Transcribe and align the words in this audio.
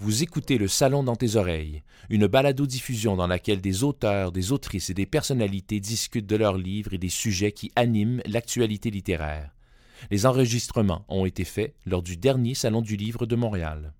Vous 0.00 0.22
écoutez 0.22 0.58
Le 0.58 0.68
Salon 0.68 1.02
dans 1.02 1.16
tes 1.16 1.34
oreilles, 1.34 1.82
une 2.08 2.28
balado-diffusion 2.28 3.16
dans 3.16 3.26
laquelle 3.26 3.60
des 3.60 3.82
auteurs, 3.82 4.30
des 4.30 4.52
autrices 4.52 4.90
et 4.90 4.94
des 4.94 5.06
personnalités 5.06 5.80
discutent 5.80 6.28
de 6.28 6.36
leurs 6.36 6.56
livres 6.56 6.94
et 6.94 6.98
des 6.98 7.08
sujets 7.08 7.50
qui 7.50 7.72
animent 7.74 8.22
l'actualité 8.24 8.92
littéraire. 8.92 9.50
Les 10.12 10.24
enregistrements 10.24 11.04
ont 11.08 11.26
été 11.26 11.42
faits 11.42 11.74
lors 11.84 12.02
du 12.02 12.16
dernier 12.16 12.54
Salon 12.54 12.80
du 12.80 12.96
Livre 12.96 13.26
de 13.26 13.34
Montréal. 13.34 13.92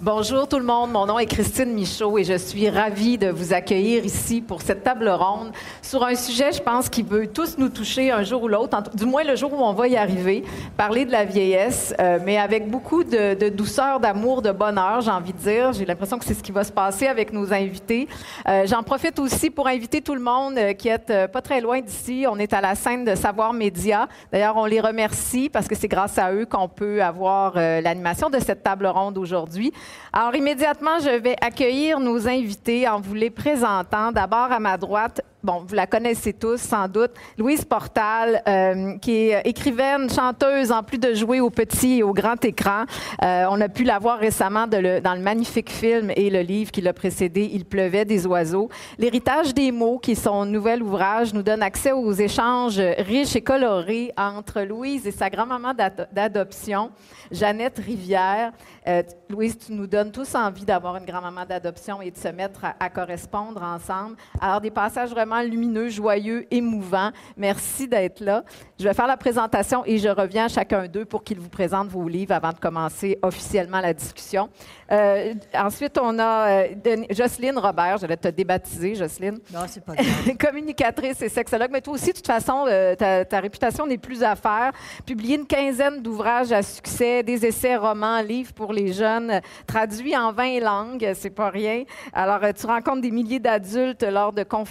Bonjour 0.00 0.46
tout 0.46 0.60
le 0.60 0.64
monde, 0.64 0.92
mon 0.92 1.06
nom 1.06 1.18
est 1.18 1.26
Christine 1.26 1.74
Michaud 1.74 2.18
et 2.18 2.22
je 2.22 2.38
suis 2.38 2.70
ravie 2.70 3.18
de 3.18 3.30
vous 3.30 3.52
accueillir 3.52 4.04
ici 4.04 4.40
pour 4.40 4.62
cette 4.62 4.84
table 4.84 5.08
ronde 5.08 5.50
sur 5.82 6.04
un 6.04 6.14
sujet, 6.14 6.52
je 6.52 6.62
pense, 6.62 6.88
qui 6.88 7.02
veut 7.02 7.26
tous 7.26 7.58
nous 7.58 7.68
toucher 7.68 8.12
un 8.12 8.22
jour 8.22 8.44
ou 8.44 8.48
l'autre, 8.48 8.80
du 8.94 9.06
moins 9.06 9.24
le 9.24 9.34
jour 9.34 9.52
où 9.52 9.56
on 9.56 9.72
va 9.72 9.88
y 9.88 9.96
arriver, 9.96 10.44
parler 10.76 11.04
de 11.04 11.10
la 11.10 11.24
vieillesse, 11.24 11.92
euh, 11.98 12.20
mais 12.24 12.38
avec 12.38 12.70
beaucoup 12.70 13.02
de, 13.02 13.48
douceur, 13.48 13.98
d'amour, 13.98 14.40
de 14.40 14.52
bonheur, 14.52 15.00
j'ai 15.00 15.10
envie 15.10 15.32
de 15.32 15.38
dire. 15.38 15.72
J'ai 15.72 15.84
l'impression 15.84 16.16
que 16.16 16.24
c'est 16.24 16.34
ce 16.34 16.44
qui 16.44 16.52
va 16.52 16.62
se 16.62 16.70
passer 16.70 17.08
avec 17.08 17.32
nos 17.32 17.52
invités. 17.52 18.06
Euh, 18.46 18.68
j'en 18.68 18.84
profite 18.84 19.18
aussi 19.18 19.50
pour 19.50 19.66
inviter 19.66 20.00
tout 20.00 20.14
le 20.14 20.20
monde 20.20 20.58
euh, 20.58 20.74
qui 20.74 20.86
est 20.86 21.26
pas 21.26 21.42
très 21.42 21.60
loin 21.60 21.80
d'ici. 21.80 22.24
On 22.30 22.38
est 22.38 22.52
à 22.52 22.60
la 22.60 22.76
scène 22.76 23.04
de 23.04 23.16
Savoir 23.16 23.52
Média. 23.52 24.06
D'ailleurs, 24.30 24.58
on 24.58 24.66
les 24.66 24.80
remercie 24.80 25.48
parce 25.48 25.66
que 25.66 25.74
c'est 25.74 25.88
grâce 25.88 26.18
à 26.18 26.32
eux 26.32 26.46
qu'on 26.46 26.68
peut 26.68 27.02
avoir 27.02 27.56
l'animation 27.56 28.30
de 28.30 28.38
cette 28.38 28.62
table 28.62 28.86
ronde 28.86 29.18
aujourd'hui. 29.18 29.67
Alors, 30.12 30.34
immédiatement, 30.34 30.98
je 31.00 31.10
vais 31.10 31.36
accueillir 31.40 32.00
nos 32.00 32.26
invités 32.28 32.88
en 32.88 33.00
vous 33.00 33.14
les 33.14 33.30
présentant. 33.30 34.12
D'abord, 34.12 34.50
à 34.50 34.58
ma 34.58 34.76
droite, 34.76 35.20
bon, 35.48 35.64
vous 35.66 35.74
la 35.74 35.86
connaissez 35.86 36.34
tous 36.34 36.60
sans 36.60 36.88
doute, 36.88 37.12
Louise 37.38 37.64
Portal, 37.64 38.42
euh, 38.46 38.98
qui 38.98 39.12
est 39.12 39.40
écrivaine, 39.46 40.10
chanteuse, 40.10 40.70
en 40.70 40.82
plus 40.82 40.98
de 40.98 41.14
jouer 41.14 41.40
au 41.40 41.48
petit 41.48 42.00
et 42.00 42.02
au 42.02 42.12
grand 42.12 42.44
écran. 42.44 42.84
Euh, 43.22 43.46
on 43.48 43.58
a 43.62 43.70
pu 43.70 43.82
la 43.82 43.98
voir 43.98 44.18
récemment 44.18 44.66
dans 44.66 44.82
le 44.82 45.22
magnifique 45.22 45.70
film 45.70 46.12
et 46.14 46.28
le 46.28 46.40
livre 46.40 46.70
qui 46.70 46.82
l'a 46.82 46.92
précédé, 46.92 47.48
Il 47.50 47.64
pleuvait 47.64 48.04
des 48.04 48.26
oiseaux. 48.26 48.68
L'héritage 48.98 49.54
des 49.54 49.72
mots, 49.72 49.98
qui 49.98 50.12
est 50.12 50.22
son 50.22 50.44
nouvel 50.44 50.82
ouvrage, 50.82 51.32
nous 51.32 51.42
donne 51.42 51.62
accès 51.62 51.92
aux 51.92 52.12
échanges 52.12 52.78
riches 52.98 53.34
et 53.34 53.40
colorés 53.40 54.12
entre 54.18 54.60
Louise 54.60 55.06
et 55.06 55.12
sa 55.12 55.30
grand-maman 55.30 55.72
d'adoption, 56.12 56.90
Jeannette 57.30 57.78
Rivière. 57.78 58.52
Euh, 58.86 59.02
Louise, 59.30 59.56
tu 59.56 59.72
nous 59.72 59.86
donnes 59.86 60.12
tous 60.12 60.34
envie 60.34 60.66
d'avoir 60.66 60.96
une 60.96 61.06
grand-maman 61.06 61.46
d'adoption 61.46 62.02
et 62.02 62.10
de 62.10 62.18
se 62.18 62.28
mettre 62.28 62.66
à, 62.66 62.74
à 62.78 62.90
correspondre 62.90 63.62
ensemble. 63.62 64.16
Alors, 64.40 64.60
des 64.60 64.70
passages 64.70 65.10
vraiment 65.10 65.37
lumineux, 65.42 65.88
joyeux, 65.88 66.46
émouvant. 66.50 67.10
Merci 67.36 67.88
d'être 67.88 68.20
là. 68.20 68.44
Je 68.78 68.84
vais 68.84 68.94
faire 68.94 69.06
la 69.06 69.16
présentation 69.16 69.82
et 69.84 69.98
je 69.98 70.08
reviens 70.08 70.44
à 70.44 70.48
chacun 70.48 70.86
d'eux 70.86 71.04
pour 71.04 71.24
qu'ils 71.24 71.40
vous 71.40 71.48
présentent 71.48 71.88
vos 71.88 72.08
livres 72.08 72.32
avant 72.32 72.50
de 72.50 72.58
commencer 72.58 73.18
officiellement 73.22 73.80
la 73.80 73.92
discussion. 73.92 74.48
Euh, 74.90 75.34
ensuite, 75.54 75.98
on 76.00 76.18
a 76.18 76.62
euh, 76.62 77.04
Jocelyne 77.10 77.58
Robert. 77.58 77.98
Je 77.98 78.06
vais 78.06 78.16
te 78.16 78.28
débaptiser, 78.28 78.94
Jocelyne. 78.94 79.38
Non, 79.52 79.60
c'est 79.66 79.84
pas 79.84 79.94
grave. 79.94 80.36
Communicatrice 80.40 81.20
et 81.22 81.28
sexologue. 81.28 81.70
Mais 81.72 81.80
toi 81.80 81.94
aussi, 81.94 82.08
de 82.08 82.16
toute 82.16 82.26
façon, 82.26 82.64
euh, 82.68 82.94
ta, 82.94 83.40
réputation 83.40 83.86
n'est 83.86 83.98
plus 83.98 84.22
à 84.22 84.34
faire. 84.36 84.72
Publié 85.04 85.36
une 85.36 85.46
quinzaine 85.46 86.00
d'ouvrages 86.00 86.52
à 86.52 86.62
succès, 86.62 87.22
des 87.22 87.44
essais, 87.44 87.76
romans, 87.76 88.22
livres 88.22 88.52
pour 88.52 88.72
les 88.72 88.92
jeunes, 88.92 89.40
traduits 89.66 90.16
en 90.16 90.32
20 90.32 90.60
langues. 90.60 91.12
C'est 91.14 91.30
pas 91.30 91.50
rien. 91.50 91.84
Alors, 92.12 92.40
tu 92.58 92.66
rencontres 92.66 93.02
des 93.02 93.10
milliers 93.10 93.40
d'adultes 93.40 94.04
lors 94.04 94.32
de 94.32 94.42
conférences. 94.42 94.68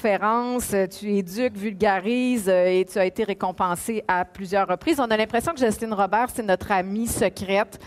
Tu 0.89 1.17
éduques, 1.17 1.57
vulgarises 1.57 2.49
et 2.49 2.85
tu 2.91 2.97
as 2.97 3.05
été 3.05 3.23
récompensé 3.23 4.03
à 4.07 4.25
plusieurs 4.25 4.67
reprises. 4.67 4.99
On 4.99 5.09
a 5.09 5.17
l'impression 5.17 5.53
que 5.53 5.59
Jocelyne 5.59 5.93
Robert, 5.93 6.27
c'est 6.33 6.43
notre 6.43 6.71
amie 6.71 7.07
secrète 7.07 7.79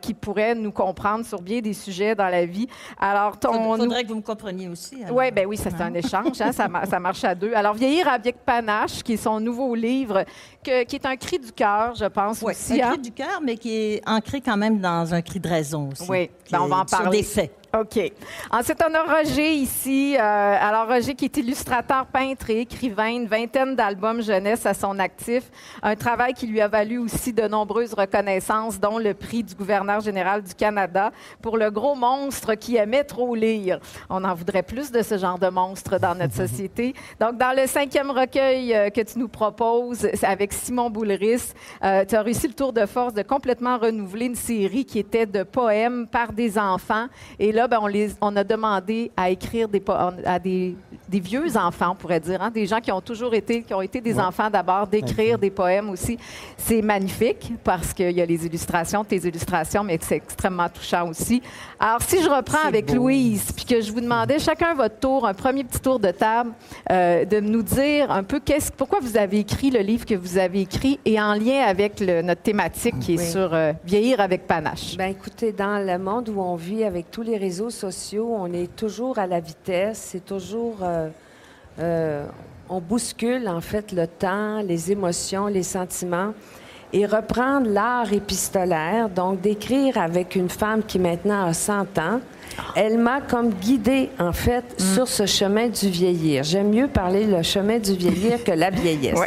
qui 0.00 0.14
pourrait 0.14 0.54
nous 0.54 0.72
comprendre 0.72 1.24
sur 1.24 1.40
bien 1.40 1.60
des 1.60 1.72
sujets 1.72 2.14
dans 2.14 2.28
la 2.28 2.46
vie. 2.46 2.66
Alors, 2.98 3.38
ton... 3.38 3.74
Il 3.74 3.80
faudrait 3.80 4.02
que 4.02 4.08
vous 4.08 4.16
me 4.16 4.22
compreniez 4.22 4.68
aussi. 4.68 4.96
Ouais, 5.10 5.30
ben 5.30 5.46
oui, 5.46 5.56
ça 5.56 5.70
c'est 5.70 5.82
un 5.82 5.94
échange, 5.94 6.40
hein, 6.40 6.52
ça, 6.52 6.68
ça, 6.88 7.00
marche 7.00 7.24
à 7.24 7.34
deux. 7.34 7.52
Alors, 7.54 7.74
Vieillir 7.74 8.08
avec 8.08 8.44
panache, 8.44 9.02
qui 9.02 9.14
est 9.14 9.18
son 9.18 9.40
nouveau 9.40 9.74
livre, 9.74 10.24
qui 10.62 10.70
est 10.70 11.06
un 11.06 11.16
cri 11.16 11.38
du 11.38 11.52
cœur, 11.52 11.94
je 11.94 12.06
pense 12.06 12.42
oui, 12.42 12.52
aussi. 12.52 12.80
un 12.80 12.86
hein. 12.86 12.90
cri 12.92 12.98
du 13.02 13.12
cœur, 13.12 13.40
mais 13.42 13.56
qui 13.56 13.74
est 13.74 14.02
ancré 14.08 14.40
quand 14.40 14.56
même 14.56 14.80
dans 14.80 15.12
un 15.12 15.22
cri 15.22 15.40
de 15.40 15.48
raison 15.48 15.90
aussi. 15.92 16.08
Oui, 16.08 16.30
ben, 16.50 16.60
on 16.62 16.66
va 16.66 16.78
en 16.78 16.84
parler. 16.84 17.18
des 17.18 17.22
faits. 17.22 17.52
OK. 17.80 18.12
Ensuite, 18.50 18.82
on 18.88 18.94
a 18.94 19.18
Roger 19.18 19.52
ici. 19.52 20.16
Euh, 20.16 20.20
alors, 20.20 20.88
Roger 20.88 21.14
qui 21.14 21.26
est 21.26 21.36
illustrateur, 21.36 22.06
peintre 22.06 22.48
et 22.50 22.60
écrivain, 22.60 23.08
une 23.08 23.26
vingtaine 23.26 23.76
d'albums 23.76 24.22
jeunesse 24.22 24.64
à 24.64 24.72
son 24.72 24.98
actif. 24.98 25.44
Un 25.82 25.94
travail 25.94 26.32
qui 26.32 26.46
lui 26.46 26.60
a 26.60 26.68
valu 26.68 26.98
aussi 26.98 27.32
de 27.32 27.46
nombreuses 27.46 27.92
reconnaissances, 27.92 28.80
dont 28.80 28.98
le 28.98 29.12
prix 29.14 29.42
du 29.42 29.54
gouverneur 29.54 30.00
général 30.00 30.42
du 30.42 30.54
Canada 30.54 31.10
pour 31.42 31.58
le 31.58 31.70
gros 31.70 31.94
monstre 31.94 32.54
qui 32.54 32.76
aimait 32.76 33.04
trop 33.04 33.34
lire. 33.34 33.78
On 34.08 34.24
en 34.24 34.34
voudrait 34.34 34.62
plus 34.62 34.90
de 34.90 35.02
ce 35.02 35.18
genre 35.18 35.38
de 35.38 35.48
monstre 35.48 35.98
dans 35.98 36.14
notre 36.14 36.34
société. 36.46 36.94
Donc, 37.20 37.36
dans 37.36 37.54
le 37.54 37.66
cinquième 37.66 38.10
recueil 38.10 38.74
euh, 38.74 38.90
que 38.90 39.02
tu 39.02 39.18
nous 39.18 39.28
proposes, 39.28 40.08
avec 40.22 40.52
Simon 40.52 40.88
Boulris, 40.88 41.52
euh, 41.84 42.04
tu 42.04 42.14
as 42.14 42.22
réussi 42.22 42.48
le 42.48 42.54
tour 42.54 42.72
de 42.72 42.86
force 42.86 43.12
de 43.12 43.22
complètement 43.22 43.78
renouveler 43.78 44.26
une 44.26 44.34
série 44.34 44.84
qui 44.84 44.98
était 44.98 45.26
de 45.26 45.42
poèmes 45.42 46.06
par 46.06 46.32
des 46.32 46.58
enfants. 46.58 47.06
Et 47.38 47.52
là, 47.52 47.65
ben, 47.68 47.80
on, 48.20 48.36
a 48.36 48.44
demandé 48.44 49.10
à 49.16 49.30
écrire 49.30 49.68
à 50.24 50.38
des, 50.38 50.76
des 51.08 51.20
vieux 51.20 51.56
enfants, 51.56 51.92
on 51.92 51.94
pourrait 51.94 52.20
dire, 52.20 52.42
hein, 52.42 52.50
des 52.50 52.66
gens 52.66 52.80
qui 52.80 52.90
ont 52.90 53.00
toujours 53.00 53.34
été, 53.34 53.62
qui 53.62 53.72
ont 53.74 53.82
été 53.82 54.00
des 54.00 54.18
enfants 54.18 54.50
d'abord, 54.50 54.86
d'écrire 54.86 55.38
des 55.38 55.50
poèmes 55.50 55.90
aussi. 55.90 56.18
C'est 56.56 56.82
magnifique 56.82 57.52
parce 57.62 57.92
qu'il 57.92 58.10
y 58.10 58.20
a 58.20 58.26
les 58.26 58.44
illustrations, 58.46 59.04
tes 59.04 59.16
illustrations, 59.16 59.84
mais 59.84 59.98
c'est 60.00 60.16
extrêmement 60.16 60.68
touchant 60.68 61.08
aussi. 61.08 61.42
Alors, 61.78 62.02
si 62.02 62.22
je 62.22 62.28
reprends 62.28 62.66
avec 62.66 62.92
Louise, 62.92 63.52
puis 63.52 63.64
que 63.64 63.80
je 63.80 63.92
vous 63.92 64.00
demandais 64.00 64.38
chacun 64.38 64.74
votre 64.74 64.98
tour, 64.98 65.26
un 65.26 65.34
premier 65.34 65.64
petit 65.64 65.80
tour 65.80 65.98
de 66.00 66.10
table, 66.10 66.50
euh, 66.90 67.24
de 67.24 67.40
nous 67.40 67.62
dire 67.62 68.10
un 68.10 68.22
peu 68.22 68.40
qu'est-ce, 68.40 68.72
pourquoi 68.72 68.98
vous 69.00 69.16
avez 69.16 69.38
écrit 69.40 69.70
le 69.70 69.80
livre 69.80 70.04
que 70.04 70.14
vous 70.14 70.38
avez 70.38 70.62
écrit 70.62 70.98
et 71.04 71.20
en 71.20 71.34
lien 71.34 71.62
avec 71.66 72.00
notre 72.00 72.42
thématique 72.42 72.98
qui 72.98 73.14
est 73.14 73.30
sur 73.32 73.54
euh, 73.54 73.72
vieillir 73.84 74.20
avec 74.20 74.46
panache. 74.46 74.96
Bien, 74.96 75.08
écoutez, 75.08 75.52
dans 75.52 75.84
le 75.84 75.98
monde 75.98 76.28
où 76.28 76.40
on 76.40 76.56
vit 76.56 76.84
avec 76.84 77.10
tous 77.10 77.22
les 77.22 77.36
réseaux 77.36 77.70
sociaux, 77.70 78.34
on 78.36 78.52
est 78.52 78.74
toujours 78.74 79.18
à 79.18 79.26
la 79.26 79.40
vitesse, 79.40 80.08
c'est 80.12 80.24
toujours... 80.24 80.78
Euh, 80.82 81.05
euh, 81.78 82.26
on 82.68 82.80
bouscule 82.80 83.48
en 83.48 83.60
fait 83.60 83.92
le 83.92 84.06
temps, 84.06 84.60
les 84.60 84.90
émotions, 84.92 85.46
les 85.46 85.62
sentiments 85.62 86.32
et 86.92 87.06
reprendre 87.06 87.68
l'art 87.68 88.12
épistolaire, 88.12 89.08
donc 89.08 89.40
d'écrire 89.40 89.98
avec 89.98 90.36
une 90.36 90.48
femme 90.48 90.82
qui 90.82 90.98
maintenant 90.98 91.46
a 91.46 91.52
100 91.52 91.98
ans, 91.98 92.20
elle 92.74 92.98
m'a 92.98 93.20
comme 93.20 93.50
guidée, 93.50 94.10
en 94.18 94.32
fait, 94.32 94.64
mm. 94.78 94.94
sur 94.94 95.08
ce 95.08 95.26
chemin 95.26 95.68
du 95.68 95.88
vieillir. 95.88 96.42
J'aime 96.42 96.70
mieux 96.70 96.88
parler 96.88 97.24
le 97.24 97.42
chemin 97.42 97.78
du 97.78 97.94
vieillir 97.94 98.42
que 98.44 98.52
la 98.52 98.70
vieillesse. 98.70 99.18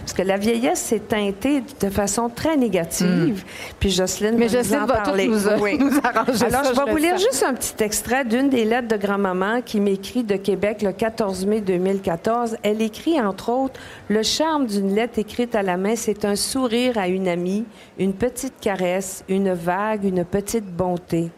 Parce 0.00 0.12
que 0.12 0.22
la 0.22 0.36
vieillesse 0.36 0.80
s'est 0.80 1.00
teintée 1.00 1.62
de 1.80 1.90
façon 1.90 2.28
très 2.28 2.56
négative. 2.56 3.44
Mm. 3.44 3.74
Puis 3.78 3.90
Jocelyne 3.90 4.36
Mais 4.36 4.46
va 4.46 4.62
Jocelyne 4.62 4.86
va 4.86 4.94
parler. 4.94 5.28
Nous, 5.28 5.48
arranger 5.48 6.44
Alors, 6.44 6.64
je 6.64 6.80
vais 6.80 6.90
vous 6.90 6.96
lire 6.96 7.18
juste 7.18 7.44
un 7.46 7.54
petit 7.54 7.82
extrait 7.82 8.24
d'une 8.24 8.48
des 8.48 8.64
lettres 8.64 8.88
de 8.88 8.96
grand-maman 8.96 9.62
qui 9.62 9.80
m'écrit 9.80 10.24
de 10.24 10.36
Québec 10.36 10.82
le 10.82 10.92
14 10.92 11.46
mai 11.46 11.60
2014. 11.60 12.56
Elle 12.62 12.82
écrit, 12.82 13.20
entre 13.20 13.50
autres, 13.50 13.80
Le 14.08 14.22
charme 14.22 14.66
d'une 14.66 14.94
lettre 14.94 15.18
écrite 15.18 15.54
à 15.54 15.62
la 15.62 15.76
main, 15.76 15.94
c'est 15.96 16.24
un 16.24 16.36
sourire 16.36 16.98
à 16.98 17.08
une 17.08 17.28
amie, 17.28 17.64
une 17.98 18.12
petite 18.12 18.54
caresse, 18.60 19.24
une 19.28 19.52
vague, 19.52 20.04
une 20.04 20.24
petite 20.24 20.66
bonté. 20.66 21.30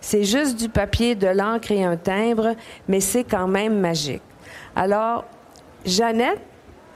C'est 0.00 0.24
juste 0.24 0.58
du 0.58 0.68
papier, 0.68 1.14
de 1.14 1.26
l'encre 1.26 1.72
et 1.72 1.84
un 1.84 1.96
timbre, 1.96 2.54
mais 2.88 3.00
c'est 3.00 3.24
quand 3.24 3.48
même 3.48 3.78
magique. 3.78 4.22
Alors, 4.74 5.24
Jeannette, 5.84 6.40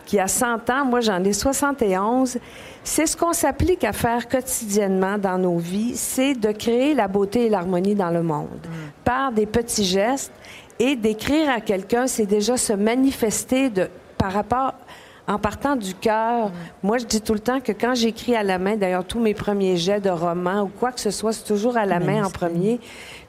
qui 0.04 0.18
a 0.18 0.28
100 0.28 0.70
ans, 0.70 0.84
moi 0.84 1.00
j'en 1.00 1.22
ai 1.22 1.32
71, 1.32 2.38
c'est 2.84 3.06
ce 3.06 3.16
qu'on 3.16 3.32
s'applique 3.32 3.84
à 3.84 3.92
faire 3.92 4.28
quotidiennement 4.28 5.16
dans 5.16 5.38
nos 5.38 5.58
vies, 5.58 5.96
c'est 5.96 6.34
de 6.34 6.50
créer 6.52 6.94
la 6.94 7.08
beauté 7.08 7.46
et 7.46 7.48
l'harmonie 7.48 7.94
dans 7.94 8.10
le 8.10 8.22
monde 8.22 8.48
mm. 8.64 8.70
par 9.04 9.32
des 9.32 9.46
petits 9.46 9.84
gestes 9.84 10.32
et 10.78 10.96
d'écrire 10.96 11.48
à 11.50 11.60
quelqu'un, 11.60 12.06
c'est 12.06 12.26
déjà 12.26 12.56
se 12.56 12.72
manifester 12.72 13.70
de, 13.70 13.88
par 14.18 14.32
rapport 14.32 14.74
en 15.26 15.38
partant 15.38 15.76
du 15.76 15.94
cœur. 15.94 16.50
Moi, 16.82 16.98
je 16.98 17.04
dis 17.04 17.20
tout 17.20 17.34
le 17.34 17.40
temps 17.40 17.60
que 17.60 17.72
quand 17.72 17.94
j'écris 17.94 18.34
à 18.34 18.42
la 18.42 18.58
main, 18.58 18.76
d'ailleurs, 18.76 19.04
tous 19.04 19.20
mes 19.20 19.34
premiers 19.34 19.76
jets 19.76 20.00
de 20.00 20.10
romans 20.10 20.62
ou 20.62 20.68
quoi 20.68 20.92
que 20.92 21.00
ce 21.00 21.10
soit, 21.10 21.32
c'est 21.32 21.44
toujours 21.44 21.76
à 21.76 21.86
la 21.86 22.00
main 22.00 22.24
en 22.24 22.30
premier. 22.30 22.80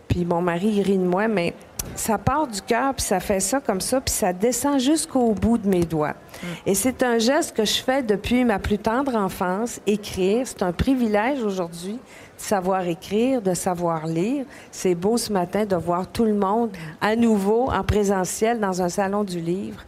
Puis 0.07 0.25
mon 0.25 0.41
mari, 0.41 0.67
il 0.67 0.81
rit 0.81 0.97
de 0.97 1.05
moi, 1.05 1.27
mais 1.27 1.53
ça 1.95 2.17
part 2.17 2.47
du 2.47 2.61
cœur, 2.61 2.93
puis 2.93 3.03
ça 3.05 3.19
fait 3.19 3.39
ça 3.39 3.59
comme 3.59 3.81
ça, 3.81 4.01
puis 4.01 4.13
ça 4.13 4.33
descend 4.33 4.79
jusqu'au 4.79 5.33
bout 5.33 5.57
de 5.57 5.67
mes 5.67 5.83
doigts. 5.85 6.13
Mm. 6.13 6.47
Et 6.67 6.75
c'est 6.75 7.03
un 7.03 7.17
geste 7.17 7.55
que 7.55 7.65
je 7.65 7.81
fais 7.81 8.03
depuis 8.03 8.45
ma 8.45 8.59
plus 8.59 8.77
tendre 8.77 9.15
enfance, 9.15 9.79
écrire. 9.85 10.47
C'est 10.47 10.63
un 10.63 10.71
privilège 10.71 11.41
aujourd'hui 11.43 11.93
de 11.93 12.41
savoir 12.41 12.87
écrire, 12.87 13.41
de 13.41 13.53
savoir 13.53 14.07
lire. 14.07 14.45
C'est 14.71 14.95
beau 14.95 15.17
ce 15.17 15.31
matin 15.31 15.65
de 15.65 15.75
voir 15.75 16.07
tout 16.07 16.25
le 16.25 16.33
monde 16.33 16.71
à 17.01 17.15
nouveau 17.15 17.69
en 17.71 17.83
présentiel 17.83 18.59
dans 18.59 18.81
un 18.81 18.89
salon 18.89 19.23
du 19.23 19.39
livre. 19.39 19.83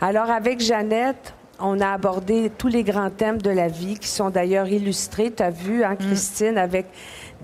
Alors 0.00 0.30
avec 0.30 0.60
Jeannette, 0.60 1.34
on 1.60 1.80
a 1.80 1.90
abordé 1.92 2.50
tous 2.56 2.68
les 2.68 2.82
grands 2.82 3.10
thèmes 3.10 3.40
de 3.40 3.50
la 3.50 3.68
vie 3.68 3.98
qui 3.98 4.08
sont 4.08 4.30
d'ailleurs 4.30 4.66
illustrés. 4.68 5.30
Tu 5.32 5.42
as 5.42 5.50
vu, 5.50 5.84
hein, 5.84 5.94
mm. 5.94 5.96
Christine, 6.06 6.58
avec 6.58 6.86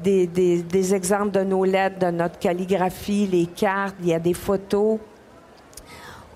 des, 0.02 0.26
des- 0.26 0.62
des 0.62 0.94
exemples 0.94 1.30
de 1.32 1.44
nos 1.44 1.64
lettres, 1.64 1.98
de 1.98 2.10
notre 2.10 2.38
calligraphie, 2.38 3.26
les 3.26 3.46
cartes, 3.46 3.94
il 4.00 4.08
y 4.08 4.14
a 4.14 4.18
des 4.18 4.34
photos. 4.34 4.98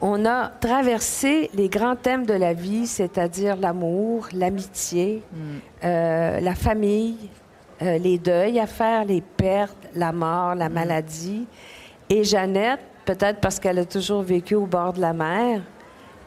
On 0.00 0.26
a 0.26 0.48
traversé 0.60 1.50
les 1.54 1.68
grands 1.68 1.96
thèmes 1.96 2.26
de 2.26 2.34
la 2.34 2.52
vie, 2.52 2.86
c'est-à-dire 2.86 3.56
l'amour, 3.56 4.28
l'amitié, 4.34 5.22
euh, 5.82 6.40
la 6.40 6.54
famille, 6.54 7.16
euh, 7.80 7.96
les 7.98 8.18
deuils 8.18 8.60
à 8.60 8.66
faire, 8.66 9.04
les 9.04 9.22
pertes, 9.22 9.76
la 9.94 10.12
mort, 10.12 10.54
la 10.56 10.68
maladie. 10.68 11.46
Et 12.10 12.22
Jeannette, 12.22 12.80
peut-être 13.06 13.40
parce 13.40 13.58
qu'elle 13.58 13.78
a 13.78 13.84
toujours 13.86 14.22
vécu 14.22 14.54
au 14.56 14.66
bord 14.66 14.92
de 14.92 15.00
la 15.00 15.12
mer, 15.14 15.62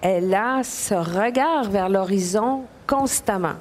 elle 0.01 0.33
a 0.33 0.63
ce 0.63 0.93
regard 0.93 1.69
vers 1.69 1.89
l'horizon 1.89 2.63
constamment. 2.85 3.55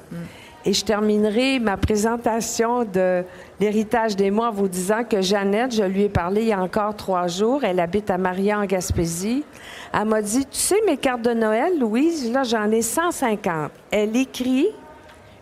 Et 0.65 0.73
je 0.73 0.83
terminerai 0.83 1.59
ma 1.59 1.77
présentation 1.77 2.83
de 2.83 3.23
l'héritage 3.59 4.15
des 4.15 4.31
mots 4.31 4.43
en 4.43 4.51
vous 4.51 4.67
disant 4.67 5.03
que 5.03 5.21
Jeannette, 5.21 5.73
je 5.73 5.83
lui 5.83 6.03
ai 6.03 6.09
parlé 6.09 6.41
il 6.41 6.47
y 6.47 6.53
a 6.53 6.61
encore 6.61 6.95
trois 6.95 7.27
jours, 7.27 7.63
elle 7.63 7.79
habite 7.79 8.09
à 8.09 8.17
Maria 8.17 8.59
en 8.59 8.65
Gaspésie. 8.65 9.45
Elle 9.93 10.05
m'a 10.05 10.21
dit, 10.21 10.45
tu 10.45 10.57
sais 10.57 10.75
mes 10.85 10.97
cartes 10.97 11.21
de 11.21 11.33
Noël, 11.33 11.79
Louise, 11.79 12.31
là 12.31 12.43
j'en 12.43 12.69
ai 12.69 12.81
150. 12.81 13.71
Elle 13.91 14.15
écrit 14.17 14.67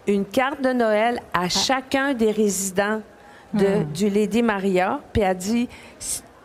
une 0.07 0.25
carte 0.25 0.61
de 0.61 0.73
Noël 0.73 1.19
à 1.33 1.49
chacun 1.49 2.13
des 2.13 2.29
résidents 2.29 3.01
de, 3.53 3.83
du 3.83 4.09
Lady 4.09 4.43
Maria, 4.43 4.99
puis 5.11 5.23
elle 5.23 5.37
dit, 5.37 5.69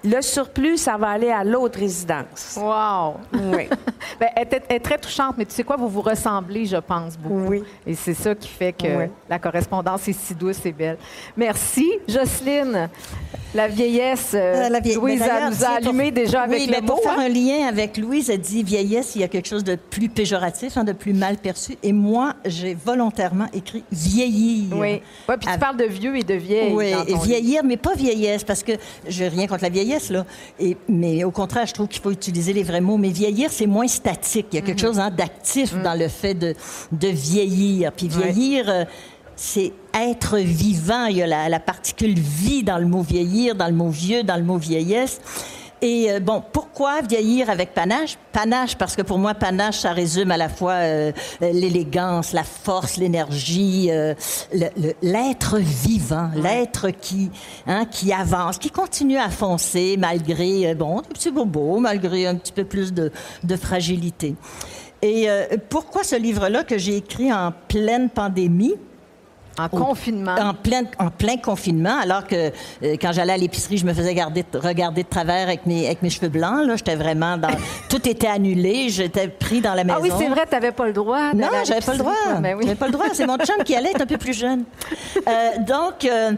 le 0.04 0.20
surplus, 0.22 0.76
ça 0.78 0.96
va 0.96 1.08
aller 1.10 1.30
à 1.30 1.44
l'autre 1.44 1.78
résidence. 1.78 2.58
Wow! 2.60 3.14
Oui. 3.34 3.68
Ben, 4.18 4.28
elle, 4.36 4.48
est, 4.50 4.62
elle 4.68 4.76
est 4.76 4.80
très 4.80 4.98
touchante, 4.98 5.36
mais 5.38 5.44
tu 5.46 5.54
sais 5.54 5.62
quoi, 5.62 5.76
vous 5.76 5.88
vous 5.88 6.00
ressemblez, 6.02 6.66
je 6.66 6.76
pense, 6.76 7.16
beaucoup. 7.16 7.48
Oui. 7.48 7.62
Et 7.86 7.94
c'est 7.94 8.12
ça 8.12 8.34
qui 8.34 8.48
fait 8.48 8.72
que 8.72 8.86
Oui. 8.86 9.04
la 9.30 9.38
correspondance 9.38 10.06
est 10.08 10.12
si 10.12 10.34
douce 10.34 10.64
et 10.66 10.72
belle. 10.72 10.98
Merci. 11.36 11.86
Jocelyne, 12.06 12.88
la 13.54 13.68
vieillesse, 13.68 14.32
euh, 14.34 14.66
Euh, 14.66 14.68
la 14.68 14.80
vieille- 14.80 14.96
Louise 14.96 15.20
elle 15.22 15.28
d'ailleurs, 15.28 15.50
nous 15.50 15.64
a 15.64 15.66
pour- 15.68 15.76
allumé 15.76 16.10
déjà 16.10 16.42
avec 16.42 16.60
oui, 16.60 16.66
le 16.66 16.72
mais 16.72 16.82
pour 16.86 16.96
mot. 16.96 17.02
faire 17.02 17.18
hein? 17.18 17.24
un 17.24 17.28
lien 17.28 17.66
avec 17.66 17.96
Louise, 17.96 18.28
elle 18.30 18.40
dit 18.40 18.62
vieillesse, 18.62 19.14
il 19.14 19.20
y 19.22 19.24
a 19.24 19.28
quelque 19.28 19.48
chose 19.48 19.64
de 19.64 19.76
plus 19.76 20.08
péjoratif, 20.08 20.76
hein, 20.76 20.84
de 20.84 20.92
plus 20.92 21.14
mal 21.14 21.36
perçu. 21.38 21.76
Et 21.82 21.92
moi, 21.92 22.34
j'ai 22.44 22.74
volontairement 22.74 23.46
écrit 23.54 23.84
vieillir. 23.90 24.68
Oui. 24.72 25.00
Ouais, 25.28 25.36
puis 25.38 25.48
tu 25.50 25.58
parles 25.58 25.76
de 25.78 25.84
vieux 25.84 26.16
et 26.16 26.22
de 26.24 26.34
vieille. 26.34 26.72
Oui, 26.74 26.86
et 26.86 27.04
livre. 27.04 27.22
vieillir, 27.22 27.64
mais 27.64 27.76
pas 27.78 27.94
vieillesse, 27.94 28.44
parce 28.44 28.62
que 28.62 28.72
je 29.08 29.24
rien 29.24 29.46
contre 29.46 29.62
la 29.62 29.70
vieillesse, 29.70 29.89
là. 30.10 30.24
Et, 30.58 30.76
mais 30.88 31.24
au 31.24 31.30
contraire, 31.30 31.66
je 31.66 31.74
trouve 31.74 31.88
qu'il 31.88 32.00
faut 32.02 32.10
utiliser 32.12 32.52
les 32.52 32.62
vrais 32.62 32.80
mots. 32.80 32.96
Mais 32.98 33.10
vieillir, 33.10 33.50
c'est 33.50 33.66
moins 33.66 33.88
statique. 33.88 34.46
Il 34.52 34.56
y 34.56 34.58
a 34.58 34.60
Mhm. 34.62 34.66
quelque 34.66 34.80
chose 34.80 34.98
hein, 35.00 35.10
d'actif 35.10 35.74
dans 35.82 35.98
le 35.98 36.08
fait 36.08 36.34
de, 36.34 36.54
de 36.92 37.08
vieillir. 37.08 37.92
Puis 37.92 38.06
Ouais. 38.08 38.30
vieillir, 38.32 38.64
euh, 38.68 38.84
c'est 39.36 39.72
être 39.94 40.38
vivant. 40.38 41.06
Il 41.06 41.16
y 41.16 41.22
a 41.22 41.26
la, 41.26 41.48
la 41.48 41.60
particule 41.60 42.14
vie 42.18 42.62
dans 42.62 42.78
le 42.78 42.86
mot 42.86 43.02
vieillir, 43.02 43.54
dans 43.54 43.66
le 43.66 43.72
mot 43.74 43.88
vieux, 43.88 44.22
dans 44.22 44.36
le 44.36 44.44
mot 44.44 44.56
vieillesse. 44.58 45.20
Et 45.82 46.10
euh, 46.10 46.20
bon, 46.20 46.42
pourquoi 46.52 47.00
vieillir 47.00 47.48
avec 47.48 47.72
panache? 47.72 48.18
Panache, 48.32 48.76
parce 48.76 48.96
que 48.96 49.02
pour 49.02 49.18
moi, 49.18 49.34
panache, 49.34 49.78
ça 49.78 49.92
résume 49.92 50.30
à 50.30 50.36
la 50.36 50.48
fois 50.48 50.74
euh, 50.74 51.12
l'élégance, 51.40 52.32
la 52.32 52.44
force, 52.44 52.98
l'énergie, 52.98 53.88
euh, 53.90 54.14
l'être 55.02 55.58
vivant, 55.58 56.30
l'être 56.34 56.90
qui, 56.90 57.30
hein, 57.66 57.86
qui 57.86 58.12
avance, 58.12 58.58
qui 58.58 58.70
continue 58.70 59.18
à 59.18 59.30
foncer 59.30 59.96
malgré, 59.98 60.70
euh, 60.70 60.74
bon, 60.74 61.00
des 61.00 61.08
petits 61.08 61.30
bobos, 61.30 61.80
malgré 61.80 62.26
un 62.26 62.34
petit 62.34 62.52
peu 62.52 62.64
plus 62.64 62.92
de, 62.92 63.10
de 63.42 63.56
fragilité. 63.56 64.34
Et 65.02 65.30
euh, 65.30 65.46
pourquoi 65.70 66.04
ce 66.04 66.16
livre-là 66.16 66.62
que 66.62 66.76
j'ai 66.76 66.96
écrit 66.96 67.32
en 67.32 67.52
pleine 67.68 68.10
pandémie? 68.10 68.74
En 69.58 69.68
confinement. 69.68 70.36
En 70.36 70.54
plein, 70.54 70.84
en 70.98 71.10
plein 71.10 71.36
confinement, 71.36 71.98
alors 72.00 72.26
que 72.26 72.36
euh, 72.36 72.50
quand 73.00 73.12
j'allais 73.12 73.34
à 73.34 73.36
l'épicerie, 73.36 73.76
je 73.78 73.84
me 73.84 73.92
faisais 73.92 74.14
garder, 74.14 74.44
regarder 74.54 75.02
de 75.02 75.08
travers 75.08 75.48
avec 75.48 75.66
mes, 75.66 75.86
avec 75.86 76.02
mes 76.02 76.10
cheveux 76.10 76.28
blancs. 76.28 76.66
Là, 76.66 76.76
j'étais 76.76 76.94
vraiment 76.96 77.36
dans. 77.36 77.50
tout 77.88 78.08
était 78.08 78.28
annulé. 78.28 78.88
J'étais 78.88 79.28
pris 79.28 79.60
dans 79.60 79.74
la 79.74 79.84
maison. 79.84 79.98
Ah 80.00 80.02
oui, 80.02 80.10
c'est 80.16 80.28
vrai, 80.28 80.44
tu 80.48 80.54
n'avais 80.54 80.72
pas 80.72 80.86
le 80.86 80.92
droit. 80.92 81.32
Non, 81.34 81.48
j'avais 81.64 81.80
pas 81.80 81.92
le 81.92 81.98
droit. 81.98 82.14
l'épicerie. 82.28 82.40
Ben 82.40 82.54
oui. 82.56 82.62
J'avais 82.64 82.76
pas 82.76 82.86
le 82.86 82.92
droit. 82.92 83.06
C'est 83.12 83.26
mon 83.26 83.36
chum 83.38 83.62
qui 83.64 83.74
allait 83.74 83.90
être 83.90 84.02
un 84.02 84.06
peu 84.06 84.18
plus 84.18 84.34
jeune. 84.34 84.64
Euh, 85.28 85.50
donc, 85.66 86.04
euh, 86.04 86.32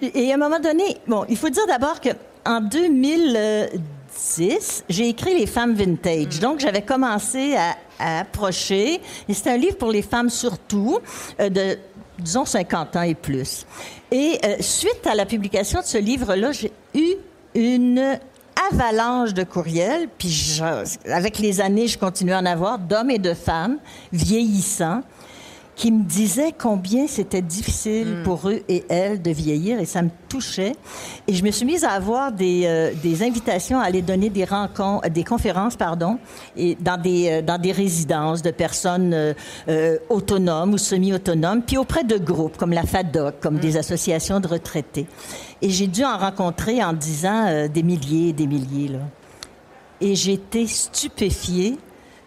et 0.00 0.30
à 0.30 0.34
un 0.34 0.38
moment 0.38 0.58
donné, 0.58 0.96
bon, 1.06 1.24
il 1.28 1.36
faut 1.36 1.50
dire 1.50 1.66
d'abord 1.66 2.00
que 2.00 2.08
en 2.46 2.60
2010, 2.60 4.84
j'ai 4.88 5.08
écrit 5.08 5.38
Les 5.38 5.46
femmes 5.46 5.74
vintage. 5.74 6.40
Donc, 6.40 6.60
j'avais 6.60 6.82
commencé 6.82 7.54
à, 7.54 7.76
à 7.98 8.20
approcher. 8.20 9.00
Et 9.28 9.34
c'est 9.34 9.50
un 9.50 9.56
livre 9.56 9.76
pour 9.76 9.90
les 9.90 10.02
femmes 10.02 10.30
surtout 10.30 10.98
de 11.38 11.76
disons 12.18 12.44
50 12.44 12.96
ans 12.96 13.02
et 13.02 13.14
plus. 13.14 13.66
Et 14.10 14.38
euh, 14.44 14.56
suite 14.60 15.06
à 15.06 15.14
la 15.14 15.26
publication 15.26 15.80
de 15.80 15.86
ce 15.86 15.98
livre-là, 15.98 16.52
j'ai 16.52 16.72
eu 16.94 17.14
une 17.54 18.18
avalanche 18.72 19.34
de 19.34 19.44
courriels, 19.44 20.08
puis 20.16 20.60
avec 21.10 21.38
les 21.38 21.60
années, 21.60 21.88
je 21.88 21.98
continue 21.98 22.32
à 22.32 22.38
en 22.38 22.46
avoir, 22.46 22.78
d'hommes 22.78 23.10
et 23.10 23.18
de 23.18 23.34
femmes 23.34 23.78
vieillissants 24.12 25.02
qui 25.76 25.90
me 25.90 26.04
disaient 26.04 26.54
combien 26.56 27.06
c'était 27.06 27.42
difficile 27.42 28.18
pour 28.24 28.48
eux 28.48 28.62
et 28.68 28.84
elles 28.88 29.20
de 29.20 29.30
vieillir, 29.30 29.80
et 29.80 29.86
ça 29.86 30.02
me 30.02 30.10
touchait. 30.28 30.72
Et 31.26 31.34
je 31.34 31.44
me 31.44 31.50
suis 31.50 31.66
mise 31.66 31.84
à 31.84 31.90
avoir 31.90 32.32
des, 32.32 32.62
euh, 32.66 32.92
des 33.02 33.22
invitations 33.22 33.80
à 33.80 33.84
aller 33.84 34.02
donner 34.02 34.30
des 34.30 34.44
rencontres, 34.44 35.08
des 35.10 35.24
conférences, 35.24 35.76
pardon, 35.76 36.18
et 36.56 36.76
dans 36.80 37.00
des, 37.00 37.28
euh, 37.28 37.42
dans 37.42 37.60
des 37.60 37.72
résidences 37.72 38.42
de 38.42 38.50
personnes 38.50 39.12
euh, 39.14 39.34
euh, 39.68 39.98
autonomes 40.08 40.74
ou 40.74 40.78
semi-autonomes, 40.78 41.62
puis 41.62 41.76
auprès 41.76 42.04
de 42.04 42.18
groupes 42.18 42.56
comme 42.56 42.72
la 42.72 42.84
FADOC, 42.84 43.40
comme 43.40 43.58
des 43.58 43.76
associations 43.76 44.40
de 44.40 44.46
retraités. 44.46 45.06
Et 45.60 45.70
j'ai 45.70 45.86
dû 45.86 46.04
en 46.04 46.18
rencontrer 46.18 46.84
en 46.84 46.92
dix 46.92 47.26
ans 47.26 47.46
euh, 47.48 47.68
des 47.68 47.82
milliers 47.82 48.28
et 48.28 48.32
des 48.32 48.46
milliers, 48.46 48.88
là. 48.88 49.00
Et 50.00 50.14
j'étais 50.14 50.66
stupéfiée 50.66 51.78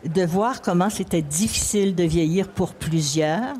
de 0.05 0.23
voir 0.23 0.61
comment 0.61 0.89
c'était 0.89 1.21
difficile 1.21 1.95
de 1.95 2.03
vieillir 2.03 2.47
pour 2.49 2.73
plusieurs 2.73 3.53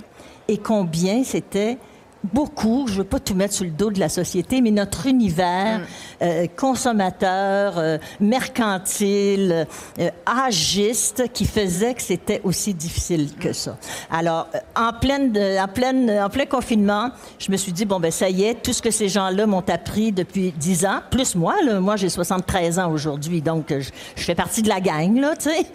et 0.47 0.57
combien 0.57 1.23
c'était 1.23 1.77
beaucoup, 2.23 2.85
je 2.87 2.93
ne 2.93 2.97
veux 2.99 3.03
pas 3.03 3.19
tout 3.19 3.33
mettre 3.35 3.53
sur 3.53 3.63
le 3.65 3.71
dos 3.71 3.91
de 3.91 3.99
la 3.99 4.09
société, 4.09 4.61
mais 4.61 4.71
notre 4.71 5.05
univers 5.07 5.81
euh, 6.21 6.47
consommateur, 6.55 7.77
euh, 7.77 7.97
mercantile, 8.19 9.67
euh, 9.99 10.09
âgiste, 10.27 11.31
qui 11.33 11.45
faisait 11.45 11.93
que 11.93 12.01
c'était 12.01 12.41
aussi 12.43 12.73
difficile 12.73 13.29
que 13.39 13.53
ça. 13.53 13.77
Alors, 14.11 14.47
euh, 14.55 14.59
en, 14.75 14.93
pleine 14.93 15.31
de- 15.31 15.59
en, 15.59 15.67
pleine, 15.67 16.09
en 16.09 16.29
plein 16.29 16.45
confinement, 16.45 17.11
je 17.39 17.51
me 17.51 17.57
suis 17.57 17.71
dit, 17.71 17.85
bon, 17.85 17.99
ben 17.99 18.11
ça 18.11 18.29
y 18.29 18.43
est, 18.43 18.55
tout 18.61 18.73
ce 18.73 18.81
que 18.81 18.91
ces 18.91 19.09
gens-là 19.09 19.45
m'ont 19.45 19.63
appris 19.69 20.11
depuis 20.11 20.51
10 20.51 20.85
ans, 20.85 20.99
plus 21.11 21.35
moi, 21.35 21.55
là, 21.63 21.79
moi 21.79 21.95
j'ai 21.95 22.09
73 22.09 22.79
ans 22.79 22.91
aujourd'hui, 22.91 23.41
donc 23.41 23.71
euh, 23.71 23.79
je, 23.81 23.89
je 24.15 24.23
fais 24.23 24.35
partie 24.35 24.61
de 24.61 24.69
la 24.69 24.81
gang, 24.81 25.19
là, 25.19 25.35
tu 25.35 25.49
sais. 25.49 25.65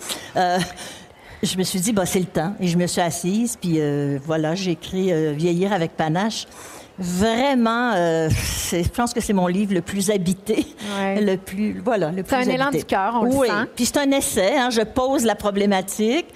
Je 1.42 1.56
me 1.58 1.62
suis 1.64 1.80
dit, 1.80 1.92
bah, 1.92 2.06
c'est 2.06 2.20
le 2.20 2.26
temps. 2.26 2.54
Et 2.60 2.68
je 2.68 2.76
me 2.78 2.86
suis 2.86 3.00
assise, 3.00 3.56
puis 3.60 3.74
euh, 3.78 4.18
voilà, 4.24 4.54
j'ai 4.54 4.72
écrit 4.72 5.12
euh, 5.12 5.32
Vieillir 5.36 5.72
avec 5.72 5.96
panache. 5.96 6.46
Vraiment, 6.98 7.92
euh, 7.94 8.28
je 8.70 8.88
pense 8.90 9.12
que 9.14 9.20
c'est 9.20 9.32
mon 9.32 9.46
livre 9.48 9.74
le 9.74 9.80
plus 9.80 10.10
habité, 10.10 10.66
Ouais. 10.98 11.20
le 11.20 11.36
plus, 11.36 11.80
voilà, 11.84 12.10
le 12.12 12.22
plus 12.22 12.30
C'est 12.30 12.48
un 12.48 12.54
élan 12.54 12.70
du 12.70 12.84
cœur, 12.84 13.18
on 13.20 13.24
le 13.24 13.46
sent. 13.46 13.52
Puis 13.74 13.86
c'est 13.86 13.96
un 13.96 14.10
essai, 14.12 14.52
hein, 14.56 14.68
je 14.70 14.82
pose 14.82 15.24
la 15.24 15.34
problématique, 15.34 16.26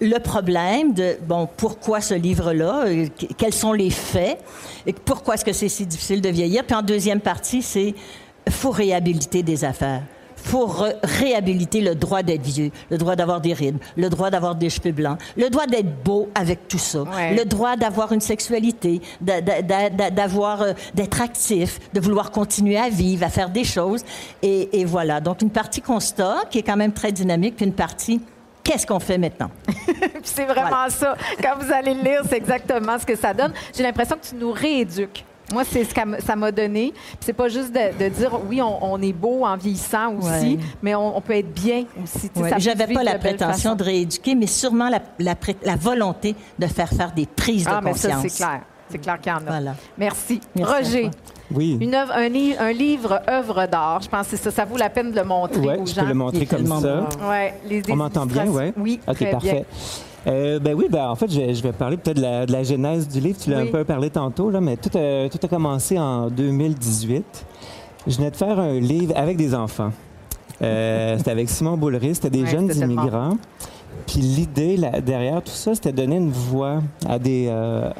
le 0.00 0.18
problème 0.20 0.94
de, 0.94 1.16
bon, 1.26 1.48
pourquoi 1.56 2.00
ce 2.00 2.14
livre-là, 2.14 2.84
euh, 2.86 3.06
qu- 3.18 3.26
quels 3.36 3.52
sont 3.52 3.72
les 3.72 3.90
faits, 3.90 4.38
et 4.86 4.92
pourquoi 4.92 5.34
est-ce 5.34 5.44
que 5.44 5.52
c'est 5.52 5.68
si 5.68 5.84
difficile 5.84 6.20
de 6.22 6.28
vieillir? 6.30 6.64
Puis 6.64 6.76
en 6.76 6.82
deuxième 6.82 7.20
partie, 7.20 7.60
c'est, 7.60 7.94
faut 8.48 8.70
réhabiliter 8.70 9.42
des 9.42 9.64
affaires 9.64 10.02
re- 10.52 10.94
réhabiliter 11.02 11.80
le 11.80 11.94
droit 11.94 12.22
d'être 12.22 12.42
vieux, 12.42 12.70
le 12.90 12.98
droit 12.98 13.16
d'avoir 13.16 13.40
des 13.40 13.52
rides, 13.52 13.78
le 13.96 14.08
droit 14.08 14.30
d'avoir 14.30 14.54
des 14.54 14.70
cheveux 14.70 14.92
blancs, 14.92 15.18
le 15.36 15.48
droit 15.50 15.66
d'être 15.66 16.02
beau 16.04 16.28
avec 16.34 16.68
tout 16.68 16.78
ça, 16.78 17.02
Ouais. 17.02 17.34
le 17.34 17.44
droit 17.44 17.76
d'avoir 17.76 18.12
une 18.12 18.20
sexualité, 18.20 19.00
d'a- 19.20 19.40
d'a- 19.40 19.62
d'a- 19.62 20.10
d'avoir, 20.10 20.62
euh, 20.62 20.72
d'être 20.94 21.20
actif, 21.20 21.80
de 21.92 22.00
vouloir 22.00 22.30
continuer 22.30 22.76
à 22.76 22.88
vivre, 22.88 23.24
à 23.24 23.28
faire 23.28 23.50
des 23.50 23.64
choses. 23.64 24.02
Et, 24.42 24.80
et 24.80 24.84
voilà. 24.84 25.20
Donc 25.20 25.42
une 25.42 25.50
partie 25.50 25.80
constat 25.80 26.36
qui 26.50 26.58
est 26.58 26.62
quand 26.62 26.76
même 26.76 26.92
très 26.92 27.12
dynamique, 27.12 27.56
puis 27.56 27.66
une 27.66 27.72
partie 27.72 28.20
qu'est-ce 28.62 28.86
qu'on 28.86 29.00
fait 29.00 29.18
maintenant? 29.18 29.50
C'est 30.22 30.44
vraiment 30.46 30.68
Voilà. 30.68 30.90
ça. 30.90 31.16
Quand 31.42 31.58
vous 31.60 31.70
allez 31.72 31.94
le 31.94 32.02
lire, 32.02 32.22
c'est 32.28 32.36
exactement 32.38 32.98
ce 32.98 33.04
que 33.04 33.14
ça 33.14 33.34
donne. 33.34 33.52
J'ai 33.76 33.82
l'impression 33.82 34.16
que 34.16 34.26
tu 34.26 34.34
nous 34.36 34.52
rééduques. 34.52 35.24
Moi, 35.52 35.62
c'est 35.64 35.84
ce 35.84 35.94
que 35.94 36.00
ça 36.24 36.36
m'a 36.36 36.50
donné. 36.50 36.92
Puis 36.92 37.18
c'est 37.20 37.32
pas 37.34 37.48
juste 37.48 37.72
de, 37.72 38.02
de 38.02 38.08
dire 38.08 38.38
oui, 38.48 38.62
on, 38.62 38.92
on 38.92 39.00
est 39.02 39.12
beau 39.12 39.44
en 39.44 39.56
vieillissant 39.56 40.14
aussi, 40.14 40.28
Ouais. 40.56 40.58
mais 40.82 40.94
on, 40.94 41.16
on 41.16 41.20
peut 41.20 41.34
être 41.36 41.52
bien 41.52 41.84
aussi. 42.02 42.30
Ouais, 42.36 42.50
J'avais 42.58 42.86
pas 42.92 43.02
la 43.02 43.18
prétention 43.18 43.70
façon. 43.70 43.74
de 43.76 43.84
rééduquer, 43.84 44.34
mais 44.34 44.46
sûrement 44.46 44.88
la, 44.88 45.00
la 45.18 45.34
pré- 45.36 45.56
la 45.62 45.76
volonté 45.76 46.34
de 46.58 46.66
faire 46.66 46.88
faire 46.88 47.12
des 47.12 47.26
prises 47.26 47.66
Ah, 47.68 47.80
de 47.80 47.84
mais 47.84 47.92
ça, 47.94 48.08
conscience. 48.12 48.32
c'est 48.32 48.36
clair. 48.44 48.60
C'est 48.88 48.98
clair 48.98 49.18
qu'il 49.20 49.32
y 49.32 49.34
en 49.34 49.38
a. 49.38 49.40
Voilà. 49.46 49.74
Merci. 49.98 50.40
Roger. 50.60 51.10
Oui. 51.50 51.76
une 51.80 51.94
œuvre- 51.94 52.12
un, 52.12 52.28
li- 52.28 52.54
un 52.58 52.72
livre 52.72 53.20
œuvre 53.28 53.66
d'art. 53.66 54.00
Je 54.02 54.08
pense 54.08 54.28
que 54.28 54.36
c'est 54.36 54.42
ça. 54.44 54.50
Ça 54.50 54.64
vaut 54.64 54.76
la 54.78 54.88
peine 54.90 55.10
de 55.10 55.16
le 55.16 55.24
montrer 55.24 55.60
Ouais, 55.60 55.78
aux 55.78 55.86
je 55.86 55.94
gens. 55.94 56.02
peux 56.02 56.08
le 56.08 56.14
montrer 56.14 56.46
comme 56.46 56.66
ça. 56.66 57.06
Ouais, 57.28 57.54
les, 57.68 57.82
On 57.90 57.96
m'entend 57.96 58.24
bien, 58.26 58.46
oui? 58.46 58.72
Oui, 58.76 59.00
OK, 59.06 59.14
très 59.16 59.30
parfait. 59.30 59.52
bien. 59.52 59.64
Euh, 60.26 60.58
ben 60.58 60.74
oui, 60.74 60.86
ben 60.90 61.08
en 61.08 61.14
fait, 61.16 61.30
je, 61.30 61.62
vais 61.62 61.72
parler 61.72 61.96
peut-être 61.96 62.16
de 62.16 62.52
la, 62.52 62.62
genèse 62.62 63.08
du 63.08 63.20
livre. 63.20 63.38
Tu 63.38 63.50
l'as 63.50 63.58
un 63.58 63.66
peu 63.66 63.84
parlé 63.84 64.10
tantôt, 64.10 64.50
là, 64.50 64.60
mais 64.60 64.76
tout 64.76 64.96
a, 64.96 65.28
tout 65.28 65.38
a 65.42 65.48
commencé 65.48 65.98
en 65.98 66.28
2018. 66.30 67.46
Je 68.06 68.16
venais 68.16 68.30
de 68.30 68.36
faire 68.36 68.58
un 68.58 68.78
livre 68.80 69.12
avec 69.16 69.36
des 69.36 69.54
enfants. 69.54 69.92
Euh, 70.62 71.16
c'était 71.18 71.30
avec 71.30 71.48
Simon 71.48 71.76
Boulry, 71.76 72.14
c'était 72.14 72.30
des 72.30 72.46
jeunes 72.46 72.74
immigrants. 72.74 73.36
Puis 74.06 74.20
l'idée 74.20 74.78
derrière 75.04 75.42
tout 75.42 75.52
ça, 75.52 75.74
c'était 75.74 75.92
de 75.92 75.96
donner 75.96 76.16
une 76.16 76.30
voix 76.30 76.82
à 77.08 77.18
des, 77.18 77.46
euh, 77.48 77.90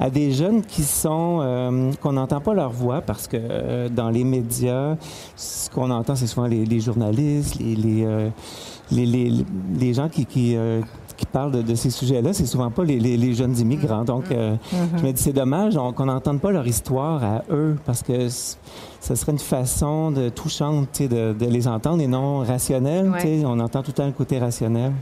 à 0.00 0.08
des 0.08 0.32
jeunes 0.32 0.62
qui 0.62 0.82
sont 0.82 1.40
euh, 1.42 1.92
qu'on 2.00 2.12
n'entend 2.12 2.40
pas 2.40 2.54
leur 2.54 2.70
voix 2.70 3.00
parce 3.00 3.26
que 3.26 3.36
euh, 3.36 3.88
dans 3.88 4.08
les 4.08 4.24
médias, 4.24 4.96
ce 5.36 5.68
qu'on 5.70 5.90
entend, 5.90 6.16
c'est 6.16 6.26
souvent 6.26 6.46
les, 6.46 6.80
journalistes, 6.80 7.58
les 7.58 7.74
les, 7.76 9.06
les, 9.06 9.44
les, 9.78 9.94
gens 9.94 10.08
qui, 10.08 10.26
qui 10.26 10.56
qui 11.16 11.26
parlent 11.26 11.62
de, 11.62 11.74
ces 11.74 11.90
sujets-là, 11.90 12.32
c'est 12.32 12.46
souvent 12.46 12.70
pas 12.70 12.84
les, 12.84 12.98
les, 12.98 13.34
jeunes 13.34 13.56
immigrants. 13.58 14.04
Donc, 14.04 14.30
mm-hmm. 14.30 14.58
je 14.96 15.02
me 15.02 15.12
dis, 15.12 15.22
c'est 15.22 15.32
dommage 15.32 15.74
qu'on 15.96 16.06
n'entende 16.06 16.40
pas 16.40 16.50
leur 16.50 16.66
histoire 16.66 17.22
à 17.24 17.42
eux, 17.50 17.76
parce 17.84 18.02
que 18.02 18.28
ce 18.28 19.14
serait 19.14 19.32
une 19.32 19.38
façon 19.38 20.10
de 20.10 20.28
touchante 20.28 21.02
de, 21.02 21.32
de 21.32 21.46
les 21.46 21.68
entendre 21.68 22.02
et 22.02 22.06
non 22.06 22.38
rationnelle. 22.38 23.12
On 23.44 23.60
entend 23.60 23.82
tout 23.82 23.90
le 23.90 23.94
temps 23.94 24.06
le 24.06 24.12
côté 24.12 24.38
rationnel. 24.38 24.92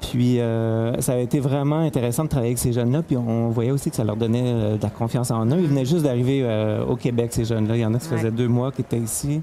Puis 0.00 0.40
euh, 0.40 1.00
ça 1.00 1.14
a 1.14 1.18
été 1.18 1.40
vraiment 1.40 1.78
intéressant 1.78 2.24
de 2.24 2.28
travailler 2.28 2.50
avec 2.50 2.58
ces 2.58 2.72
jeunes-là. 2.72 3.02
Puis 3.02 3.16
on 3.16 3.48
voyait 3.48 3.70
aussi 3.70 3.90
que 3.90 3.96
ça 3.96 4.04
leur 4.04 4.16
donnait 4.16 4.42
euh, 4.44 4.76
de 4.76 4.82
la 4.82 4.90
confiance 4.90 5.30
en 5.30 5.46
eux. 5.46 5.58
Ils 5.58 5.68
venaient 5.68 5.84
juste 5.84 6.04
d'arriver 6.04 6.40
euh, 6.42 6.84
au 6.84 6.96
Québec, 6.96 7.32
ces 7.32 7.44
jeunes-là. 7.44 7.76
Il 7.76 7.80
y 7.80 7.86
en 7.86 7.94
a 7.94 7.98
qui 7.98 8.08
faisaient 8.08 8.30
deux 8.30 8.48
mois 8.48 8.72
qui 8.72 8.82
étaient 8.82 8.98
ici. 8.98 9.40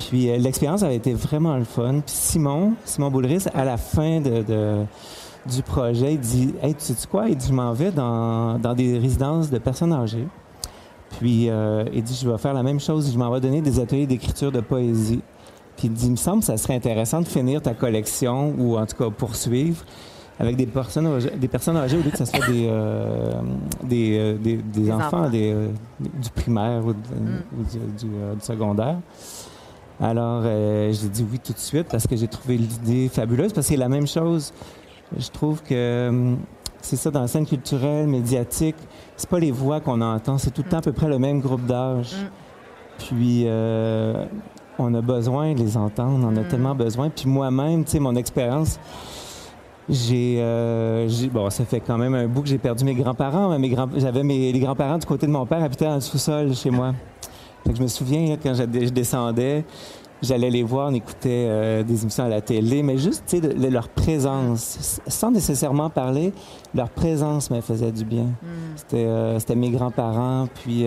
Puis 0.00 0.26
l'expérience 0.38 0.82
avait 0.82 0.96
été 0.96 1.14
vraiment 1.14 1.56
le 1.56 1.64
fun. 1.64 2.00
Puis 2.04 2.14
Simon, 2.14 2.72
Simon 2.84 3.10
Boulris, 3.10 3.44
à 3.54 3.64
la 3.64 3.76
fin 3.76 4.20
de, 4.20 4.84
du 5.46 5.62
projet, 5.62 6.14
il 6.14 6.20
dit 6.20 6.54
Hey, 6.62 6.74
tu 6.74 6.94
sais 6.94 7.08
quoi? 7.08 7.28
Il 7.28 7.36
dit 7.36 7.48
Je 7.48 7.52
m'en 7.52 7.72
vais 7.72 7.92
dans, 7.92 8.58
dans, 8.58 8.74
des 8.74 8.98
résidences 8.98 9.50
de 9.50 9.58
personnes 9.58 9.92
âgées. 9.92 10.26
Puis 11.18 11.48
il 11.92 12.02
dit 12.02 12.18
Je 12.20 12.28
vais 12.28 12.38
faire 12.38 12.54
la 12.54 12.62
même 12.62 12.80
chose. 12.80 13.12
Je 13.12 13.18
m'en 13.18 13.30
vais 13.30 13.40
donner 13.40 13.60
des 13.60 13.78
ateliers 13.78 14.06
d'écriture 14.06 14.50
de 14.50 14.60
poésie. 14.60 15.20
Puis 15.76 15.88
il 15.88 15.94
dit, 15.94 16.06
il 16.06 16.10
me 16.12 16.16
semble 16.16 16.40
que 16.40 16.46
ça 16.46 16.58
serait 16.58 16.74
intéressant 16.74 17.22
de 17.22 17.26
finir 17.26 17.62
ta 17.62 17.72
collection 17.72 18.54
ou 18.58 18.76
en 18.76 18.84
tout 18.84 18.96
cas 18.96 19.08
poursuivre 19.08 19.82
avec 20.40 20.56
des 20.56 20.66
personnes 20.66 21.06
âgées, 21.06 21.30
des 21.30 21.48
personnes 21.48 21.76
âgées 21.76 21.98
au 21.98 22.02
lieu 22.02 22.10
que 22.10 22.16
ce 22.16 22.24
soit 22.24 22.46
des, 22.46 22.66
euh, 22.66 23.32
euh, 23.92 24.36
des, 24.38 24.56
des, 24.56 24.90
enfants, 24.90 25.28
Des, 25.28 25.52
euh, 25.52 25.68
du 26.00 26.30
primaire 26.30 26.82
ou, 26.84 26.90
mm. 26.90 26.94
du, 27.98 28.08
secondaire. 28.40 28.96
Alors, 30.00 30.42
j'ai 30.44 31.08
dit 31.08 31.26
oui 31.30 31.38
tout 31.38 31.52
de 31.52 31.58
suite 31.58 31.88
parce 31.90 32.06
que 32.06 32.16
j'ai 32.16 32.28
trouvé 32.28 32.56
l'idée 32.56 33.08
fabuleuse 33.08 33.52
parce 33.52 33.66
que 33.66 33.74
c'est 33.74 33.78
la 33.78 33.88
même 33.88 34.06
chose. 34.06 34.52
Je 35.16 35.28
trouve 35.28 35.62
que 35.62 36.34
c'est 36.80 36.96
ça 36.96 37.10
dans 37.10 37.20
la 37.20 37.26
scène 37.26 37.44
culturelle, 37.44 38.06
médiatique, 38.06 38.76
c'est 39.16 39.28
pas 39.28 39.38
les 39.38 39.50
voix 39.50 39.80
qu'on 39.80 40.00
entend, 40.00 40.38
c'est 40.38 40.50
tout 40.50 40.62
le 40.62 40.70
temps 40.70 40.78
à 40.78 40.82
peu 40.82 40.92
près 40.92 41.08
le 41.08 41.18
même 41.18 41.40
groupe 41.40 41.66
d'âge. 41.66 42.14
Mm. 42.14 42.28
Puis, 42.98 43.46
on 44.78 44.94
a 44.94 45.00
besoin 45.02 45.52
de 45.52 45.58
les 45.58 45.76
entendre, 45.76 46.26
on 46.26 46.36
a 46.36 46.40
mm. 46.40 46.48
tellement 46.48 46.74
besoin. 46.74 47.10
Puis 47.10 47.28
moi-même, 47.28 47.84
tu 47.84 47.92
sais, 47.92 47.98
mon 47.98 48.16
expérience, 48.16 48.78
euh, 50.12 51.08
j'ai, 51.08 51.28
bon, 51.28 51.50
ça 51.50 51.64
fait 51.64 51.80
quand 51.80 51.98
même 51.98 52.14
un 52.14 52.26
bout 52.26 52.42
que 52.42 52.48
j'ai 52.48 52.58
perdu 52.58 52.84
mes 52.84 52.94
grands-parents. 52.94 53.58
Mes 53.58 53.68
grands, 53.68 53.88
j'avais 53.96 54.22
mes, 54.22 54.52
les 54.52 54.60
grands-parents 54.60 54.98
du 54.98 55.06
côté 55.06 55.26
de 55.26 55.32
mon 55.32 55.46
père 55.46 55.62
habitaient 55.62 55.86
dans 55.86 55.96
le 55.96 56.00
sous-sol 56.00 56.54
chez 56.54 56.70
moi. 56.70 56.94
Je 57.66 57.82
me 57.82 57.88
souviens, 57.88 58.36
quand 58.42 58.54
je, 58.54 58.64
descendais, 58.64 59.64
j'allais 60.22 60.50
les 60.50 60.62
voir, 60.62 60.90
on 60.90 60.94
écoutait 60.94 61.46
euh, 61.48 61.82
des 61.82 62.02
émissions 62.02 62.24
à 62.24 62.28
la 62.28 62.40
télé, 62.40 62.82
mais 62.82 62.98
juste, 62.98 63.36
leur 63.70 63.88
présence, 63.88 65.00
sans 65.06 65.30
nécessairement 65.30 65.90
parler, 65.90 66.32
leur 66.74 66.90
présence 66.90 67.50
me 67.50 67.60
faisait 67.60 67.92
du 67.92 68.04
bien. 68.04 68.24
Mm. 68.24 68.46
C'était, 68.76 69.06
euh, 69.06 69.38
c'était 69.38 69.56
mes 69.56 69.70
grands-parents, 69.70 70.48
puis 70.62 70.86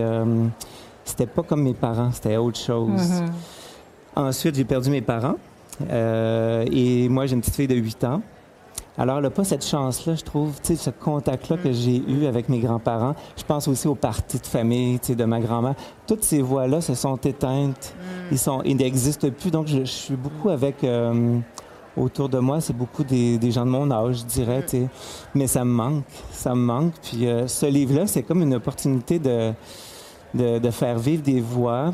c'était 1.04 1.28
pas 1.28 1.44
comme 1.44 1.64
mes 1.64 1.74
parents, 1.74 2.12
c'était 2.12 2.38
autre 2.38 2.60
chose. 2.60 2.90
Mm-hmm. 2.90 3.32
Ensuite, 4.16 4.56
j'ai 4.56 4.66
perdu 4.66 4.90
mes 4.90 5.02
parents. 5.02 5.36
Euh, 5.90 6.66
et 6.72 7.10
moi, 7.10 7.26
j'ai 7.26 7.34
une 7.34 7.42
petite 7.42 7.56
fille 7.56 7.68
de 7.68 7.76
8 7.76 8.04
ans. 8.04 8.22
Alors, 8.98 9.18
elle 9.18 9.30
pas 9.32 9.44
cette 9.44 9.66
chance-là, 9.66 10.14
je 10.14 10.24
trouve, 10.24 10.54
tu 10.62 10.76
sais, 10.76 10.76
ce 10.76 10.92
contact-là 10.92 11.58
que 11.58 11.72
j'ai 11.72 11.98
eu 12.08 12.26
avec 12.28 12.48
mes 12.48 12.60
grands-parents. 12.60 13.16
Je 13.36 13.44
pense 13.44 13.68
aussi 13.68 13.88
aux 13.88 13.96
parties 13.96 14.38
de 14.38 14.46
famille, 14.46 15.00
tu 15.00 15.08
sais, 15.08 15.16
de 15.16 15.26
ma 15.26 15.40
grand-mère. 15.40 15.74
Toutes 16.06 16.24
ces 16.24 16.42
voix-là 16.42 16.80
se 16.80 16.94
sont 16.94 17.16
éteintes. 17.18 17.96
Ils, 18.32 18.38
sont, 18.38 18.62
ils 18.64 18.76
n'existent 18.76 19.30
plus. 19.32 19.50
Donc, 19.50 19.68
je, 19.68 19.84
suis 19.84 20.16
beaucoup 20.16 20.50
avec... 20.50 20.84
Euh, 20.84 21.40
autour 21.98 22.30
de 22.30 22.40
moi, 22.40 22.60
c'est 22.62 22.76
beaucoup 22.76 23.04
des, 23.04 23.40
gens 23.52 23.66
de 23.66 23.72
mon 23.72 23.90
âge, 23.92 24.20
je 24.20 24.26
dirais, 24.26 24.62
tu 24.62 24.78
sais. 24.78 24.88
Mais 25.34 25.48
ça 25.48 25.66
me 25.66 25.72
manque. 25.72 26.04
Ça 26.32 26.54
me 26.54 26.62
manque. 26.62 26.94
Puis 27.02 27.28
euh, 27.28 27.48
ce 27.48 27.66
livre-là, 27.66 28.06
c'est 28.06 28.24
comme 28.24 28.42
une 28.42 28.56
opportunité 28.56 29.18
de, 29.20 29.54
de 30.36 30.72
faire 30.72 31.00
vivre 31.00 31.24
des 31.24 31.42
voix 31.42 31.92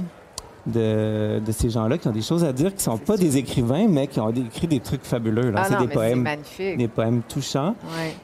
de, 0.70 1.42
ces 1.52 1.70
gens-là 1.70 1.98
qui 1.98 2.08
ont 2.08 2.12
des 2.12 2.22
choses 2.22 2.44
à 2.44 2.54
dire, 2.54 2.70
qui 2.70 2.78
ne 2.78 2.94
sont 2.94 2.98
pas 2.98 3.18
des 3.18 3.38
écrivains, 3.38 3.88
mais 3.88 4.08
qui 4.08 4.20
ont 4.20 4.30
écrit 4.30 4.68
des 4.68 4.80
trucs 4.80 5.04
fabuleux. 5.04 5.52
Ah 5.56 5.66
c'est 5.68 5.78
des 5.78 5.88
poèmes, 5.88 6.28
des 6.58 6.88
poèmes 6.88 7.22
touchants. 7.28 7.76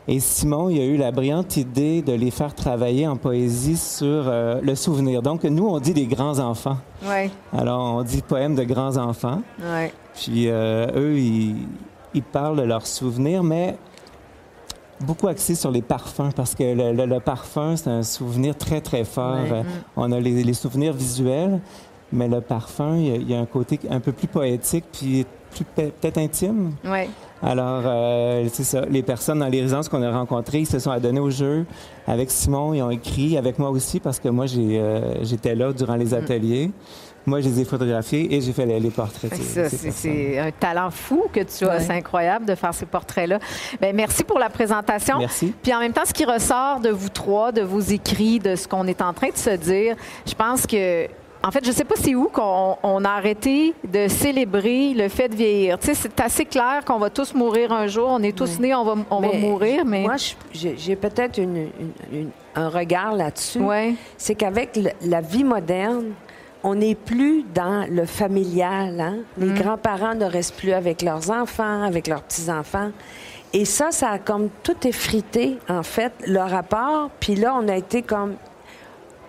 Et 0.07 0.19
Simon, 0.19 0.69
il 0.69 0.79
a 0.79 0.85
eu 0.85 0.97
la 0.97 1.11
brillante 1.11 1.57
idée 1.57 2.01
de 2.01 2.13
les 2.13 2.31
faire 2.31 2.53
travailler 2.53 3.07
en 3.07 3.17
poésie 3.17 3.77
sur 3.77 4.05
euh, 4.07 4.59
le 4.61 4.75
souvenir. 4.75 5.21
Donc, 5.21 5.43
nous, 5.43 5.67
on 5.67 5.79
dit 5.79 5.93
des 5.93 6.07
grands 6.07 6.39
enfants. 6.39 6.77
Ouais. 7.05 7.29
Alors, 7.53 7.95
on 7.95 8.03
dit 8.03 8.21
poèmes 8.21 8.55
de 8.55 8.63
grands 8.63 8.97
enfants. 8.97 9.41
Ouais. 9.59 9.91
Puis, 10.15 10.47
euh, 10.47 10.87
eux, 10.95 11.17
ils, 11.17 12.23
parlent 12.31 12.57
de 12.57 12.63
leurs 12.63 12.87
souvenirs, 12.87 13.43
mais 13.43 13.75
beaucoup 15.01 15.27
axé 15.27 15.55
sur 15.55 15.71
les 15.71 15.81
parfums 15.81 16.31
parce 16.35 16.55
que 16.55 16.63
le, 16.63 17.19
parfum, 17.19 17.75
c'est 17.75 17.89
un 17.89 18.03
souvenir 18.03 18.57
très, 18.57 18.81
très 18.81 19.03
fort. 19.03 19.37
Euh, 19.51 19.63
on 19.95 20.11
a 20.11 20.19
les, 20.19 20.43
les, 20.43 20.53
souvenirs 20.53 20.93
visuels, 20.93 21.59
mais 22.15 22.27
le 22.27 22.41
parfum, 22.41 22.97
il 22.97 23.29
y, 23.29 23.35
a, 23.35 23.39
un 23.39 23.45
côté 23.45 23.79
un 23.89 23.99
peu 23.99 24.11
plus 24.11 24.27
poétique, 24.27 24.85
puis 24.91 25.25
plus 25.51 25.65
peut-être 25.65 26.17
intime. 26.17 26.73
Oui. 26.83 27.09
Alors, 27.41 27.83
euh, 27.85 28.47
c'est 28.51 28.63
ça. 28.63 28.81
Les 28.89 29.03
personnes 29.03 29.39
dans 29.39 29.47
les 29.47 29.61
résidences 29.61 29.89
qu'on 29.89 30.01
a 30.01 30.11
rencontrées, 30.11 30.59
ils 30.59 30.67
se 30.67 30.79
sont 30.79 30.91
adonnés 30.91 31.19
au 31.19 31.29
jeu. 31.29 31.65
Avec 32.07 32.31
Simon, 32.31 32.73
ils 32.73 32.81
ont 32.81 32.89
écrit, 32.89 33.37
avec 33.37 33.59
moi 33.59 33.69
aussi, 33.69 33.99
parce 33.99 34.19
que 34.19 34.29
moi, 34.29 34.45
euh, 34.57 35.15
j'étais 35.21 35.55
là 35.55 35.71
durant 35.71 35.95
les 35.95 36.07
mm. 36.07 36.13
ateliers. 36.13 36.71
Moi, 37.25 37.41
je 37.41 37.49
les 37.49 37.61
ai 37.61 37.65
photographiés 37.65 38.35
et 38.35 38.41
j'ai 38.41 38.53
fait 38.53 38.65
les, 38.67 38.89
portraits. 38.91 39.33
C'est 39.33 40.37
un 40.37 40.51
talent 40.51 40.91
fou 40.91 41.23
que 41.33 41.39
tu 41.39 41.65
as. 41.65 41.79
C'est 41.79 41.93
incroyable 41.93 42.45
de 42.45 42.53
faire 42.53 42.73
ces 42.73 42.85
portraits-là. 42.85 43.39
Bien, 43.81 43.93
merci 43.93 44.23
pour 44.23 44.37
la 44.37 44.49
présentation. 44.49 45.17
Merci. 45.17 45.51
Puis 45.63 45.73
en 45.73 45.79
même 45.79 45.91
temps, 45.91 46.05
ce 46.05 46.13
qui 46.13 46.23
ressort 46.23 46.79
de 46.81 46.89
vous 46.89 47.09
trois, 47.09 47.51
de 47.51 47.61
vos 47.61 47.79
écrits, 47.79 48.37
de 48.37 48.55
ce 48.55 48.67
qu'on 48.67 48.85
est 48.85 49.01
en 49.01 49.11
train 49.13 49.29
de 49.29 49.37
se 49.37 49.55
dire, 49.55 49.95
je 50.27 50.35
pense 50.35 50.67
que 50.67 51.07
en 51.45 51.51
fait, 51.51 51.63
je 51.63 51.69
ne 51.69 51.75
sais 51.75 51.83
pas 51.83 51.93
c'est 51.95 52.15
où 52.15 52.27
qu'on 52.27 53.05
a 53.05 53.09
arrêté 53.09 53.75
de 53.87 54.07
célébrer 54.07 54.95
le 54.95 55.09
fait 55.09 55.29
de 55.29 55.35
vieillir. 55.35 55.77
Tu 55.77 55.87
sais, 55.87 55.93
c'est 55.93 56.19
assez 56.19 56.43
clair 56.43 56.83
qu'on 56.83 56.97
va 56.97 57.11
tous 57.11 57.35
mourir 57.35 57.71
un 57.71 57.85
jour. 57.85 58.07
On 58.09 58.23
est 58.23 58.35
tous 58.35 58.59
nés, 58.59 58.73
on 58.73 58.83
va, 58.83 58.95
on 59.11 59.21
va 59.21 59.31
mourir, 59.33 59.85
mais... 59.85 60.01
Moi, 60.01 60.15
j'ai 60.51 60.95
peut-être 60.95 61.39
un 62.55 62.69
regard 62.69 63.13
là-dessus. 63.13 63.61
C'est 64.17 64.33
qu'avec 64.33 64.79
la 65.01 65.21
vie 65.21 65.43
moderne, 65.43 66.13
on 66.63 66.73
n'est 66.73 66.95
plus 66.95 67.43
dans 67.53 67.85
le 67.91 68.07
familial. 68.07 68.99
Hein? 68.99 69.17
Les 69.37 69.51
mm. 69.51 69.59
grands-parents 69.59 70.15
ne 70.15 70.25
restent 70.25 70.55
plus 70.55 70.73
avec 70.73 71.03
leurs 71.03 71.29
enfants, 71.29 71.83
avec 71.83 72.07
leurs 72.07 72.23
petits-enfants. 72.23 72.89
Et 73.53 73.65
ça, 73.65 73.91
ça 73.91 74.09
a 74.09 74.17
comme 74.17 74.49
tout 74.63 74.87
effrité, 74.87 75.59
en 75.69 75.83
fait, 75.83 76.11
le 76.25 76.39
rapport. 76.39 77.11
Puis 77.19 77.35
là, 77.35 77.55
on 77.55 77.67
a 77.67 77.75
été 77.75 78.01
comme 78.01 78.33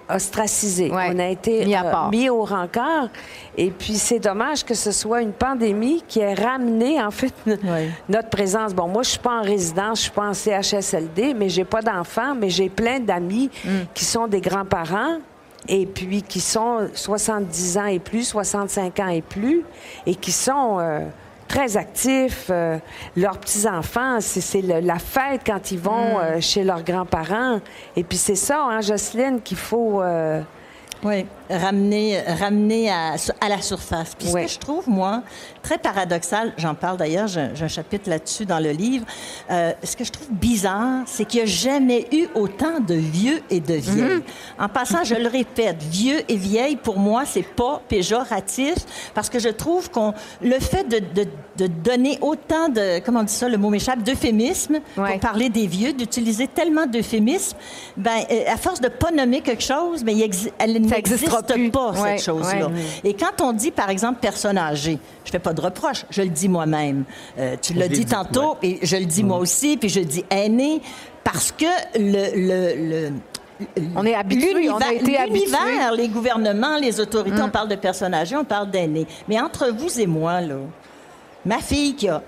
ostracisé. 0.08 0.90
On 0.92 1.18
a 1.18 1.26
été 1.26 1.64
mis, 1.64 1.74
euh, 1.74 2.08
mis 2.10 2.28
au 2.30 2.44
rencard. 2.44 3.08
Et 3.56 3.70
puis, 3.70 3.94
c'est 3.94 4.18
dommage 4.18 4.64
que 4.64 4.74
ce 4.74 4.92
soit 4.92 5.22
une 5.22 5.32
pandémie 5.32 6.02
qui 6.06 6.20
ait 6.20 6.34
ramené, 6.34 7.02
en 7.02 7.10
fait, 7.10 7.34
notre 8.08 8.30
présence. 8.30 8.74
Bon, 8.74 8.88
moi, 8.88 9.02
je 9.02 9.10
suis 9.10 9.18
pas 9.18 9.40
en 9.40 9.42
résidence, 9.42 9.98
je 9.98 10.02
suis 10.04 10.12
pas 10.12 10.28
en 10.28 10.34
CHSLD, 10.34 11.34
mais 11.34 11.48
j'ai 11.48 11.64
pas 11.64 11.82
d'enfants, 11.82 12.34
mais 12.34 12.50
j'ai 12.50 12.68
plein 12.68 13.00
d'amis 13.00 13.50
mm. 13.64 13.70
qui 13.94 14.04
sont 14.04 14.26
des 14.26 14.40
grands-parents 14.40 15.18
et 15.68 15.86
puis 15.86 16.22
qui 16.22 16.40
sont 16.40 16.88
70 16.94 17.78
ans 17.78 17.86
et 17.86 17.98
plus, 17.98 18.28
65 18.28 19.00
ans 19.00 19.08
et 19.08 19.22
plus, 19.22 19.64
et 20.06 20.14
qui 20.14 20.32
sont... 20.32 20.78
Euh, 20.80 21.00
très 21.46 21.76
actifs. 21.76 22.48
Euh, 22.50 22.78
leurs 23.16 23.38
petits-enfants, 23.38 24.18
c'est 24.20 24.62
la 24.62 24.98
fête 24.98 25.42
quand 25.46 25.70
ils 25.70 25.78
vont 25.78 26.18
mm. 26.18 26.20
euh, 26.20 26.40
chez 26.40 26.64
leurs 26.64 26.82
grands-parents. 26.82 27.60
Et 27.96 28.04
puis 28.04 28.18
c'est 28.18 28.34
ça, 28.36 28.62
hein, 28.62 28.80
Jocelyne, 28.80 29.40
qu'il 29.42 29.56
faut... 29.56 30.02
Euh, 30.02 30.40
Oui, 31.04 31.26
ramener, 31.50 32.20
ramener 32.20 32.90
à, 32.90 33.16
à 33.40 33.48
la 33.48 33.62
surface. 33.62 34.14
Puis 34.18 34.28
ce 34.28 34.34
que 34.34 34.46
je 34.48 34.58
trouve, 34.58 34.88
moi, 34.88 35.22
très 35.62 35.78
paradoxal, 35.78 36.52
j'en 36.58 36.74
parle 36.74 36.96
d'ailleurs, 36.96 37.28
j'ai 37.28 37.40
un 37.40 37.68
chapitre 37.68 38.08
là-dessus 38.08 38.46
dans 38.46 38.58
le 38.58 38.70
livre, 38.70 39.04
euh, 39.50 39.72
ce 39.82 39.96
que 39.96 40.04
je 40.04 40.12
trouve 40.12 40.28
bizarre, 40.30 41.02
c'est 41.06 41.24
qu'il 41.24 41.40
n'y 41.40 41.44
a 41.44 41.52
jamais 41.52 42.06
eu 42.12 42.26
autant 42.34 42.80
de 42.80 42.94
vieux 42.94 43.42
et 43.50 43.60
de 43.60 43.74
vieilles. 43.74 44.16
Mhm. 44.16 44.22
En 44.58 44.68
passant, 44.68 45.04
je 45.04 45.14
le 45.14 45.28
répète, 45.28 45.82
vieux 45.82 46.20
et 46.28 46.36
vieilles, 46.36 46.76
pour 46.76 46.98
moi, 46.98 47.24
c'est 47.26 47.42
pas 47.42 47.80
péjoratif, 47.88 48.76
parce 49.14 49.28
que 49.28 49.38
je 49.38 49.48
trouve 49.48 49.90
qu'on 49.90 50.14
le 50.40 50.58
fait 50.60 50.84
de, 50.84 50.98
de, 50.98 51.28
de, 51.56 51.66
donner 51.66 52.18
autant 52.20 52.68
de, 52.68 53.00
comment 53.00 53.20
on 53.20 53.24
dit 53.24 53.32
ça, 53.32 53.48
le 53.48 53.58
mot 53.58 53.70
m'échappe, 53.70 54.02
d'euphémisme 54.02 54.80
pour 54.94 55.20
parler 55.20 55.48
des 55.48 55.66
vieux, 55.66 55.92
d'utiliser 55.92 56.46
tellement 56.46 56.86
d'euphémismes, 56.86 57.56
ben, 57.96 58.24
euh, 58.30 58.44
à 58.46 58.56
force 58.56 58.80
de 58.80 58.88
pas 58.88 59.10
nommer 59.10 59.40
quelque 59.40 59.62
chose, 59.62 60.04
mais 60.04 60.14
ben, 60.14 60.30
il 60.30 60.52
elle 60.58 60.82
n'existe 60.82 61.35
pas, 61.42 61.92
cette 61.94 62.22
chose-là. 62.22 62.68
Et 63.04 63.14
quand 63.14 63.40
on 63.42 63.52
dit, 63.52 63.70
par 63.70 63.90
exemple, 63.90 64.18
personne 64.20 64.58
âgée, 64.58 64.98
je 65.24 65.30
fais 65.30 65.38
pas 65.38 65.52
de 65.52 65.60
reproche, 65.60 66.04
je 66.10 66.22
le 66.22 66.28
dis 66.28 66.48
moi-même. 66.48 67.04
Euh, 67.38 67.56
tu 67.60 67.74
l'as 67.74 67.88
dit, 67.88 68.06
tantôt, 68.06 68.56
et 68.62 68.78
je 68.82 68.96
le 68.96 69.06
dis 69.06 69.24
moi 69.24 69.38
aussi, 69.38 69.76
puis 69.76 69.88
je 69.88 70.00
dis 70.00 70.24
aîné, 70.30 70.80
parce 71.24 71.52
que 71.52 71.66
le, 71.96 73.10
on 73.94 74.04
est 74.04 74.14
habitué, 74.14 74.70
on 74.70 74.76
a 74.76 74.92
été 74.92 75.16
L'univers, 75.26 75.92
les 75.96 76.08
gouvernements, 76.08 76.76
les 76.76 77.00
autorités, 77.00 77.40
on 77.40 77.48
mm. 77.48 77.52
parle 77.52 77.68
de 77.68 77.76
personnes 77.76 78.14
âgées, 78.14 78.36
on 78.36 78.44
parle 78.44 78.70
d'aînés. 78.70 79.06
Mais 79.28 79.40
entre 79.40 79.68
vous 79.70 80.00
et 80.00 80.06
moi, 80.06 80.40
là, 80.40 80.56
ma 81.44 81.58
fille 81.58 81.94
qui 81.94 82.08
a 82.08 82.22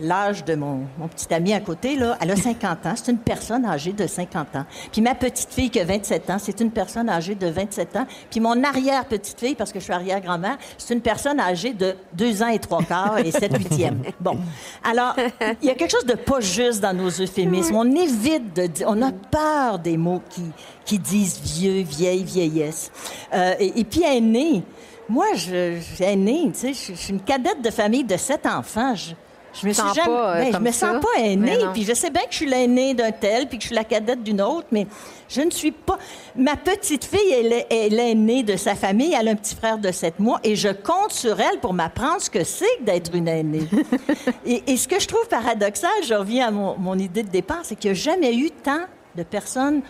l'âge 0.00 0.44
de 0.44 0.54
mon, 0.54 0.82
mon, 0.98 1.08
petit 1.08 1.32
ami 1.32 1.52
à 1.52 1.60
côté, 1.60 1.96
là, 1.96 2.16
elle 2.20 2.30
a 2.30 2.36
50 2.36 2.86
ans. 2.86 2.94
C'est 2.96 3.10
une 3.10 3.18
personne 3.18 3.64
âgée 3.64 3.92
de 3.92 4.06
50 4.06 4.56
ans. 4.56 4.64
Puis 4.92 5.00
ma 5.00 5.14
petite 5.14 5.52
fille 5.52 5.70
qui 5.70 5.80
a 5.80 5.84
27 5.84 6.30
ans, 6.30 6.36
c'est 6.38 6.60
une 6.60 6.70
personne 6.70 7.08
âgée 7.08 7.34
de 7.34 7.46
27 7.46 7.96
ans. 7.96 8.06
Puis 8.30 8.40
mon 8.40 8.62
arrière-petite 8.62 9.38
fille, 9.38 9.54
parce 9.54 9.72
que 9.72 9.78
je 9.78 9.84
suis 9.84 9.92
arrière-grand-mère, 9.92 10.58
c'est 10.76 10.94
une 10.94 11.00
personne 11.00 11.40
âgée 11.40 11.72
de 11.72 11.94
2 12.14 12.42
ans 12.42 12.48
et 12.48 12.58
3 12.58 12.82
quarts 12.82 13.18
et 13.18 13.30
7 13.30 13.56
huitièmes. 13.56 14.02
Bon. 14.20 14.36
Alors, 14.82 15.14
il 15.62 15.68
y 15.68 15.70
a 15.70 15.74
quelque 15.74 15.90
chose 15.90 16.04
de 16.04 16.14
pas 16.14 16.40
juste 16.40 16.80
dans 16.80 16.92
nos 16.92 17.08
euphémismes. 17.08 17.76
On 17.76 17.90
évite 17.94 18.54
de 18.54 18.66
dire, 18.66 18.86
on 18.90 19.00
a 19.00 19.12
peur 19.12 19.78
des 19.78 19.96
mots 19.96 20.22
qui, 20.28 20.42
qui 20.84 20.98
disent 20.98 21.40
vieux, 21.40 21.82
vieille, 21.82 22.24
vieillesse. 22.24 22.90
Euh, 23.32 23.54
et, 23.60 23.80
et, 23.80 23.84
puis 23.84 24.02
aîné. 24.02 24.62
Moi, 25.08 25.26
je, 25.34 25.78
suis 25.80 26.04
aînée, 26.04 26.50
tu 26.52 26.74
sais, 26.74 26.92
je, 26.92 26.98
suis 26.98 27.12
une 27.12 27.20
cadette 27.20 27.62
de 27.62 27.70
famille 27.70 28.04
de 28.04 28.16
sept 28.16 28.44
enfants. 28.46 28.94
Je, 28.94 29.14
je 29.60 29.66
me 29.66 29.72
sens 29.72 29.96
pas, 29.96 30.36
euh, 30.36 30.44
ben, 30.44 30.52
je 30.52 30.58
me 30.58 30.72
sens 30.72 31.02
pas 31.02 31.22
aînée, 31.22 31.58
puis 31.72 31.84
je 31.84 31.94
sais 31.94 32.10
bien 32.10 32.22
que 32.22 32.30
je 32.30 32.36
suis 32.36 32.46
l'aînée 32.46 32.94
d'un 32.94 33.12
tel, 33.12 33.48
puis 33.48 33.58
que 33.58 33.62
je 33.62 33.68
suis 33.68 33.74
la 33.74 33.84
cadette 33.84 34.22
d'une 34.22 34.40
autre, 34.40 34.66
mais 34.70 34.86
je 35.28 35.40
ne 35.40 35.50
suis 35.50 35.72
pas. 35.72 35.98
Ma 36.36 36.56
petite 36.56 37.04
fille, 37.04 37.32
elle 37.32 37.52
est, 37.52 37.88
l'aînée 37.90 38.42
de 38.42 38.56
sa 38.56 38.74
famille, 38.74 39.14
elle 39.18 39.28
a 39.28 39.30
un 39.32 39.36
petit 39.36 39.54
frère 39.54 39.78
de 39.78 39.90
sept 39.90 40.18
mois, 40.18 40.40
et 40.44 40.56
je 40.56 40.68
compte 40.68 41.12
sur 41.12 41.38
elle 41.40 41.58
pour 41.60 41.74
m'apprendre 41.74 42.20
ce 42.20 42.30
que 42.30 42.44
c'est 42.44 42.82
d'être 42.82 43.14
une 43.14 43.28
aînée. 43.28 43.66
et, 44.46 44.76
ce 44.76 44.86
que 44.86 45.00
je 45.00 45.08
trouve 45.08 45.26
paradoxal, 45.28 45.90
je 46.06 46.14
reviens 46.14 46.48
à 46.48 46.50
mon, 46.50 46.76
mon 46.78 46.98
idée 46.98 47.22
de 47.22 47.30
départ, 47.30 47.60
c'est 47.62 47.76
qu'il 47.76 47.90
n'y 47.92 47.98
a 47.98 48.00
jamais 48.00 48.34
eu 48.34 48.50
tant 48.50 48.84
de 49.16 49.22
personnes 49.22 49.82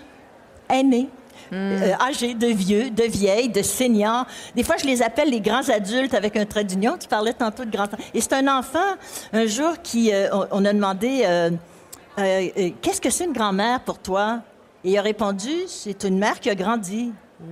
aînées 0.68 1.08
euh, 1.52 1.92
âgés, 2.00 2.34
de 2.34 2.46
vieux, 2.46 2.90
de 2.90 3.04
vieilles, 3.04 3.48
de 3.48 3.62
seniors. 3.62 4.26
Des 4.54 4.62
fois, 4.62 4.76
je 4.76 4.86
les 4.86 5.02
appelle 5.02 5.30
les 5.30 5.40
grands 5.40 5.68
adultes 5.68 6.14
avec 6.14 6.36
un 6.36 6.44
trait 6.44 6.64
d'union. 6.64 6.96
Tu 6.98 7.08
parlais 7.08 7.32
tantôt 7.32 7.64
de 7.64 7.70
grands... 7.70 7.86
Et 8.14 8.20
c'est 8.20 8.34
un 8.34 8.58
enfant, 8.58 8.78
un 9.32 9.46
jour, 9.46 9.74
qui... 9.82 10.12
Euh, 10.12 10.28
on, 10.50 10.64
a 10.64 10.72
demandé... 10.72 11.22
Euh, 11.24 11.50
qu'est-ce 12.82 13.00
que 13.00 13.10
c'est 13.10 13.24
une 13.24 13.32
grand-mère 13.32 13.80
pour 13.80 13.98
toi? 13.98 14.40
Et 14.84 14.92
il 14.92 14.98
a 14.98 15.02
répondu, 15.02 15.50
c'est 15.66 16.04
une 16.04 16.18
mère 16.18 16.40
qui 16.40 16.50
a 16.50 16.54
grandi. 16.54 17.12
Hmm. 17.40 17.44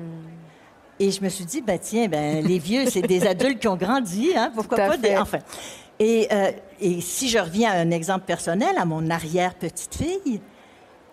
Et 0.98 1.10
je 1.10 1.22
me 1.22 1.28
suis 1.28 1.44
dit, 1.44 1.60
ben 1.60 1.78
tiens, 1.78 2.08
ben 2.08 2.44
les 2.44 2.58
vieux, 2.58 2.86
c'est 2.86 3.02
des 3.02 3.26
adultes 3.28 3.60
qui 3.60 3.68
ont 3.68 3.76
grandi, 3.76 4.32
hein? 4.36 4.50
Pourquoi 4.54 4.78
pas 4.78 4.96
des... 4.96 5.16
Enfin. 5.16 5.38
Et, 5.98 6.28
et 6.80 7.00
si 7.00 7.28
je 7.28 7.38
reviens 7.38 7.70
à 7.70 7.76
un 7.76 7.90
exemple 7.90 8.24
personnel, 8.26 8.76
à 8.76 8.84
mon 8.84 9.08
arrière-petite-fille, 9.08 10.40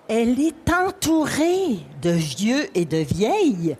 elle 0.08 0.40
est 0.40 0.70
entourée 0.70 1.80
de 2.02 2.10
vieux 2.10 2.70
et 2.76 2.86
de 2.86 2.98
vieilles. 2.98 3.76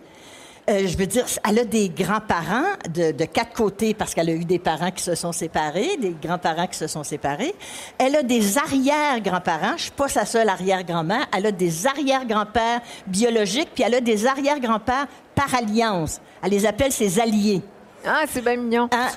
Euh, 0.70 0.86
je 0.86 0.96
veux 0.96 1.06
dire, 1.06 1.26
elle 1.46 1.58
a 1.58 1.64
des 1.64 1.90
grands-parents 1.90 2.72
de, 2.88 3.12
quatre 3.26 3.52
côtés 3.52 3.92
parce 3.92 4.14
qu'elle 4.14 4.30
a 4.30 4.32
eu 4.32 4.46
des 4.46 4.58
parents 4.58 4.90
qui 4.90 5.02
se 5.02 5.14
sont 5.14 5.32
séparés, 5.32 5.98
des 5.98 6.16
grands-parents 6.22 6.66
qui 6.66 6.78
se 6.78 6.86
sont 6.86 7.04
séparés. 7.04 7.54
Elle 7.98 8.16
a 8.16 8.22
des 8.22 8.56
arrière-grands-parents. 8.56 9.76
Je 9.76 9.82
suis 9.82 9.90
pas 9.90 10.08
sa 10.08 10.24
seule 10.24 10.48
arrière-grand-mère. 10.48 11.26
Elle 11.36 11.46
a 11.46 11.52
des 11.52 11.86
arrière-grands-pères 11.86 12.80
biologiques, 13.06 13.68
puis 13.74 13.84
elle 13.86 13.96
a 13.96 14.00
des 14.00 14.26
arrière-grands-pères 14.26 15.06
par 15.34 15.54
alliance. 15.54 16.20
Elle 16.42 16.52
les 16.52 16.64
appelle 16.64 16.92
ses 16.92 17.20
alliés. 17.20 17.60
Ah, 18.06 18.22
c'est 18.26 18.42
bien 18.42 18.56
mignon. 18.56 18.88
Hein, 18.90 19.08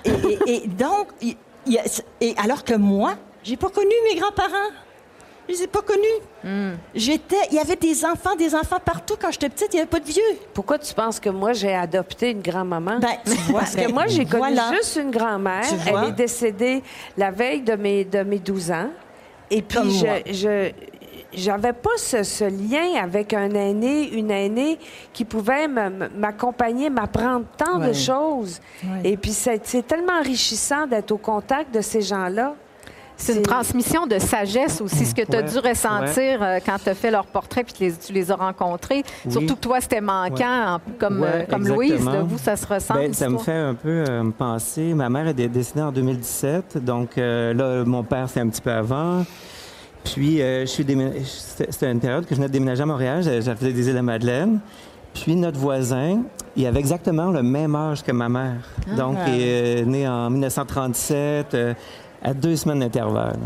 et, 0.46 0.68
donc, 0.68 1.08
et 1.22 2.36
alors 2.38 2.66
que 2.66 2.74
moi, 2.74 3.14
j'ai 3.42 3.56
pas 3.56 3.70
connu 3.70 3.94
mes 4.12 4.20
grands-parents. 4.20 4.74
Je 5.48 5.54
les 5.54 5.64
ai 5.64 5.68
pas 5.68 5.82
connus. 5.82 6.04
Hmm. 6.44 6.76
J'étais, 6.94 7.36
il 7.52 7.56
y 7.56 7.60
avait 7.60 7.76
des 7.76 8.04
enfants, 8.04 8.36
des 8.36 8.54
enfants 8.54 8.80
partout. 8.84 9.16
Quand 9.20 9.32
j'étais 9.32 9.50
petite, 9.50 9.70
il 9.74 9.78
n'y 9.78 9.82
avait 9.82 9.90
pas 9.90 10.00
de 10.00 10.06
vieux. 10.06 10.22
Pourquoi 10.54 10.78
tu 10.78 10.94
penses 10.94 11.20
que 11.20 11.30
moi, 11.30 11.54
j'ai 11.54 11.74
adopté 11.74 12.32
une 12.32 12.42
grand-mamme? 12.42 13.00
Ben, 13.00 13.16
Parce 13.52 13.76
que 13.76 13.92
moi, 13.92 14.08
j'ai 14.08 14.26
connu 14.26 14.58
juste 14.76 15.00
une 15.02 15.12
grand-mère. 15.12 15.64
Elle 15.86 16.10
est 16.10 16.14
décédée 16.14 16.84
la 17.18 17.32
veille 17.32 17.62
de 17.62 17.76
mes, 17.76 18.04
de 18.04 18.20
mes 18.24 18.40
12 18.40 18.72
ans. 18.72 18.90
Et 19.50 19.62
puis, 19.62 19.90
je, 19.92 20.34
je 20.34 20.72
j'avais 21.34 21.74
pas 21.74 21.98
ce, 21.98 22.44
lien 22.46 23.02
avec 23.02 23.34
un 23.34 23.52
aîné, 23.52 24.10
une 24.12 24.32
aînée 24.32 24.80
qui 25.14 25.26
pouvait 25.26 25.68
m'accompagner, 25.68 26.90
m'apprendre 26.90 27.46
tant 27.58 27.80
de 27.80 27.94
choses. 27.94 28.60
Et 29.04 29.18
puis, 29.18 29.32
c'est 29.32 29.88
tellement 29.88 30.20
enrichissant 30.20 30.88
d'être 30.88 31.12
au 31.12 31.18
contact 31.18 31.74
de 31.74 31.82
ces 31.82 32.02
gens-là. 32.02 32.56
C'est 33.18 33.36
une 33.36 33.42
transmission 33.42 34.06
de 34.06 34.20
sagesse 34.20 34.80
aussi, 34.80 35.06
ce 35.06 35.16
que 35.16 35.24
tu 35.24 35.36
as 35.36 35.42
dû 35.42 35.58
ressentir 35.58 36.42
euh, 36.42 36.60
quand 36.64 36.78
tu 36.82 36.90
as 36.90 36.94
fait 36.94 37.10
leur 37.10 37.26
portrait 37.26 37.64
puis 37.64 37.92
tu 37.94 38.14
les 38.14 38.32
as 38.32 38.36
rencontrés. 38.36 39.04
Surtout 39.28 39.56
que 39.56 39.62
toi, 39.62 39.82
c'était 39.82 40.02
manquant, 40.02 40.80
comme, 41.00 41.24
euh, 41.24 41.44
comme 41.50 41.68
Louise. 41.68 42.06
De 42.06 42.20
vous, 42.20 42.38
ça 42.38 42.56
se 42.56 42.66
ressent. 42.66 42.94
Ben, 42.94 43.14
ça 43.14 43.28
me 43.28 43.40
fait 43.40 43.52
un 43.52 43.74
peu 43.74 44.04
euh, 44.08 44.24
me 44.24 44.32
penser. 44.32 44.94
Ma 44.94 45.10
mère 45.10 45.28
est 45.28 45.34
décédée 45.34 45.82
en 45.82 45.92
2017, 45.92 46.78
donc 46.78 47.18
là, 47.18 47.84
mon 47.86 48.04
père, 48.04 48.30
c'est 48.30 48.40
un 48.40 48.48
petit 48.50 48.62
peu 48.62 48.72
avant. 48.72 49.26
Puis, 50.04 50.38
je 50.38 50.66
suis 50.66 50.86
c'était 51.70 51.92
une 51.92 52.00
période 52.00 52.24
que 52.24 52.30
je 52.30 52.36
venais 52.36 52.48
de 52.48 52.54
déménager 52.54 52.84
à 52.84 52.86
Montréal. 52.86 53.24
J'avais 53.24 53.74
des 53.74 53.90
îles 53.90 53.96
de 53.96 54.02
Madeleine. 54.02 54.60
Puis 55.14 55.36
notre 55.36 55.58
voisin, 55.58 56.22
il 56.56 56.66
avait 56.68 56.80
exactement 56.80 57.32
le 57.32 57.42
même 57.42 57.76
âge 57.76 58.04
que 58.04 58.12
ma 58.12 58.30
mère. 58.30 58.62
Ah. 58.88 58.96
Donc, 58.96 59.18
il 59.28 59.42
est 59.42 59.86
né 59.86 60.08
en 60.08 60.30
1937 60.30 61.58
à 62.24 62.34
deux 62.34 62.56
semaines 62.56 62.80
d'intervalle. 62.80 63.40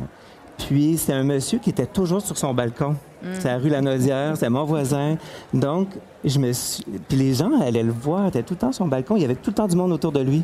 Puis, 0.57 0.97
c'est 0.97 1.13
un 1.13 1.23
monsieur 1.23 1.59
qui 1.59 1.71
était 1.71 1.85
toujours 1.85 2.21
sur 2.21 2.37
son 2.37 2.53
balcon. 2.53 2.95
C'est 3.33 3.45
la 3.45 3.57
rue 3.57 3.69
Lanaudière, 3.69 4.35
c'est 4.35 4.49
mon 4.49 4.63
voisin. 4.63 5.17
Donc, 5.53 5.89
je 6.23 6.39
me 6.39 6.51
suis... 6.53 6.83
Puis 7.07 7.17
les 7.17 7.33
gens 7.33 7.51
allaient 7.61 7.83
le 7.83 7.91
voir, 7.91 8.25
il 8.25 8.27
était 8.29 8.43
tout 8.43 8.55
le 8.55 8.59
temps 8.59 8.71
sur 8.71 8.83
son 8.83 8.87
balcon, 8.87 9.15
il 9.15 9.21
y 9.21 9.25
avait 9.25 9.35
tout 9.35 9.51
le 9.51 9.55
temps 9.55 9.67
du 9.67 9.75
monde 9.75 9.91
autour 9.91 10.11
de 10.11 10.21
lui. 10.21 10.43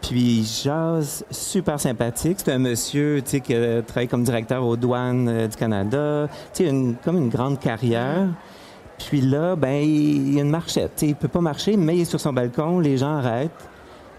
Puis 0.00 0.44
jase, 0.44 1.24
super 1.30 1.78
sympathique. 1.78 2.38
C'est 2.44 2.52
un 2.52 2.58
monsieur, 2.58 3.22
tu 3.24 3.30
sais, 3.30 3.40
qui 3.40 3.54
a 3.54 3.82
travaillé 3.82 4.08
comme 4.08 4.24
directeur 4.24 4.64
aux 4.64 4.76
douanes 4.76 5.28
euh, 5.28 5.46
du 5.46 5.56
Canada. 5.56 6.28
Tu 6.52 6.64
sais, 6.64 6.74
comme 7.04 7.18
une 7.18 7.28
grande 7.28 7.58
carrière. 7.60 8.28
Puis 8.98 9.20
là, 9.20 9.56
ben, 9.56 9.82
il, 9.82 10.34
y 10.34 10.38
a 10.38 10.42
une 10.42 10.50
marchette. 10.50 10.92
sais, 10.96 11.06
il 11.08 11.14
peut 11.14 11.28
pas 11.28 11.40
marcher, 11.40 11.76
mais 11.76 11.96
il 11.96 12.00
est 12.02 12.04
sur 12.04 12.20
son 12.20 12.32
balcon, 12.32 12.80
les 12.80 12.96
gens 12.98 13.16
arrêtent. 13.16 13.50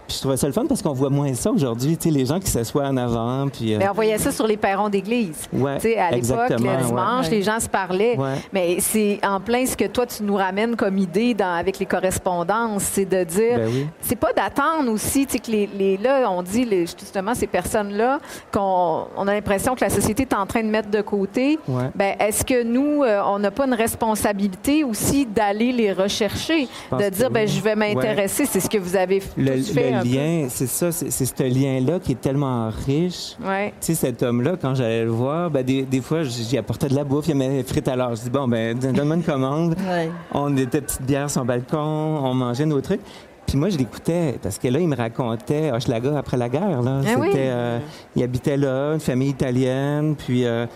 Puis 0.06 0.16
je 0.16 0.20
trouvais 0.20 0.36
ça 0.36 0.46
le 0.46 0.52
fun 0.52 0.66
parce 0.66 0.82
qu'on 0.82 0.92
voit 0.92 1.08
moins 1.10 1.32
ça 1.34 1.50
aujourd'hui, 1.50 1.96
tu 1.96 2.04
sais, 2.08 2.14
les 2.14 2.26
gens 2.26 2.38
qui 2.38 2.50
s'assoient 2.50 2.84
en 2.84 2.96
avant. 2.96 3.48
Puis, 3.48 3.74
euh, 3.74 3.78
Mais 3.78 3.88
on 3.88 3.94
voyait 3.94 4.18
ça 4.18 4.30
sur 4.30 4.46
les 4.46 4.56
perrons 4.56 4.88
d'église. 4.88 5.48
Ouais, 5.52 5.76
tu 5.76 5.88
sais, 5.88 5.96
à 5.96 6.10
l'époque, 6.10 6.50
le 6.50 6.86
dimanche, 6.86 7.30
les 7.30 7.42
gens 7.42 7.58
se 7.58 7.68
parlaient. 7.68 8.16
Mais 8.52 8.76
c'est 8.80 9.18
en 9.26 9.40
plein 9.40 9.64
ce 9.64 9.76
que 9.76 9.86
toi, 9.86 10.06
tu 10.06 10.22
nous 10.22 10.36
ramènes 10.36 10.76
comme 10.76 10.98
idée 10.98 11.34
dans, 11.34 11.54
avec 11.54 11.78
les 11.78 11.86
correspondances, 11.86 12.82
c'est 12.82 13.04
de 13.04 13.24
dire, 13.24 13.58
ben 13.58 13.88
c'est 14.02 14.16
pas 14.16 14.32
d'attendre 14.32 14.90
aussi, 14.90 15.26
tu 15.26 15.32
sais, 15.32 15.38
que 15.38 15.50
les, 15.50 15.66
les, 15.66 15.96
là, 15.96 16.30
on 16.30 16.42
dit 16.42 16.64
les, 16.64 16.86
justement 16.86 17.34
ces 17.34 17.46
personnes-là, 17.46 18.18
qu'on 18.52 19.06
on 19.16 19.26
a 19.28 19.34
l'impression 19.34 19.74
que 19.74 19.80
la 19.80 19.90
société 19.90 20.22
est 20.22 20.34
en 20.34 20.46
train 20.46 20.62
de 20.62 20.68
mettre 20.68 20.90
de 20.90 21.00
côté. 21.00 21.58
Ben, 21.94 22.14
est-ce 22.20 22.44
que 22.44 22.62
nous, 22.62 23.02
euh, 23.02 23.22
on 23.26 23.38
n'a 23.38 23.50
pas 23.50 23.66
une 23.66 23.74
responsabilité 23.74 24.84
aussi 24.84 25.26
d'aller 25.26 25.72
les 25.72 25.92
rechercher, 25.92 26.68
de 26.92 27.08
dire, 27.08 27.30
ben, 27.30 27.48
je 27.48 27.60
vais 27.60 27.74
m'intéresser, 27.74 28.46
c'est 28.46 28.60
ce 28.60 28.68
que 28.68 28.78
vous 28.78 28.96
avez 28.96 29.20
fait 29.20 29.40
le 29.40 29.93
lien, 30.02 30.46
c'est 30.48 30.66
ça, 30.66 30.90
c'est 30.92 31.10
ce 31.10 31.42
lien-là 31.42 31.98
qui 32.00 32.12
est 32.12 32.20
tellement 32.20 32.70
riche. 32.86 33.36
Ouais. 33.44 33.72
Tu 33.80 33.86
sais, 33.86 33.94
cet 33.94 34.22
homme-là, 34.22 34.56
quand 34.60 34.74
j'allais 34.74 35.04
le 35.04 35.10
voir, 35.10 35.50
ben, 35.50 35.64
des, 35.64 35.82
des 35.82 36.00
fois, 36.00 36.22
j'y 36.22 36.58
apportais 36.58 36.88
de 36.88 36.94
la 36.94 37.04
bouffe, 37.04 37.28
il 37.28 37.36
y 37.36 37.44
avait 37.44 37.62
frites 37.62 37.88
à 37.88 37.96
l'heure. 37.96 38.14
Je 38.14 38.22
dis, 38.22 38.30
bon, 38.30 38.48
ben, 38.48 38.78
donne-moi 38.78 39.16
une 39.16 39.22
commande. 39.22 39.76
On 40.32 40.56
était 40.56 40.80
petite 40.80 41.02
bière 41.02 41.30
sur 41.30 41.40
son 41.40 41.46
balcon, 41.46 41.78
on 41.78 42.34
mangeait 42.34 42.66
nos 42.66 42.80
trucs. 42.80 43.00
Puis 43.46 43.58
moi, 43.58 43.68
je 43.68 43.78
l'écoutais 43.78 44.38
parce 44.42 44.58
que 44.58 44.68
là, 44.68 44.78
il 44.78 44.88
me 44.88 44.96
racontait 44.96 45.70
Hochelaga 45.70 46.18
après 46.18 46.36
la 46.36 46.48
guerre. 46.48 46.82
Là. 46.82 47.00
Ah 47.06 47.20
euh, 47.20 47.78
il 48.16 48.22
habitait 48.22 48.56
là, 48.56 48.94
une 48.94 49.00
famille 49.00 49.30
italienne. 49.30 50.14
Puis 50.16 50.44
euh, 50.44 50.66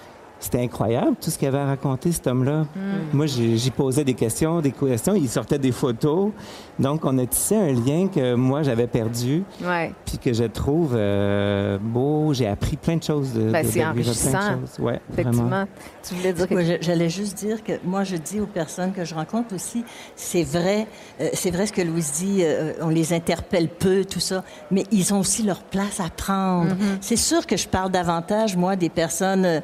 c'était 0.40 0.61
incroyable 0.61 1.16
tout 1.20 1.31
ce 1.31 1.38
qu'il 1.38 1.48
avait 1.48 1.59
à 1.59 1.66
raconter, 1.66 2.12
cet 2.12 2.27
homme-là. 2.27 2.62
Mm. 2.62 2.66
Moi, 3.12 3.27
j'y 3.27 3.70
posais 3.70 4.05
des 4.05 4.14
questions, 4.14 4.61
des 4.61 4.72
questions, 4.72 5.14
il 5.14 5.29
sortait 5.29 5.59
des 5.59 5.72
photos. 5.72 6.31
Donc, 6.79 7.05
on 7.05 7.18
a 7.18 7.27
tissé 7.27 7.57
un 7.57 7.72
lien 7.72 8.09
que 8.09 8.35
moi, 8.35 8.62
j'avais 8.62 8.87
perdu. 8.87 9.42
Ouais. 9.64 9.92
Puis 10.07 10.18
que 10.18 10.33
je 10.33 10.44
trouve 10.44 10.94
euh, 10.94 11.77
beau. 11.81 12.33
J'ai 12.33 12.46
appris 12.46 12.77
plein 12.77 12.96
de 12.96 13.03
choses 13.03 13.33
de, 13.33 13.51
ben, 13.51 13.66
c'est 13.68 13.85
enrichissant. 13.85 14.31
Plein 14.31 14.57
de 14.57 14.61
choses. 14.61 14.79
Ouais, 14.79 15.01
Effectivement. 15.12 15.64
Tu 16.07 16.14
voulais 16.14 16.33
dire 16.33 16.48
que... 16.48 16.79
J'allais 16.81 17.11
juste 17.11 17.37
dire 17.37 17.64
que 17.64 17.72
moi, 17.85 18.05
je 18.05 18.16
dis 18.16 18.40
aux 18.40 18.46
personnes 18.46 18.92
que 18.92 19.05
je 19.05 19.14
rencontre 19.14 19.55
aussi, 19.55 19.85
c'est 20.14 20.44
vrai, 20.44 20.87
euh, 21.20 21.29
c'est 21.33 21.51
vrai 21.51 21.66
ce 21.66 21.72
que 21.72 21.83
Louise 21.83 22.12
dit, 22.12 22.38
euh, 22.42 22.72
on 22.81 22.88
les 22.88 23.12
interpelle 23.12 23.68
peu, 23.68 24.05
tout 24.05 24.20
ça, 24.20 24.44
mais 24.70 24.85
ils 24.92 25.12
ont 25.12 25.20
aussi 25.20 25.42
leur 25.42 25.62
place 25.62 25.98
à 25.98 26.09
prendre. 26.11 26.70
Mm-hmm. 26.72 26.98
C'est 27.01 27.16
sûr 27.16 27.46
que 27.46 27.57
je 27.57 27.66
parle 27.66 27.90
davantage, 27.90 28.57
moi, 28.57 28.77
des 28.77 28.88
personnes 28.88 29.62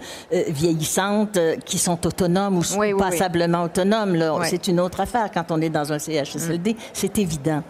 vieillissantes 0.64 1.36
euh, 1.36 1.56
qui 1.64 1.78
sont 1.78 2.06
autonomes 2.06 2.58
ou 2.58 2.98
passablement 2.98 3.64
autonomes. 3.64 4.18
C'est 4.44 4.68
une 4.68 4.80
autre 4.80 5.00
affaire 5.00 5.30
quand 5.32 5.50
on 5.50 5.60
est 5.60 5.68
dans 5.68 5.92
un 5.92 5.98
CHSLD, 5.98 6.72
mm. 6.72 6.76
c'est 6.92 7.18
évident. 7.18 7.62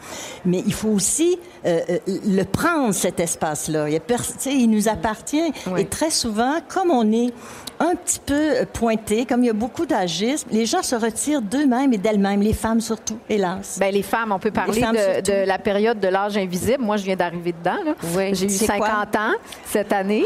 Mais 0.44 0.62
il 0.64 0.72
faut 0.72 0.90
aussi 0.90 1.38
euh, 1.66 1.80
euh, 1.90 1.98
le 2.26 2.44
prendre, 2.44 2.94
cet 2.94 3.18
espace-là. 3.20 3.88
Il, 3.88 4.00
il, 4.46 4.70
nous 4.70 4.88
appartient. 4.88 5.52
Et 5.76 5.87
très 5.87 6.11
souvent, 6.11 6.54
comme 6.68 6.90
on 6.90 7.11
est 7.12 7.33
un 7.80 7.94
petit 7.96 8.20
peu 8.24 8.64
pointé, 8.72 9.26
comme 9.26 9.42
il 9.42 9.46
y 9.46 9.50
a 9.50 9.54
beaucoup 9.54 9.87
d'agisme, 9.87 10.48
les 10.52 10.66
gens 10.66 10.83
se 10.83 10.94
retirent 10.94 11.42
d'eux-mêmes 11.42 11.92
et 11.92 11.98
d'elles-mêmes, 11.98 12.40
les 12.40 12.52
femmes 12.52 12.80
surtout, 12.80 13.18
hélas. 13.28 13.78
Bien, 13.80 13.90
les 13.90 14.02
femmes, 14.02 14.33
on 14.33 14.38
peut 14.38 14.52
parler 14.52 14.80
de, 14.80 15.46
la 15.46 15.59
période 15.59 15.98
de 15.98 16.09
l'âge 16.09 16.37
invisible. 16.37 16.83
Moi, 16.85 16.96
je 16.96 17.04
viens 17.04 17.16
d'arriver 17.16 17.52
dedans. 17.52 17.94
J'ai 18.33 18.46
eu 18.46 18.50
50 18.50 19.16
ans 19.16 19.33
cette 19.66 19.92
année. 19.92 20.24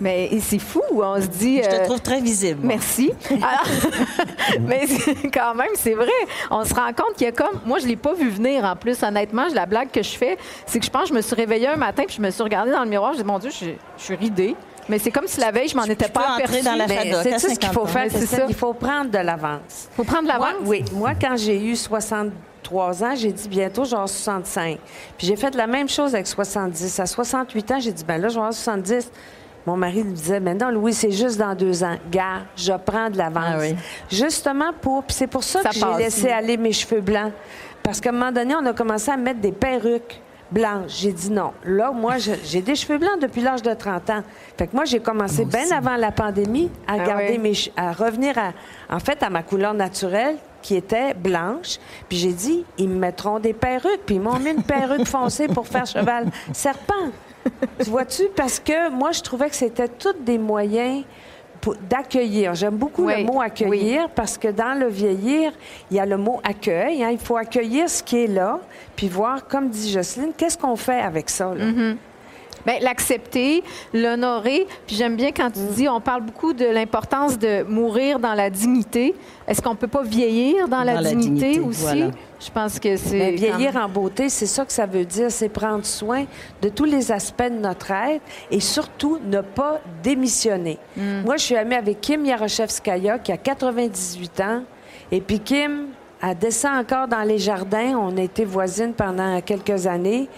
Mais 0.00 0.30
c'est 0.40 0.58
fou, 0.58 0.82
on 0.92 1.20
se 1.20 1.26
dit. 1.26 1.62
Je 1.62 1.68
te 1.68 1.74
euh, 1.74 1.84
trouve 1.84 2.00
très 2.00 2.20
visible. 2.20 2.60
Merci. 2.62 3.12
mais 4.60 4.86
quand 5.32 5.54
même, 5.54 5.70
c'est 5.74 5.94
vrai. 5.94 6.10
On 6.50 6.64
se 6.64 6.74
rend 6.74 6.92
compte 6.92 7.14
qu'il 7.16 7.26
y 7.26 7.28
a 7.28 7.32
comme. 7.32 7.60
Moi, 7.64 7.78
je 7.78 7.86
l'ai 7.86 7.96
pas 7.96 8.14
vu 8.14 8.28
venir 8.28 8.64
en 8.64 8.76
plus, 8.76 9.02
honnêtement. 9.02 9.46
La 9.54 9.66
blague 9.66 9.90
que 9.90 10.02
je 10.02 10.16
fais, 10.16 10.36
c'est 10.66 10.78
que 10.78 10.84
je 10.84 10.90
pense 10.90 11.04
que 11.04 11.08
je 11.08 11.14
me 11.14 11.20
suis 11.22 11.34
réveillée 11.34 11.68
un 11.68 11.76
matin 11.76 12.04
puis 12.06 12.16
je 12.16 12.22
me 12.22 12.30
suis 12.30 12.42
regardée 12.42 12.72
dans 12.72 12.84
le 12.84 12.90
miroir. 12.90 13.12
Je 13.14 13.18
dis, 13.18 13.24
mon 13.24 13.38
Dieu, 13.38 13.50
je, 13.50 13.70
suis 13.96 14.14
ridée. 14.14 14.54
Mais 14.88 14.98
c'est 14.98 15.10
comme 15.10 15.26
si 15.26 15.40
la 15.40 15.50
veille, 15.50 15.68
je 15.68 15.76
m'en 15.76 15.84
étais 15.84 16.08
pas 16.08 16.36
aperçue. 16.36 16.62
dans 16.62 16.74
la 16.74 16.86
C'est 16.86 17.32
tout 17.32 17.54
ce 17.54 17.58
qu'il 17.58 17.70
faut 17.70 17.86
faire, 17.86 18.06
c'est 18.10 18.26
ça. 18.26 18.44
Il 18.48 18.54
faut 18.54 18.74
prendre 18.74 19.10
de 19.10 19.18
l'avance. 19.18 19.88
Il 19.92 19.96
faut 19.96 20.04
prendre 20.04 20.24
de 20.24 20.28
l'avance? 20.28 20.54
Oui. 20.64 20.84
Moi, 20.92 21.12
quand 21.20 21.36
j'ai 21.36 21.60
eu 21.60 21.74
63 21.74 23.02
ans, 23.02 23.14
j'ai 23.16 23.32
dit 23.32 23.48
bientôt, 23.48 23.84
genre 23.84 24.08
65. 24.08 24.78
Puis 25.18 25.26
j'ai 25.26 25.36
fait 25.36 25.54
la 25.54 25.66
même 25.66 25.88
chose 25.88 26.14
avec 26.14 26.26
70. 26.26 27.00
À 27.00 27.06
68 27.06 27.70
ans, 27.72 27.80
j'ai 27.80 27.92
dit, 27.92 28.04
ben 28.04 28.20
là, 28.20 28.28
je 28.28 28.38
vais 28.38 28.52
70. 28.52 29.10
Mon 29.66 29.76
mari 29.76 30.04
me 30.04 30.12
disait, 30.12 30.38
mais 30.38 30.54
non, 30.54 30.70
Louis, 30.70 30.94
c'est 30.94 31.10
juste 31.10 31.38
dans 31.38 31.54
deux 31.54 31.82
ans. 31.82 31.96
Gars, 32.10 32.44
je 32.56 32.72
prends 32.72 33.10
de 33.10 33.18
l'avance. 33.18 33.64
Ah 33.72 33.80
Justement 34.08 34.72
pour. 34.80 35.02
Puis 35.02 35.16
c'est 35.16 35.26
pour 35.26 35.42
ça, 35.42 35.62
que 35.64 35.74
j'ai 35.74 36.04
laissé 36.04 36.28
aller 36.28 36.56
mes 36.56 36.72
cheveux 36.72 37.00
blancs. 37.00 37.32
Parce 37.82 38.00
qu'à 38.00 38.10
un 38.10 38.12
moment 38.12 38.32
donné, 38.32 38.54
on 38.54 38.64
a 38.64 38.72
commencé 38.72 39.10
à 39.10 39.16
mettre 39.16 39.40
des 39.40 39.52
perruques 39.52 40.20
blanches. 40.52 40.92
J'ai 40.98 41.12
dit 41.12 41.30
non. 41.32 41.52
Là, 41.64 41.90
moi, 41.90 42.14
j'ai 42.18 42.60
des 42.60 42.76
cheveux 42.76 42.98
blancs 42.98 43.20
depuis 43.20 43.40
l'âge 43.40 43.62
de 43.62 43.74
30 43.74 44.10
ans. 44.10 44.22
Fait 44.56 44.68
que 44.68 44.74
moi, 44.76 44.84
j'ai 44.84 45.00
commencé 45.00 45.44
bien 45.44 45.70
avant 45.72 45.96
la 45.96 46.12
pandémie 46.12 46.70
à 46.86 46.94
ah 46.94 47.04
garder 47.04 47.38
mes 47.38 47.54
à 47.76 47.92
revenir 47.92 48.38
à, 48.38 48.52
en 48.94 49.00
fait, 49.00 49.20
à 49.22 49.30
ma 49.30 49.42
couleur 49.42 49.74
naturelle 49.74 50.36
qui 50.62 50.76
était 50.76 51.14
blanche. 51.14 51.78
Puis 52.08 52.18
j'ai 52.18 52.32
dit, 52.32 52.64
ils 52.78 52.88
me 52.88 52.98
mettront 52.98 53.40
des 53.40 53.52
perruques. 53.52 54.02
Puis 54.06 54.16
ils 54.16 54.20
m'ont 54.20 54.38
mis 54.38 54.50
une 54.50 54.62
perruque 54.62 55.06
foncée 55.06 55.48
pour 55.48 55.66
faire 55.66 55.86
cheval 55.86 56.26
serpent. 56.52 57.10
Tu 57.78 57.90
vois-tu? 57.90 58.24
Parce 58.34 58.58
que 58.58 58.90
moi, 58.90 59.12
je 59.12 59.20
trouvais 59.22 59.48
que 59.48 59.56
c'était 59.56 59.88
tous 59.88 60.14
des 60.20 60.38
moyens 60.38 61.04
d'accueillir. 61.88 62.54
J'aime 62.54 62.76
beaucoup 62.76 63.08
le 63.08 63.24
mot 63.24 63.40
accueillir 63.40 64.08
parce 64.10 64.38
que 64.38 64.48
dans 64.48 64.78
le 64.78 64.86
vieillir, 64.86 65.52
il 65.90 65.96
y 65.96 66.00
a 66.00 66.06
le 66.06 66.16
mot 66.16 66.40
accueil. 66.44 67.02
Hein. 67.02 67.10
Il 67.12 67.18
faut 67.18 67.36
accueillir 67.36 67.88
ce 67.88 68.02
qui 68.02 68.24
est 68.24 68.26
là, 68.26 68.60
puis 68.94 69.08
voir, 69.08 69.46
comme 69.46 69.68
dit 69.68 69.90
Jocelyne, 69.90 70.32
qu'est-ce 70.36 70.58
qu'on 70.58 70.76
fait 70.76 71.00
avec 71.00 71.30
ça. 71.30 71.54
Là? 71.54 71.64
Mm-hmm. 71.64 71.96
Bien, 72.64 72.78
l'accepter, 72.80 73.62
l'honorer. 73.92 74.66
Puis 74.86 74.96
j'aime 74.96 75.16
bien 75.16 75.32
quand 75.32 75.50
tu 75.50 75.60
mm. 75.60 75.74
dis, 75.74 75.88
on 75.88 76.00
parle 76.00 76.22
beaucoup 76.22 76.52
de 76.52 76.66
l'importance 76.66 77.38
de 77.38 77.62
mourir 77.62 78.18
dans 78.18 78.34
la 78.34 78.50
dignité. 78.50 79.14
Est-ce 79.46 79.62
qu'on 79.62 79.76
peut 79.76 79.88
pas 79.88 80.02
vieillir 80.02 80.68
dans, 80.68 80.82
la, 80.82 81.02
dignité, 81.02 81.60
aussi? 81.60 82.04
Je 82.40 82.50
pense 82.50 82.78
que 82.78 82.96
c'est. 82.96 83.18
Ben, 83.18 83.34
vieillir 83.34 83.76
en 83.76 83.88
beauté, 83.88 84.28
c'est 84.28 84.46
ça 84.46 84.64
que 84.64 84.72
ça 84.72 84.86
veut 84.86 85.04
dire, 85.04 85.30
c'est 85.30 85.48
prendre 85.48 85.84
soin 85.84 86.24
de 86.60 86.68
tous 86.68 86.84
les 86.84 87.12
aspects 87.12 87.44
de 87.44 87.58
notre 87.58 87.90
être 87.90 88.22
et 88.50 88.60
surtout 88.60 89.18
ne 89.24 89.40
pas 89.40 89.80
démissionner. 90.02 90.78
Mm. 90.96 91.22
Moi, 91.24 91.36
je 91.36 91.44
suis 91.44 91.56
amie 91.56 91.74
avec 91.74 92.00
Kim 92.00 92.24
Yaroshevskaya 92.24 93.18
qui 93.18 93.32
a 93.32 93.36
98 93.36 94.40
ans. 94.40 94.62
Et 95.12 95.20
puis 95.20 95.38
Kim, 95.40 95.88
elle 96.22 96.38
descend 96.38 96.78
encore 96.78 97.08
dans 97.08 97.22
les 97.22 97.38
jardins. 97.38 97.96
On 97.98 98.16
a 98.16 98.22
été 98.22 98.44
voisines 98.44 98.94
pendant 98.94 99.40
quelques 99.40 99.86
années 99.86 100.28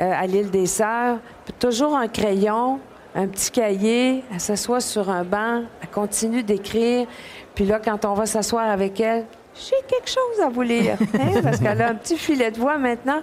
euh, 0.00 0.12
à 0.12 0.26
l'île 0.26 0.50
des 0.50 0.66
Sœurs. 0.66 1.18
Toujours 1.58 1.96
un 1.96 2.08
crayon, 2.08 2.80
un 3.14 3.28
petit 3.28 3.50
cahier. 3.50 4.24
Elle 4.32 4.40
s'assoit 4.40 4.80
sur 4.80 5.08
un 5.10 5.24
banc. 5.24 5.62
Elle 5.80 5.88
continue 5.90 6.42
d'écrire. 6.42 7.06
Puis 7.54 7.64
là, 7.64 7.80
quand 7.82 8.04
on 8.04 8.14
va 8.14 8.26
s'asseoir 8.26 8.68
avec 8.68 9.00
elle, 9.00 9.26
j'ai 9.54 9.76
quelque 9.88 10.08
chose 10.08 10.44
à 10.44 10.48
vous 10.48 10.62
lire. 10.62 10.96
Hein, 11.14 11.40
parce 11.42 11.58
qu'elle 11.58 11.82
a 11.82 11.88
un 11.88 11.94
petit 11.94 12.16
filet 12.16 12.50
de 12.50 12.58
voix 12.58 12.78
maintenant. 12.78 13.20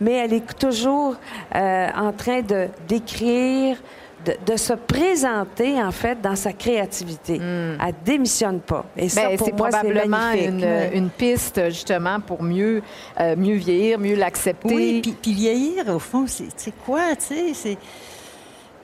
Mais 0.00 0.12
elle 0.12 0.32
est 0.32 0.58
toujours 0.58 1.16
euh, 1.54 1.88
en 1.96 2.12
train 2.12 2.40
d'écrire, 2.86 3.76
de, 4.24 4.56
se 4.56 4.72
présenter, 4.72 5.80
en 5.82 5.92
fait, 5.92 6.20
dans 6.20 6.36
sa 6.36 6.52
créativité. 6.52 7.38
Hmm. 7.38 7.78
Elle 7.80 7.94
démissionne 8.04 8.60
pas. 8.60 8.84
Et 8.96 9.08
ça, 9.08 9.28
ben, 9.28 9.36
pour 9.36 9.54
moi, 9.54 9.70
c'est 9.70 9.78
probablement 9.78 10.32
une, 10.32 10.64
une, 10.92 11.10
piste, 11.10 11.60
justement, 11.66 12.20
pour 12.20 12.42
mieux, 12.42 12.82
euh, 13.20 13.36
mieux 13.36 13.56
vieillir, 13.56 13.98
mieux 13.98 14.16
l'accepter. 14.16 14.74
Oui, 14.74 15.16
puis, 15.22 15.32
vieillir, 15.32 15.88
au 15.88 15.98
fond, 15.98 16.26
c'est 16.26 16.74
quoi, 16.84 17.16
tu 17.16 17.26
sais, 17.26 17.54
c'est... 17.54 17.78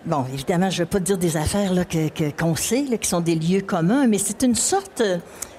Bon, 0.04 0.26
évidemment, 0.32 0.68
je 0.68 0.82
ne 0.82 0.84
veux 0.84 0.90
pas 0.90 1.00
dire 1.00 1.16
des 1.16 1.36
affaires 1.36 1.70
qu'on 1.70 2.08
que, 2.08 2.30
qu'on 2.30 2.54
sait, 2.54 2.84
là, 2.90 2.98
qui 2.98 3.08
sont 3.08 3.22
des 3.22 3.36
lieux 3.36 3.62
communs, 3.62 4.06
mais 4.06 4.18
c'est 4.18 4.42
une 4.42 4.54
sorte 4.54 5.02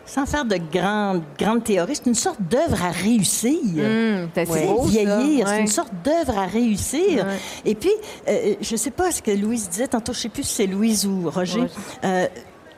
sans 0.06 0.26
faire 0.26 0.46
de 0.46 0.58
grandes, 0.72 1.24
grandes 1.38 1.64
théories, 1.64 1.96
c'est 1.96 2.06
une 2.06 2.16
sorte 2.16 2.42
d'œuvre 2.42 2.84
à 2.84 2.92
réussir. 2.92 3.60
Mmh, 3.64 4.30
c'est 4.36 4.46
Vieillir, 4.86 5.48
c'est 5.48 5.62
une 5.62 5.68
sorte 5.68 5.94
d'œuvre 6.04 6.38
à 6.38 6.46
réussir. 6.46 7.26
Et 7.66 7.76
puis, 7.76 7.92
euh, 8.28 8.56
je 8.62 8.74
ne 8.74 8.78
sais 8.78 8.92
pas 8.92 9.12
ce 9.12 9.22
que 9.22 9.32
Louise 9.32 9.70
disait 9.70 9.88
tantôt, 9.88 10.14
je 10.14 10.20
ne 10.20 10.22
sais 10.24 10.30
plus 10.30 10.44
si 10.44 10.54
c'est 10.56 10.68
Louise 10.68 11.06
ou 11.06 11.30
Roger. 11.30 11.66
Euh, 12.04 12.28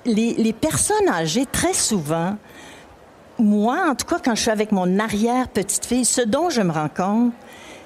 les, 0.05 0.33
les, 0.35 0.53
personnes 0.53 1.09
âgées, 1.09 1.45
très 1.51 1.73
souvent, 1.73 2.37
moi, 3.39 3.85
en 3.89 3.95
tout 3.95 4.05
cas, 4.05 4.19
quand 4.23 4.35
je 4.35 4.41
suis 4.41 4.51
avec 4.51 4.71
mon 4.71 4.99
arrière-petite-fille, 4.99 6.05
ce 6.05 6.21
dont 6.21 6.49
je 6.49 6.61
me 6.61 6.71
rends 6.71 6.89
compte, 6.89 7.33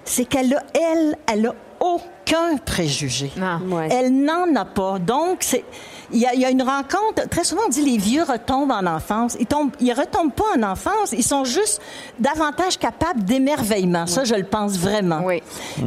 c'est 0.06 0.26
qu'elle 0.26 0.54
a, 0.54 0.64
elle, 0.74 1.18
elle 1.28 1.48
a 1.48 1.56
aucun 1.80 2.58
préjugé. 2.64 3.32
Ah, 3.42 3.60
elle 3.90 4.24
n'en 4.24 4.56
a 4.56 4.66
pas. 4.66 5.00
Donc, 5.00 5.38
c'est 5.42 5.66
il 6.14 6.20
y, 6.20 6.46
a, 6.46 6.50
une 6.50 6.62
rencontre. 6.62 7.28
Très 7.30 7.44
souvent, 7.44 7.62
on 7.66 7.70
dit 7.70 7.84
les 7.84 7.98
vieux 7.98 8.24
retombent 8.24 8.72
en 8.72 8.86
enfance. 8.86 9.36
Ils 9.40 9.46
tombent, 9.46 9.72
ils 9.80 9.94
retombent 9.94 10.34
pas 10.34 10.58
en 10.58 10.64
enfance. 10.64 11.14
Ils 11.14 11.24
sont 11.24 11.46
juste 11.46 11.82
davantage 12.20 12.78
capables 12.78 13.24
d'émerveillement. 13.24 14.08
Ça, 14.08 14.24
je 14.24 14.36
le 14.36 14.44
pense 14.44 14.78
vraiment. 14.78 15.22
Oui. 15.24 15.42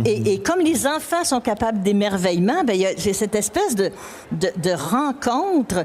Et, 0.04 0.40
comme 0.40 0.60
les 0.60 0.86
enfants 0.86 1.24
sont 1.24 1.40
capables 1.40 1.82
d'émerveillement, 1.82 2.64
ben 2.64 2.74
il 2.74 2.82
y 2.82 2.86
a 2.86 2.96
cette 2.96 3.34
espèce 3.34 3.74
de, 3.74 3.90
de, 4.32 4.48
de 4.56 4.70
rencontre. 4.70 5.84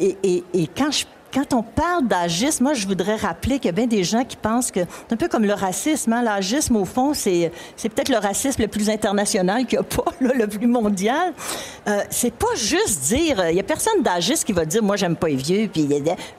Et, 0.00 0.16
et, 0.22 0.44
et, 0.54 0.66
quand 0.66 0.90
je 0.90 1.04
quand 1.32 1.54
on 1.54 1.62
parle 1.62 2.06
d'agisme, 2.06 2.64
moi, 2.64 2.74
je 2.74 2.86
voudrais 2.86 3.16
rappeler 3.16 3.56
qu'il 3.56 3.66
y 3.66 3.68
a 3.70 3.72
bien 3.72 3.86
des 3.86 4.04
gens 4.04 4.24
qui 4.24 4.36
pensent 4.36 4.70
que 4.70 4.80
c'est 4.80 5.14
un 5.14 5.16
peu 5.16 5.28
comme 5.28 5.44
le 5.44 5.54
racisme. 5.54 6.12
Hein? 6.12 6.22
L'agisme, 6.22 6.76
au 6.76 6.84
fond, 6.84 7.14
c'est, 7.14 7.50
c'est 7.76 7.88
peut-être 7.88 8.10
le 8.10 8.18
racisme 8.18 8.60
le 8.60 8.68
plus 8.68 8.90
international 8.90 9.66
qu'il 9.66 9.78
n'y 9.78 9.84
a 9.84 9.88
pas, 9.88 10.12
le 10.20 10.46
plus 10.46 10.66
mondial. 10.66 11.32
Euh, 11.88 12.02
c'est 12.10 12.34
pas 12.34 12.54
juste 12.54 13.04
dire. 13.04 13.48
Il 13.48 13.56
y 13.56 13.60
a 13.60 13.62
personne 13.62 14.02
d'agiste 14.02 14.44
qui 14.44 14.52
va 14.52 14.64
dire, 14.64 14.82
moi, 14.82 14.96
j'aime 14.96 15.16
pas 15.16 15.28
les 15.28 15.36
vieux. 15.36 15.68
Puis, 15.72 15.88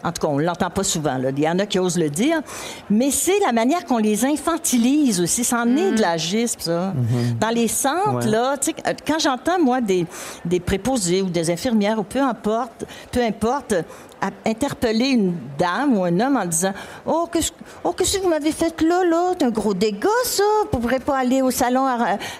en 0.03 0.11
tout 0.11 0.21
cas, 0.21 0.27
on 0.27 0.37
l'entend 0.37 0.69
pas 0.69 0.83
souvent. 0.83 1.17
Là. 1.17 1.29
Il 1.35 1.43
y 1.43 1.49
en 1.49 1.57
a 1.57 1.65
qui 1.65 1.79
osent 1.79 1.97
le 1.97 2.09
dire. 2.09 2.41
Mais 2.89 3.09
c'est 3.09 3.39
la 3.39 3.51
manière 3.51 3.85
qu'on 3.85 3.97
les 3.97 4.25
infantilise 4.25 5.19
aussi. 5.19 5.43
C'en 5.43 5.67
est 5.75 5.91
de 5.91 5.97
mm. 5.97 6.01
l'agisme, 6.01 6.59
ça. 6.59 6.93
Mm-hmm. 6.93 7.39
Dans 7.39 7.49
les 7.49 7.67
centres, 7.67 8.27
là, 8.27 8.55
quand 9.07 9.19
j'entends, 9.19 9.59
moi, 9.59 9.81
des, 9.81 10.05
des 10.45 10.59
préposés 10.59 11.23
ou 11.23 11.29
des 11.29 11.49
infirmières 11.49 11.97
ou 11.97 12.03
peu 12.03 12.21
importe, 12.21 12.85
peu 13.11 13.23
importe, 13.23 13.75
interpeller 14.45 15.09
une 15.09 15.35
dame 15.57 15.97
ou 15.97 16.03
un 16.03 16.19
homme 16.19 16.37
en 16.37 16.45
disant 16.45 16.73
Oh, 17.05 17.27
qu'est-ce 17.31 17.51
oh, 17.83 17.91
que 17.91 18.21
vous 18.21 18.29
m'avez 18.29 18.51
fait 18.51 18.81
là, 18.81 19.03
là 19.03 19.33
C'est 19.37 19.45
un 19.45 19.49
gros 19.49 19.73
dégât, 19.73 20.07
ça. 20.23 20.43
Vous 20.71 20.77
ne 20.77 20.81
pourrez 20.81 20.99
pas 20.99 21.17
aller 21.17 21.41
au 21.41 21.51
salon 21.51 21.85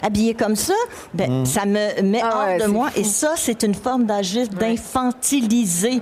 habillé 0.02 0.34
comme 0.34 0.56
ça. 0.56 0.74
Ben, 1.14 1.42
mm. 1.42 1.46
Ça 1.46 1.66
me 1.66 2.02
met 2.02 2.22
ah 2.24 2.48
hors 2.52 2.68
de 2.68 2.72
moi. 2.72 2.90
Et 2.96 3.04
ça, 3.04 3.34
c'est 3.36 3.64
une 3.64 3.76
forme 3.76 4.06
d'agisme, 4.06 4.54
d'infantiliser. 4.54 6.02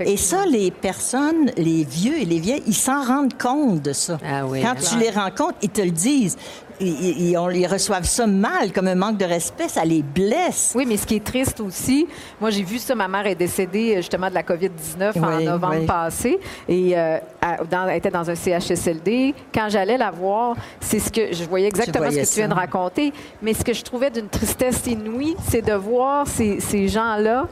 et 0.00 0.16
ça, 0.16 0.46
les 0.46 0.70
personnes, 0.70 1.50
les 1.56 1.84
vieux 1.84 2.18
et 2.18 2.24
les 2.24 2.38
vieilles, 2.38 2.62
ils 2.66 2.74
s'en 2.74 3.02
rendent 3.02 3.38
compte 3.38 3.82
de 3.82 3.92
ça. 3.92 4.18
Ah 4.24 4.42
Quand 4.42 4.74
tu 4.74 4.98
les 4.98 5.10
rencontres, 5.10 5.58
ils 5.62 5.70
te 5.70 5.82
le 5.82 5.90
disent 5.90 6.36
ils, 6.80 7.30
ils, 7.30 7.66
reçoivent 7.66 8.04
ça 8.04 8.26
mal, 8.26 8.72
comme 8.72 8.88
un 8.88 8.94
manque 8.94 9.18
de 9.18 9.24
respect, 9.24 9.68
ça 9.68 9.84
les 9.84 10.02
blesse. 10.02 10.72
Oui, 10.74 10.84
mais 10.86 10.96
ce 10.96 11.06
qui 11.06 11.16
est 11.16 11.24
triste 11.24 11.60
aussi, 11.60 12.06
moi 12.40 12.50
j'ai 12.50 12.62
vu 12.62 12.78
ça, 12.78 12.94
ma 12.94 13.08
mère 13.08 13.26
est 13.26 13.34
décédée 13.34 13.96
justement 13.96 14.28
de 14.28 14.34
la 14.34 14.42
COVID-19 14.42 15.18
en 15.18 15.40
novembre 15.40 15.86
passé 15.86 16.38
et 16.68 16.96
euh, 16.96 17.18
elle 17.42 17.96
était 17.96 18.10
dans 18.10 18.28
un 18.28 18.34
CHSLD. 18.34 19.34
Quand 19.52 19.68
j'allais 19.68 19.98
la 19.98 20.10
voir, 20.10 20.56
c'est 20.80 20.98
ce 20.98 21.10
que 21.10 21.32
je 21.32 21.44
voyais 21.44 21.68
exactement 21.68 22.10
ce 22.10 22.16
que 22.16 22.28
tu 22.28 22.36
viens 22.36 22.48
de 22.48 22.54
raconter, 22.54 23.12
mais 23.42 23.54
ce 23.54 23.64
que 23.64 23.72
je 23.72 23.82
trouvais 23.82 24.10
d'une 24.10 24.28
tristesse 24.28 24.86
inouïe, 24.86 25.36
c'est 25.48 25.62
de 25.62 25.74
voir 25.74 26.26
ces, 26.26 26.60
ces 26.60 26.88
gens-là 26.88 27.46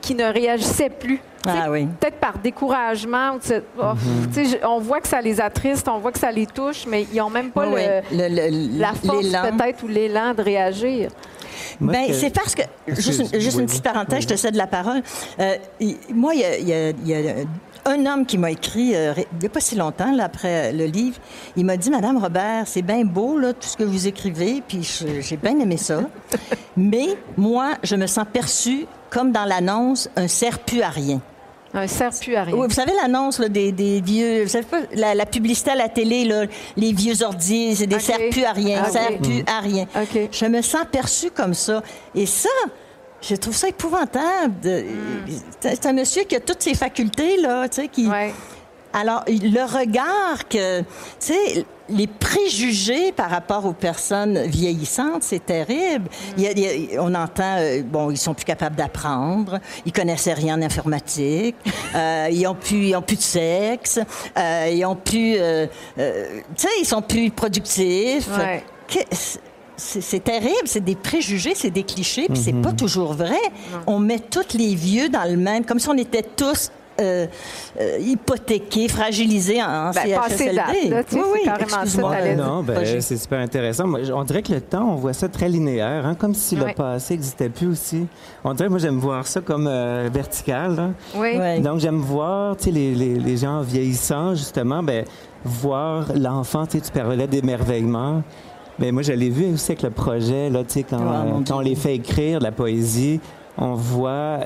qui 0.00 0.14
ne 0.14 0.24
réagissaient 0.24 0.90
plus. 0.90 1.20
Ah 1.46 1.70
oui. 1.70 1.86
Peut-être 2.00 2.18
par 2.18 2.38
découragement. 2.38 3.38
Oh, 3.78 3.82
mhm. 3.82 4.46
On 4.64 4.80
voit 4.80 5.00
que 5.00 5.08
ça 5.08 5.20
les 5.20 5.40
attriste, 5.40 5.88
on 5.88 5.98
voit 5.98 6.12
que 6.12 6.18
ça 6.18 6.30
les 6.30 6.46
touche, 6.46 6.86
mais 6.86 7.06
ils 7.12 7.18
n'ont 7.18 7.30
même 7.30 7.50
pas 7.50 7.66
le, 7.66 8.78
la 8.78 8.92
force 8.92 9.28
peut-être 9.28 9.82
ou 9.82 9.88
l'élan 9.88 10.34
de 10.34 10.42
réagir. 10.42 11.10
Ben, 11.80 12.12
c'est 12.12 12.30
parce 12.30 12.54
que, 12.54 12.62
juste, 12.88 13.20
une, 13.58 13.66
petite 13.66 13.82
parenthèse, 13.82 14.22
je 14.22 14.28
te 14.28 14.36
cède 14.36 14.56
la 14.56 14.66
parole. 14.66 15.02
Euh, 15.40 15.56
moi, 16.12 16.34
il 16.34 16.68
y 16.68 17.14
a, 17.14 17.34
un 17.86 18.06
homme 18.06 18.24
qui 18.24 18.38
m'a 18.38 18.50
écrit, 18.50 18.94
euh, 18.94 19.12
il 19.16 19.38
n'y 19.40 19.46
a 19.46 19.50
pas 19.50 19.60
si 19.60 19.74
longtemps, 19.74 20.10
là, 20.12 20.24
après 20.24 20.72
le 20.72 20.86
livre, 20.86 21.18
il 21.56 21.66
m'a 21.66 21.76
dit, 21.76 21.90
Madame 21.90 22.16
Robert, 22.16 22.66
c'est 22.66 22.82
bien 22.82 23.04
beau, 23.04 23.38
là, 23.38 23.52
tout 23.52 23.68
ce 23.68 23.76
que 23.76 23.84
vous 23.84 24.06
écrivez, 24.06 24.62
puis 24.66 24.88
j'ai 25.20 25.36
bien 25.36 25.58
aimé 25.58 25.76
ça. 25.76 26.00
mais 26.76 27.08
moi, 27.36 27.74
je 27.82 27.96
me 27.96 28.06
sens 28.06 28.24
perçue 28.32 28.86
comme 29.10 29.32
dans 29.32 29.44
l'annonce, 29.44 30.08
un 30.16 30.28
serpu 30.28 30.82
à 30.82 30.88
rien. 30.88 31.20
Un 31.74 31.88
serpu 31.88 32.36
à 32.36 32.44
rien. 32.44 32.54
Oui, 32.54 32.68
vous 32.68 32.74
savez 32.74 32.92
l'annonce 33.02 33.40
des, 33.40 33.72
des, 33.72 34.00
vieux, 34.00 34.44
vous 34.44 34.48
savez 34.48 34.64
pas, 34.64 34.82
la, 34.94 35.26
publicité 35.26 35.72
à 35.72 35.74
la 35.74 35.88
télé, 35.88 36.24
là, 36.24 36.44
les 36.76 36.92
vieux 36.92 37.20
ordiers, 37.22 37.74
c'est 37.74 37.88
des 37.88 37.98
serpus 37.98 38.44
à 38.44 38.52
rien, 38.52 38.84
serpus 38.84 39.42
à 39.46 39.60
rien. 39.60 39.86
Je 40.30 40.46
me 40.46 40.62
sens 40.62 40.84
perçue 40.90 41.30
comme 41.30 41.54
ça. 41.54 41.82
Et 42.14 42.26
ça, 42.26 42.48
je 43.20 43.34
trouve 43.34 43.54
ça 43.54 43.68
épouvantable. 43.68 44.54
Hmm. 44.64 45.32
C'est 45.60 45.86
un 45.86 45.92
monsieur 45.92 46.22
qui 46.22 46.36
a 46.36 46.40
toutes 46.40 46.62
ses 46.62 46.74
facultés, 46.74 47.38
là, 47.38 47.68
tu 47.68 47.82
sais, 47.82 47.88
qui... 47.88 48.08
Alors, 48.94 49.24
le 49.26 49.64
regard 49.64 50.48
que, 50.48 50.80
tu 50.80 50.86
sais, 51.18 51.66
les 51.88 52.06
préjugés 52.06 53.10
par 53.10 53.28
rapport 53.28 53.66
aux 53.66 53.72
personnes 53.72 54.46
vieillissantes, 54.46 55.24
c'est 55.24 55.44
terrible. 55.44 56.08
on 56.98 57.14
entend, 57.14 57.56
euh, 57.58 57.82
bon, 57.82 58.12
ils 58.12 58.16
sont 58.16 58.34
plus 58.34 58.44
capables 58.44 58.76
d'apprendre, 58.76 59.58
ils 59.84 59.92
connaissaient 59.92 60.32
rien 60.32 60.58
en 60.58 60.62
informatique, 60.62 61.56
euh, 61.94 62.28
ils 62.30 62.46
ont 62.46 62.54
plus, 62.54 62.86
ils 62.86 62.96
ont 62.96 63.02
plus 63.02 63.16
de 63.16 63.22
sexe, 63.22 63.98
euh, 64.38 64.70
ils 64.72 64.84
ont 64.86 64.96
plus, 64.96 65.34
tu 65.34 66.00
sais, 66.56 66.68
ils 66.80 66.86
sont 66.86 67.02
plus 67.02 67.30
productifs. 67.30 68.28
c'est 69.76 70.22
terrible, 70.22 70.66
c'est 70.66 70.84
des 70.84 70.94
préjugés, 70.94 71.54
c'est 71.56 71.70
des 71.70 71.82
clichés, 71.82 72.26
puis 72.28 72.38
c'est 72.38 72.52
pas 72.52 72.70
mhm. 72.70 72.76
toujours 72.76 73.12
vrai. 73.12 73.40
On 73.88 73.98
met 73.98 74.20
tous 74.20 74.56
les 74.56 74.76
vieux 74.76 75.08
dans 75.08 75.28
le 75.28 75.36
même, 75.36 75.64
comme 75.64 75.80
si 75.80 75.88
on 75.88 75.98
était 75.98 76.22
tous 76.22 76.70
euh, 77.00 77.26
euh, 77.80 77.98
hypothéqué, 77.98 78.88
fragilisé 78.88 79.60
en, 79.62 79.90
ben, 79.90 80.02
CHSLD. 80.02 80.90
Date, 80.90 81.06
oui, 81.12 81.20
oui, 81.32 81.40
carrément 81.44 81.86
ça. 81.86 82.34
Non, 82.36 82.62
ben, 82.62 83.00
c'est 83.00 83.16
super 83.16 83.40
intéressant. 83.40 83.86
Moi, 83.86 84.00
on 84.14 84.22
dirait 84.22 84.42
que 84.42 84.52
le 84.52 84.60
temps, 84.60 84.92
on 84.92 84.96
voit 84.96 85.12
ça 85.12 85.28
très 85.28 85.48
linéaire, 85.48 86.06
hein, 86.06 86.14
comme 86.14 86.34
si 86.34 86.54
le 86.54 86.72
passé 86.74 87.14
n'existait 87.14 87.48
plus 87.48 87.66
aussi. 87.66 88.06
On 88.44 88.54
dirait, 88.54 88.68
moi, 88.68 88.78
j'aime 88.78 88.98
voir 88.98 89.26
ça 89.26 89.40
comme 89.40 89.66
euh, 89.66 90.08
vertical. 90.12 90.94
Oui. 91.16 91.60
Donc, 91.60 91.80
j'aime 91.80 91.98
voir, 91.98 92.56
tu 92.56 92.64
sais, 92.64 92.70
les, 92.70 92.94
les, 92.94 93.14
les, 93.14 93.36
gens 93.36 93.62
vieillissants, 93.62 94.34
justement, 94.34 94.82
ben, 94.82 95.04
voir 95.44 96.06
l'enfant, 96.14 96.66
tu 96.66 96.78
parlais 96.92 97.26
d'émerveillement. 97.26 98.22
Ben, 98.78 98.92
moi, 98.92 99.02
je 99.02 99.12
l'ai 99.12 99.30
vu 99.30 99.52
aussi 99.52 99.72
avec 99.72 99.82
le 99.82 99.90
projet, 99.90 100.48
là, 100.48 100.62
tu 100.64 100.74
sais, 100.74 100.82
quand, 100.84 101.44
quand 101.46 101.56
on 101.56 101.60
les 101.60 101.74
fait 101.74 101.96
écrire 101.96 102.40
la 102.40 102.52
poésie, 102.52 103.20
on 103.56 103.74
voit 103.74 104.40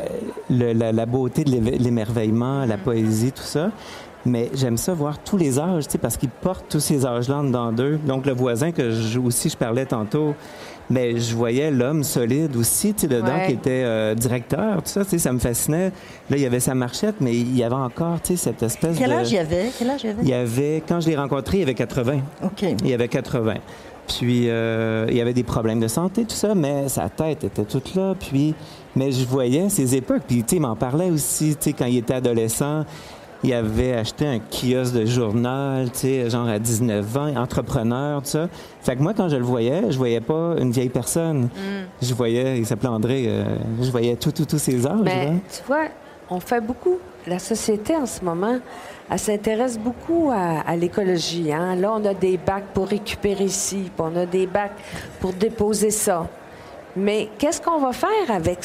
la, 0.51 1.07
beauté 1.07 1.45
de 1.45 1.51
l'émerveillement, 1.51 2.65
la 2.67 2.77
poésie, 2.77 3.33
tout 3.33 3.43
ça. 3.43 3.71
Mais 4.27 4.51
j'aime 4.53 4.77
ça 4.77 4.93
voir 4.93 5.19
tous 5.19 5.37
les 5.37 5.59
âges, 5.59 5.87
parce 6.03 6.17
qu'ils 6.17 6.29
portent 6.29 6.67
tous 6.69 6.81
ces 6.81 7.07
âges-là 7.07 7.43
dans 7.45 7.73
d'eux. 7.73 7.99
Donc, 8.07 8.27
le 8.27 8.33
voisin 8.33 8.73
que 8.73 8.91
je, 8.91 9.19
aussi 9.19 9.49
je 9.49 9.57
parlais 9.57 9.87
tantôt, 9.87 10.35
mais 10.91 11.19
je 11.19 11.35
voyais 11.35 11.71
l'homme 11.71 12.03
solide 12.03 12.57
aussi, 12.57 12.95
tu 12.95 13.03
sais, 13.03 13.09
dedans, 13.09 13.47
qui 13.47 13.53
était 13.53 13.85
euh, 13.85 14.15
directeur, 14.15 14.77
tout 14.83 14.89
ça, 14.91 15.05
tu 15.05 15.11
sais, 15.11 15.19
ça 15.19 15.33
me 15.33 15.39
fascinait. 15.39 15.93
Là, 16.31 16.37
il 16.37 16.41
y 16.41 16.47
avait 16.47 16.61
sa 16.61 16.75
marchette, 16.75 17.17
mais 17.21 17.35
il 17.35 17.57
y 17.57 17.63
avait 17.63 17.75
encore, 17.75 18.21
tu 18.21 18.37
sais, 18.37 18.45
cette 18.45 18.63
espèce 18.63 18.95
de... 18.95 18.99
Quel 18.99 19.13
âge 19.13 19.31
il 19.31 19.37
y 19.37 19.39
avait? 19.39 19.71
Quel 19.79 19.91
âge 19.91 20.01
il 20.03 20.07
y 20.07 20.11
avait? 20.11 20.23
Il 20.23 20.29
y 20.29 20.35
avait, 20.35 20.83
quand 20.87 21.01
je 21.01 21.09
l'ai 21.09 21.17
rencontré, 21.17 21.59
il 21.59 21.61
y 21.61 21.63
avait 21.63 21.75
80. 21.75 22.19
OK. 22.45 22.63
Il 22.63 22.89
y 22.89 22.95
avait 22.95 23.09
80. 23.09 23.55
Puis, 24.09 24.49
euh, 24.49 25.07
il 25.11 25.17
y 25.17 25.21
avait 25.21 25.35
des 25.35 25.43
problèmes 25.43 25.81
de 25.81 25.89
santé, 25.89 26.25
tout 26.25 26.35
ça, 26.35 26.55
mais 26.55 26.89
sa 26.89 27.09
tête 27.11 27.45
était 27.45 27.65
toute 27.65 27.95
là. 27.95 28.15
Puis, 28.19 28.55
mais 28.99 29.13
je 29.13 29.25
voyais 29.25 29.69
ces 29.69 29.95
époques. 29.95 30.23
Puis, 30.27 30.43
tu 30.43 30.51
sais, 30.51 30.57
il 30.57 30.63
m'en 30.63 30.75
parlait 30.77 31.11
aussi, 31.11 31.57
tu 31.57 31.71
sais, 31.71 31.73
quand 31.73 31.87
il 31.87 31.99
était 31.99 32.15
adolescent. 32.15 32.85
Il 33.45 33.55
avait 33.55 33.93
acheté 33.93 34.27
un 34.27 34.41
kiosque 34.41 34.95
de 34.95 35.07
journal, 35.07 35.93
tu 35.93 35.99
sais, 36.01 36.29
genre 36.29 36.49
à 36.49 36.59
19 36.59 37.17
ans, 37.17 37.37
entrepreneur, 37.37 38.21
tout 38.21 38.31
ça. 38.31 38.49
Fait 38.83 38.97
que 38.97 39.01
moi, 39.01 39.15
quand 39.15 39.29
je 39.29 39.37
le 39.37 39.45
voyais, 39.45 39.93
je 39.93 39.97
voyais 39.97 40.21
pas 40.21 40.57
une 40.59 40.73
vieille 40.73 40.89
personne. 40.89 41.43
Mm. 41.43 41.49
Je 42.03 42.15
voyais, 42.15 42.59
il 42.59 42.67
s'appelait 42.67 42.89
André, 42.89 43.27
euh, 43.29 43.45
je 43.81 43.93
voyais 43.93 44.17
tout, 44.17 44.33
tout, 44.33 44.45
tous 44.45 44.59
ses 44.59 44.85
âges. 44.85 44.99
Mais, 45.05 45.35
tu 45.53 45.63
vois, 45.69 45.85
on 46.29 46.41
fait 46.41 46.61
beaucoup. 46.61 46.99
La 47.29 47.39
société, 47.39 47.95
en 47.95 48.07
ce 48.07 48.25
moment, 48.25 48.59
elle 49.09 49.19
s'intéresse 49.21 49.79
beaucoup 49.79 50.33
à, 50.35 50.75
l'écologie. 50.75 51.53
Hein? 51.53 51.77
Là, 51.77 51.93
on 51.93 52.05
a 52.05 52.15
des 52.15 52.39
bacs 52.39 52.73
pour 52.75 52.89
récupérer 52.89 53.45
ici, 53.45 53.91
puis 53.95 54.05
on 54.13 54.17
a 54.17 54.27
des 54.27 54.49
bacs 54.49 54.77
pour 55.21 55.33
déposer 55.33 55.93
ça. 55.93 56.27
Mais 56.99 57.29
qu'est-ce 57.39 57.61
qu'on 57.61 57.79
va 57.79 57.93
faire 57.93 58.31
avec 58.31 58.59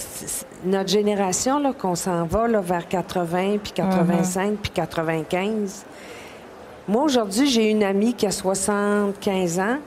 notre 0.65 0.89
génération, 0.89 1.59
là, 1.59 1.71
qu'on 1.71 1.93
s'en 1.93 2.25
va 2.25 2.47
là, 2.47 2.61
vers 2.61 2.87
80, 2.87 3.57
puis 3.63 3.73
85, 3.73 4.53
uh-huh. 4.53 4.55
puis 4.55 4.71
95? 4.71 5.85
Moi, 6.87 7.03
aujourd'hui, 7.03 7.47
j'ai 7.47 7.69
une 7.69 7.83
amie 7.83 8.13
qui 8.13 8.25
a 8.25 8.31
75 8.31 9.59
ans, 9.59 9.77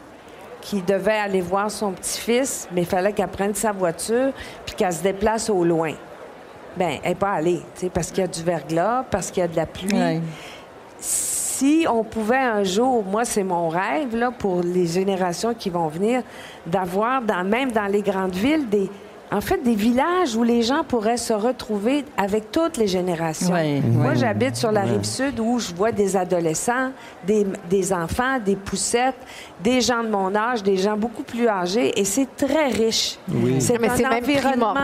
qui 0.60 0.80
devait 0.80 1.18
aller 1.18 1.40
voir 1.40 1.70
son 1.70 1.90
petit-fils, 1.92 2.68
mais 2.72 2.82
il 2.82 2.86
fallait 2.86 3.12
qu'elle 3.12 3.28
prenne 3.28 3.54
sa 3.54 3.72
voiture, 3.72 4.32
puis 4.64 4.76
qu'elle 4.76 4.92
se 4.92 5.02
déplace 5.02 5.50
au 5.50 5.64
loin. 5.64 5.92
Bien, 6.76 6.98
elle 7.02 7.10
n'est 7.10 7.14
pas 7.16 7.32
allée, 7.32 7.62
parce 7.92 8.10
qu'il 8.10 8.20
y 8.20 8.24
a 8.24 8.28
du 8.28 8.42
verglas, 8.42 9.04
parce 9.10 9.30
qu'il 9.30 9.40
y 9.40 9.44
a 9.44 9.48
de 9.48 9.56
la 9.56 9.66
pluie. 9.66 10.20
Si 11.58 11.86
on 11.88 12.04
pouvait 12.04 12.36
un 12.36 12.64
jour, 12.64 13.02
moi, 13.02 13.24
c'est 13.24 13.42
mon 13.42 13.70
rêve, 13.70 14.14
pour 14.38 14.60
les 14.60 14.86
générations 14.86 15.54
qui 15.54 15.70
vont 15.70 15.88
venir, 15.88 16.22
d'avoir, 16.66 17.22
même 17.22 17.72
dans 17.72 17.90
les 17.90 18.02
grandes 18.02 18.34
villes, 18.34 18.68
des, 18.68 18.90
en 19.32 19.40
fait, 19.40 19.62
des 19.62 19.74
villages 19.74 20.36
où 20.36 20.44
les 20.44 20.62
gens 20.62 20.84
pourraient 20.84 21.16
se 21.16 21.32
retrouver 21.32 22.04
avec 22.16 22.52
toutes 22.52 22.76
les 22.76 22.86
générations. 22.86 23.54
Moi, 23.92 24.14
j'habite 24.14 24.56
sur 24.56 24.70
la 24.70 24.82
rive 24.82 25.04
sud 25.04 25.40
où 25.40 25.58
je 25.58 25.74
vois 25.74 25.92
des 25.92 26.16
adolescents, 26.16 26.92
des, 27.26 27.46
des, 27.68 27.92
enfants, 27.92 28.38
des 28.44 28.56
poussettes, 28.56 29.16
des 29.62 29.80
gens 29.80 30.04
de 30.04 30.08
mon 30.08 30.34
âge, 30.34 30.62
des 30.62 30.76
gens 30.76 30.96
beaucoup 30.96 31.22
plus 31.22 31.48
âgés, 31.48 31.98
et 31.98 32.04
c'est 32.04 32.36
très 32.36 32.68
riche. 32.68 33.18
C'est 33.58 33.82
un 33.82 34.16
environnement 34.16 34.74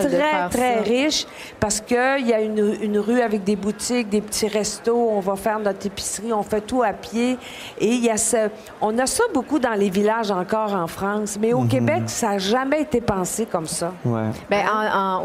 très, 0.00 0.48
très 0.50 0.80
riche 0.80 1.26
parce 1.58 1.80
qu'il 1.80 2.26
y 2.26 2.32
a 2.32 2.40
une, 2.40 2.76
une, 2.80 2.98
rue 2.98 3.20
avec 3.20 3.42
des 3.42 3.56
boutiques, 3.56 4.08
des 4.08 4.20
petits 4.20 4.48
restos, 4.48 5.08
on 5.10 5.20
va 5.20 5.34
faire 5.36 5.58
notre 5.58 5.86
épicerie, 5.86 6.32
on 6.32 6.42
fait 6.42 6.60
tout 6.60 6.82
à 6.82 6.92
pied. 6.92 7.36
Et 7.80 7.88
il 7.88 8.04
y 8.04 8.10
a 8.10 8.16
ce, 8.16 8.48
on 8.80 8.96
a 8.98 9.06
ça 9.06 9.24
beaucoup 9.34 9.58
dans 9.58 9.74
les 9.74 9.90
villages 9.90 10.30
encore 10.30 10.74
en 10.74 10.86
France, 10.86 11.36
mais 11.40 11.52
au 11.52 11.60
mhm. 11.60 11.68
Québec, 11.68 12.02
ça 12.06 12.30
n'a 12.30 12.38
jamais 12.38 12.82
été 12.82 13.00
pensé 13.00 13.46
comme 13.46 13.66
ça. 13.66 13.87
Ben, 14.50 14.64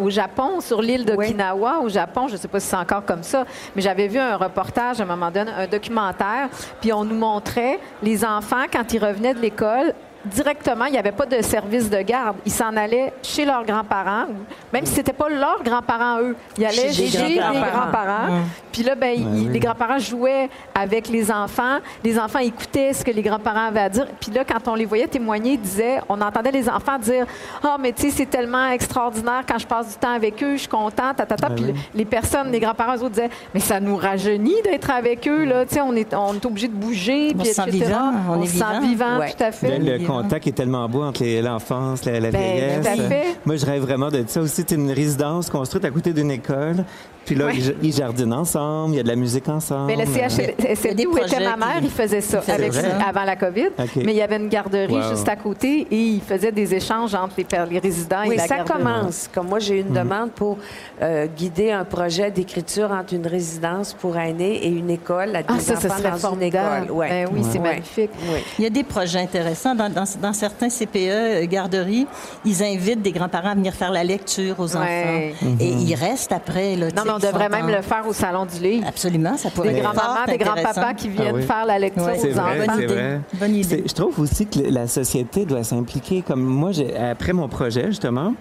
au 0.01 0.09
Japon, 0.09 0.59
sur 0.59 0.81
l'île 0.81 1.05
d'Okinawa, 1.05 1.79
au 1.79 1.89
Japon, 1.89 2.27
je 2.27 2.33
ne 2.33 2.37
sais 2.37 2.47
pas 2.47 2.59
si 2.59 2.67
c'est 2.67 2.75
encore 2.75 3.05
comme 3.05 3.23
ça, 3.23 3.45
mais 3.75 3.81
j'avais 3.81 4.07
vu 4.07 4.19
un 4.19 4.37
reportage 4.37 4.99
à 4.99 5.03
un 5.03 5.07
moment 5.07 5.31
donné, 5.31 5.51
un 5.51 5.67
documentaire, 5.67 6.49
puis 6.81 6.91
on 6.93 7.03
nous 7.03 7.15
montrait 7.15 7.79
les 8.01 8.23
enfants, 8.23 8.65
quand 8.71 8.93
ils 8.93 9.03
revenaient 9.03 9.33
de 9.33 9.39
l'école, 9.39 9.93
directement, 10.25 10.85
il 10.85 10.93
n'y 10.93 10.97
avait 10.97 11.11
pas 11.11 11.25
de 11.25 11.41
service 11.41 11.89
de 11.89 12.01
garde. 12.01 12.37
Ils 12.45 12.51
s'en 12.51 12.75
allaient 12.75 13.13
chez 13.21 13.45
leurs 13.45 13.65
grands-parents, 13.65 14.25
même 14.71 14.85
si 14.85 14.93
ce 14.93 14.97
n'était 14.97 15.13
pas 15.13 15.29
leurs 15.29 15.63
grands-parents, 15.63 16.19
eux. 16.21 16.35
Ils 16.57 16.65
allaient 16.65 16.91
chez, 16.91 17.07
les 17.07 17.37
grands-parents. 17.37 18.41
Puis 18.71 18.83
là, 18.83 18.95
ben, 18.95 19.15
les 19.51 19.59
grands-parents 19.59 19.99
jouaient 19.99 20.49
avec 20.73 21.07
les 21.09 21.31
enfants. 21.31 21.77
Les 22.03 22.17
enfants 22.17 22.39
écoutaient 22.39 22.93
ce 22.93 23.03
que 23.03 23.11
les 23.11 23.21
grands-parents 23.21 23.67
avaient 23.67 23.81
à 23.81 23.89
dire. 23.89 24.07
Puis 24.19 24.31
là, 24.31 24.43
quand 24.43 24.67
on 24.67 24.75
les 24.75 24.85
voyait 24.85 25.07
témoigner, 25.07 25.53
ils 25.53 25.61
disaient, 25.61 25.99
on 26.09 26.19
entendait 26.21 26.51
les 26.51 26.67
enfants 26.69 26.97
dire 26.97 27.25
«Ah, 27.63 27.75
oh, 27.75 27.77
mais 27.79 27.91
tu 27.91 28.03
sais, 28.03 28.09
c'est 28.09 28.25
tellement 28.25 28.69
extraordinaire 28.69 29.43
quand 29.47 29.59
je 29.59 29.67
passe 29.67 29.89
du 29.89 29.95
temps 29.95 30.13
avec 30.13 30.41
eux, 30.41 30.53
je 30.53 30.61
suis 30.61 30.67
contente, 30.67 31.17
ta, 31.17 31.25
ta, 31.25 31.35
ta. 31.35 31.49
Puis 31.49 31.73
les 31.93 32.05
personnes, 32.05 32.51
les 32.51 32.59
grands-parents, 32.59 32.95
eux 32.95 33.03
autres 33.03 33.15
disaient 33.15 33.29
«Mais 33.53 33.59
ça 33.59 33.79
nous 33.79 33.95
rajeunit 33.95 34.61
d'être 34.63 34.89
avec 34.89 35.27
eux, 35.27 35.45
là. 35.45 35.65
Tu 35.65 35.75
sais, 35.75 35.81
on 35.81 35.93
est, 35.95 36.13
on 36.13 36.33
est 36.33 36.45
obligé 36.45 36.67
de 36.67 36.73
bouger, 36.73 37.31
on 37.33 37.37
puis 37.37 37.47
se 37.47 37.53
Sent 37.53 37.69
vivant, 37.69 38.11
on, 38.29 38.41
est 38.41 38.47
se 38.47 38.57
sent 38.57 38.79
vivant, 38.81 39.19
tout 39.19 39.43
à 39.43 39.51
fait 39.51 39.79
contact 40.21 40.47
est 40.47 40.51
tellement 40.51 40.87
beau 40.89 41.03
entre 41.03 41.23
l'enfance, 41.41 42.05
la, 42.05 42.19
la 42.19 42.31
Ben, 42.31 42.39
vieillesse. 42.41 42.81
tout 42.81 42.87
à 43.01 43.07
fait. 43.07 43.23
Moi, 43.45 43.55
je 43.55 43.65
rêve 43.65 43.81
vraiment 43.81 44.09
de 44.09 44.23
ça 44.27 44.41
aussi. 44.41 44.63
C'est 44.67 44.71
une 44.75 44.91
résidence 44.91 45.49
construite 45.49 45.85
à 45.85 45.89
côté 45.91 46.13
d'une 46.13 46.31
école. 46.31 46.85
Puis 47.25 47.35
là, 47.35 47.45
Ouais. 47.45 47.53
ils, 47.55 47.75
ils 47.81 47.93
jardinent 47.93 48.33
ensemble, 48.33 48.95
il 48.95 48.97
y 48.97 48.99
a 48.99 49.03
de 49.03 49.07
la 49.07 49.15
musique 49.15 49.47
ensemble. 49.47 49.87
Mais 49.87 49.95
le 49.95 50.03
Il 50.11 50.17
y 50.17 50.19
a 50.19 50.27
CHSLD 50.29 50.95
des 50.95 51.05
où 51.05 51.17
était 51.17 51.39
ma 51.39 51.55
mère, 51.55 51.77
qui- 51.79 51.85
il 51.85 51.89
faisait 51.89 52.19
ça 52.19 52.41
faisaient 52.41 52.51
avec, 52.51 52.73
ça. 52.73 52.81
avant 53.07 53.23
la 53.23 53.37
COVID. 53.37 53.69
Mais 54.03 54.11
il 54.11 54.17
y 54.17 54.21
avait 54.21 54.35
une 54.35 54.49
garderie 54.49 54.93
Wow. 54.93 55.09
juste 55.11 55.29
à 55.29 55.37
côté 55.37 55.87
et 55.89 55.95
il 55.95 56.19
faisait 56.21 56.51
des 56.51 56.73
échanges 56.75 57.15
entre 57.15 57.35
les, 57.37 57.79
résidents 57.79 58.23
Oui, 58.27 58.33
et 58.33 58.37
la 58.37 58.45
ça 58.47 58.57
garderie. 58.57 58.77
commence. 58.83 59.29
Comme 59.33 59.47
moi, 59.47 59.59
j'ai 59.59 59.77
eu 59.77 59.81
une 59.83 59.93
demande 59.93 60.31
pour 60.31 60.57
euh, 61.01 61.25
guider 61.27 61.71
un 61.71 61.85
projet 61.85 62.29
d'écriture 62.29 62.91
entre 62.91 63.13
une 63.13 63.25
résidence 63.25 63.93
pour 63.93 64.17
aînés 64.17 64.55
et 64.65 64.67
une 64.67 64.89
école 64.89 65.33
à 65.33 65.43
des 65.43 65.47
Ah, 65.47 65.59
ça, 65.61 65.73
enfants 65.77 65.89
serait 65.97 66.11
dans 66.11 66.17
formidable. 66.17 66.77
une 66.79 66.83
école. 66.83 66.97
Ouais. 66.97 67.07
Ben 67.09 67.27
oui, 67.33 67.41
c'est 67.49 67.59
magnifique. 67.59 68.11
Oui. 68.33 68.39
Il 68.59 68.63
y 68.65 68.67
a 68.67 68.69
des 68.69 68.83
projets 68.83 69.19
intéressants. 69.19 69.73
Dans, 69.75 69.89
dans- 69.89 70.02
dans 70.21 70.33
certains 70.33 70.69
CPE, 70.69 70.95
euh, 70.97 71.45
garderies, 71.47 72.07
ils 72.45 72.63
invitent 72.63 73.01
des 73.01 73.11
grands-parents 73.11 73.49
à 73.49 73.55
venir 73.55 73.73
faire 73.73 73.91
la 73.91 74.03
lecture 74.03 74.59
aux 74.59 74.75
Ouais. 74.77 75.33
enfants. 75.41 75.55
Et 75.59 75.69
ils 75.69 75.95
restent 75.95 76.31
après. 76.31 76.75
Là, 76.75 76.87
Non, 76.95 77.03
mais 77.05 77.11
on 77.11 77.19
devrait 77.19 77.49
même 77.49 77.65
en- 77.65 77.75
le 77.75 77.81
faire 77.81 78.03
au 78.07 78.13
salon 78.13 78.45
du 78.45 78.61
livre. 78.61 78.85
Absolument, 78.87 79.37
ça 79.37 79.49
pourrait 79.49 79.69
Des 79.73 79.77
être 79.77 79.83
grands-mamans, 79.83 80.25
des 80.27 80.37
grands-papas 80.37 80.93
qui 80.93 81.09
viennent 81.09 81.27
Ah 81.31 81.35
oui. 81.37 81.43
faire 81.43 81.65
la 81.65 81.79
lecture 81.79 82.03
Ouais. 82.05 82.17
aux 82.17 82.31
vrai, 82.31 82.39
enfants. 82.39 82.55
Bonne 82.65 82.75
c'est 82.77 82.83
idée. 82.83 82.93
vrai. 82.93 83.19
Bonne 83.33 83.55
idée. 83.55 83.83
Je 83.87 83.93
trouve 83.93 84.19
aussi 84.19 84.45
que 84.45 84.59
la 84.69 84.87
société 84.87 85.45
doit 85.45 85.63
s'impliquer. 85.63 86.21
Comme 86.21 86.43
moi, 86.43 86.71
après 87.11 87.33
mon 87.33 87.47
projet, 87.47 87.85
justement, 87.87 88.33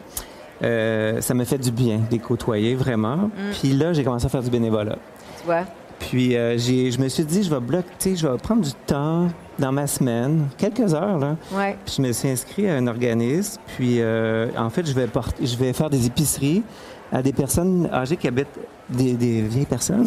euh, 0.62 1.20
ça 1.20 1.35
m'a 1.35 1.44
fait 1.44 1.59
du 1.59 1.70
bien 1.70 1.96
de 1.98 2.11
les 2.11 2.18
côtoyer, 2.18 2.75
vraiment. 2.75 3.16
Mm. 3.16 3.31
Puis 3.61 3.72
là, 3.72 3.92
j'ai 3.92 4.05
commencé 4.05 4.27
à 4.27 4.29
faire 4.29 4.42
du 4.42 4.51
bénévolat. 4.51 4.96
Tu 5.40 5.46
vois? 5.46 5.62
Puis 5.98 6.37
euh, 6.37 6.57
j'ai- 6.59 6.90
je 6.90 7.01
me 7.01 7.09
suis 7.09 7.25
dit, 7.25 7.42
je 7.44 7.51
vais 7.51 7.61
bloquer, 7.61 8.16
je 8.16 8.27
vais 8.27 8.37
prendre 8.38 8.62
du 8.62 8.72
temps 8.87 9.29
dans 9.62 9.72
ma 9.72 9.87
semaine, 9.87 10.48
quelques 10.59 10.92
heures, 10.92 11.18
là. 11.18 11.37
Ouais. 11.53 11.77
Puis 11.85 11.94
je 11.96 12.03
me 12.03 12.12
suis 12.12 12.29
inscrit 12.29 12.68
à 12.68 12.75
un 12.75 12.87
organisme. 12.88 13.61
Puis 13.77 14.01
euh, 14.01 14.48
en 14.59 14.68
fait, 14.70 14.85
je 14.85 14.92
vais, 14.92 15.07
porter, 15.07 15.46
je 15.46 15.57
vais 15.57 15.72
faire 15.72 15.88
des 15.88 16.05
épiceries 16.05 16.64
à 17.12 17.22
des 17.22 17.33
personnes 17.33 17.88
âgées 17.92 18.16
qui 18.16 18.27
habitent, 18.27 18.59
des, 18.92 19.12
des 19.14 19.42
vieilles 19.42 19.66
personnes? 19.66 20.07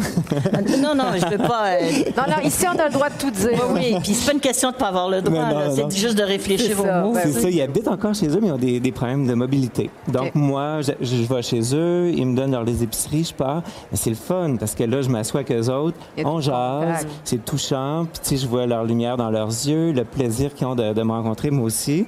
Non, 0.82 0.94
non, 0.94 1.04
je 1.14 1.26
veux 1.28 1.38
pas. 1.38 1.66
euh, 1.66 1.80
Non, 2.16 2.22
non, 2.28 2.42
ici, 2.44 2.64
on 2.72 2.78
a 2.78 2.86
le 2.86 2.92
droit 2.92 3.08
de 3.08 3.14
tout 3.18 3.30
dire. 3.30 3.50
Oui, 3.70 3.80
oui. 3.92 3.96
Puis 4.02 4.14
c'est 4.14 4.26
pas 4.26 4.32
une 4.32 4.40
question 4.40 4.70
de 4.70 4.76
pas 4.76 4.88
avoir 4.88 5.08
le 5.08 5.20
droit. 5.22 5.44
C'est 5.74 5.90
juste 5.96 6.16
de 6.16 6.22
réfléchir 6.22 6.78
aux 6.80 6.84
mots. 6.84 7.12
ben 7.12 7.20
C'est 7.24 7.40
ça, 7.40 7.50
ils 7.50 7.60
habitent 7.62 7.88
encore 7.88 8.14
chez 8.14 8.28
eux, 8.28 8.38
mais 8.40 8.48
ils 8.48 8.52
ont 8.52 8.58
des, 8.58 8.80
des 8.80 8.92
problèmes 8.92 9.26
de 9.26 9.34
mobilité. 9.34 9.90
Donc, 10.08 10.34
moi, 10.34 10.80
je, 10.82 10.92
je 11.00 11.22
vais 11.34 11.42
chez 11.42 11.60
eux, 11.74 12.10
ils 12.14 12.26
me 12.26 12.36
donnent 12.36 12.52
leurs 12.52 12.64
les 12.64 12.82
épiceries, 12.82 13.24
je 13.24 13.34
pars. 13.34 13.62
Mais 13.90 13.96
c'est 13.96 14.10
le 14.10 14.16
fun, 14.16 14.56
parce 14.58 14.74
que 14.74 14.84
là, 14.84 15.02
je 15.02 15.08
m'assois 15.08 15.40
avec 15.40 15.52
eux 15.52 15.70
autres, 15.70 15.96
on 16.24 16.40
jase, 16.40 17.06
c'est 17.24 17.44
touchant, 17.44 18.06
puis 18.12 18.20
tu 18.22 18.28
sais, 18.30 18.36
je 18.42 18.46
vois 18.48 18.66
leur 18.66 18.84
lumière 18.84 19.16
dans 19.16 19.30
leurs 19.30 19.48
yeux, 19.48 19.92
le 19.92 20.04
plaisir 20.04 20.54
qu'ils 20.54 20.66
ont 20.66 20.74
de, 20.74 20.92
de 20.92 21.02
me 21.02 21.12
rencontrer, 21.12 21.50
moi 21.50 21.64
aussi. 21.66 22.06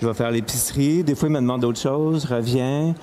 Je 0.00 0.06
vais 0.06 0.14
faire 0.14 0.30
l'épicerie, 0.30 1.02
des 1.02 1.14
fois, 1.16 1.28
ils 1.28 1.32
me 1.32 1.40
demandent 1.40 1.62
d'autres 1.62 1.80
choses, 1.80 2.24
je 2.28 2.34
reviens. 2.34 2.94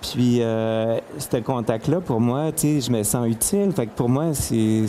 Puis, 0.00 0.42
euh, 0.42 0.98
ce 1.18 1.36
contact-là, 1.38 2.00
pour 2.00 2.20
moi, 2.20 2.52
tu 2.52 2.80
sais, 2.80 2.80
je 2.80 2.90
me 2.90 3.02
sens 3.02 3.26
utile. 3.28 3.72
Fait 3.72 3.86
que 3.86 3.94
pour 3.96 4.08
moi, 4.08 4.26
c'est 4.32 4.86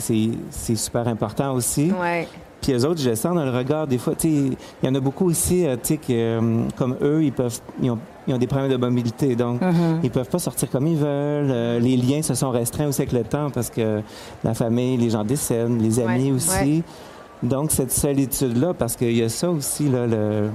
super 0.76 1.08
important 1.08 1.52
aussi. 1.54 1.92
Ouais. 1.92 2.28
Puis 2.60 2.72
les 2.72 2.84
autres, 2.84 3.00
je 3.00 3.08
le 3.10 3.16
sens 3.16 3.34
dans 3.34 3.44
le 3.44 3.50
regard. 3.50 3.86
Des 3.86 3.96
fois, 3.98 4.14
tu 4.14 4.28
sais, 4.28 4.56
il 4.82 4.86
y 4.86 4.88
en 4.88 4.94
a 4.94 5.00
beaucoup 5.00 5.26
aussi, 5.26 5.66
euh, 5.66 5.76
tu 5.76 5.94
sais, 5.94 5.96
que, 5.96 6.04
euh, 6.10 6.62
comme 6.76 6.96
eux, 7.00 7.24
ils 7.24 7.32
peuvent, 7.32 7.58
ils 7.82 7.90
ont, 7.90 7.98
ils 8.28 8.34
ont 8.34 8.38
des 8.38 8.46
problèmes 8.46 8.70
de 8.70 8.76
mobilité. 8.76 9.34
Donc, 9.34 9.60
ils 10.02 10.10
peuvent 10.10 10.28
pas 10.28 10.38
sortir 10.38 10.68
comme 10.70 10.86
ils 10.86 10.96
veulent. 10.96 11.50
Euh, 11.50 11.78
les 11.78 11.96
liens 11.96 12.22
se 12.22 12.34
sont 12.34 12.50
restreints 12.50 12.88
aussi 12.88 13.02
avec 13.02 13.12
le 13.12 13.24
temps 13.24 13.50
parce 13.50 13.70
que 13.70 14.02
la 14.44 14.54
famille, 14.54 14.98
les 14.98 15.10
gens 15.10 15.24
décèdent, 15.24 15.80
les 15.80 16.00
amis 16.00 16.30
Ouais, 16.30 16.36
aussi. 16.36 16.82
Donc, 17.42 17.70
cette 17.70 17.92
solitude-là, 17.92 18.74
parce 18.74 18.96
qu'il 18.96 19.16
y 19.16 19.22
a 19.22 19.30
ça 19.30 19.50
aussi, 19.50 19.88
là, 19.88 20.06
le... 20.06 20.50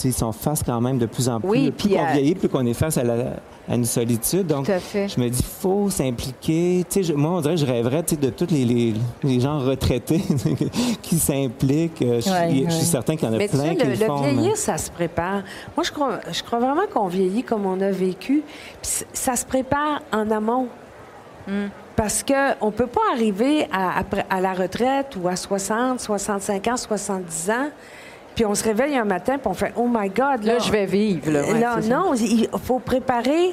tu 0.00 0.08
Ils 0.08 0.12
sont 0.12 0.32
face 0.32 0.62
quand 0.64 0.80
même 0.80 0.98
de 0.98 1.06
plus 1.06 1.28
en 1.28 1.40
plus. 1.40 1.48
Oui, 1.48 1.70
plus 1.70 1.88
puis, 1.88 1.96
qu'on 1.96 2.04
euh, 2.04 2.12
vieillit, 2.12 2.34
plus 2.34 2.48
qu'on 2.48 2.66
est 2.66 2.74
face 2.74 2.96
à, 2.98 3.04
la- 3.04 3.14
à 3.68 3.74
une 3.74 3.84
solitude. 3.84 4.46
Donc, 4.46 4.66
Tout 4.66 4.72
à 4.72 4.78
fait. 4.78 5.08
je 5.08 5.20
me 5.20 5.28
dis, 5.28 5.42
faut 5.42 5.90
s'impliquer. 5.90 6.84
Tu 6.88 7.12
moi, 7.14 7.32
on 7.32 7.40
dirait, 7.40 7.54
que 7.54 7.60
je 7.60 7.66
rêverais, 7.66 8.02
tu 8.04 8.16
de 8.16 8.30
tous 8.30 8.46
les, 8.50 8.64
les, 8.64 8.94
les 9.24 9.40
gens 9.40 9.58
retraités 9.58 10.20
qui 11.02 11.18
s'impliquent. 11.18 12.02
Euh, 12.02 12.20
Je, 12.20 12.30
Ouais, 12.30 12.48
suis- 12.50 12.60
je 12.60 12.64
ouais. 12.64 12.70
suis 12.70 12.86
certain 12.86 13.16
qu'il 13.16 13.26
y 13.28 13.30
en 13.30 13.34
a 13.34 13.38
Mais 13.38 13.48
tu 13.48 13.56
plein 13.56 13.64
sais, 13.70 13.76
qui 13.76 13.84
le, 13.86 13.92
le, 13.92 13.98
le 13.98 14.06
font. 14.06 14.20
mais- 14.22 14.32
vieillir, 14.32 14.56
ça 14.56 14.78
se 14.78 14.90
prépare. 14.90 15.42
Moi, 15.76 15.84
je 15.84 15.90
crois, 15.92 16.20
je 16.30 16.42
crois 16.42 16.58
vraiment 16.60 16.86
qu'on 16.92 17.08
vieillit 17.08 17.42
comme 17.42 17.66
on 17.66 17.80
a 17.80 17.90
vécu. 17.90 18.42
Puis 18.82 19.04
ça 19.12 19.36
se 19.36 19.44
prépare 19.44 20.00
en 20.12 20.30
amont. 20.30 20.68
Hmm. 21.48 21.66
Parce 21.94 22.22
qu'on 22.22 22.66
ne 22.66 22.70
peut 22.72 22.86
pas 22.88 23.00
arriver 23.14 23.66
à 23.72 24.40
la 24.40 24.52
retraite 24.52 25.16
ou 25.20 25.28
à 25.28 25.34
60, 25.36 25.98
65 26.00 26.68
ans, 26.68 26.76
70 26.76 27.50
ans, 27.50 27.68
puis 28.36 28.44
on 28.46 28.54
se 28.54 28.62
réveille 28.62 28.96
un 28.96 29.04
matin 29.04 29.38
puis 29.38 29.48
on 29.48 29.54
fait 29.54 29.72
«Oh 29.76 29.88
my 29.92 30.08
God!» 30.08 30.42
Là, 30.44 30.60
je 30.60 30.70
vais 30.70 30.86
vivre. 30.86 31.28
Là, 31.32 31.42
ouais, 31.42 31.54
non, 31.88 32.14
ça. 32.14 32.22
il 32.24 32.48
faut 32.62 32.78
préparer 32.78 33.52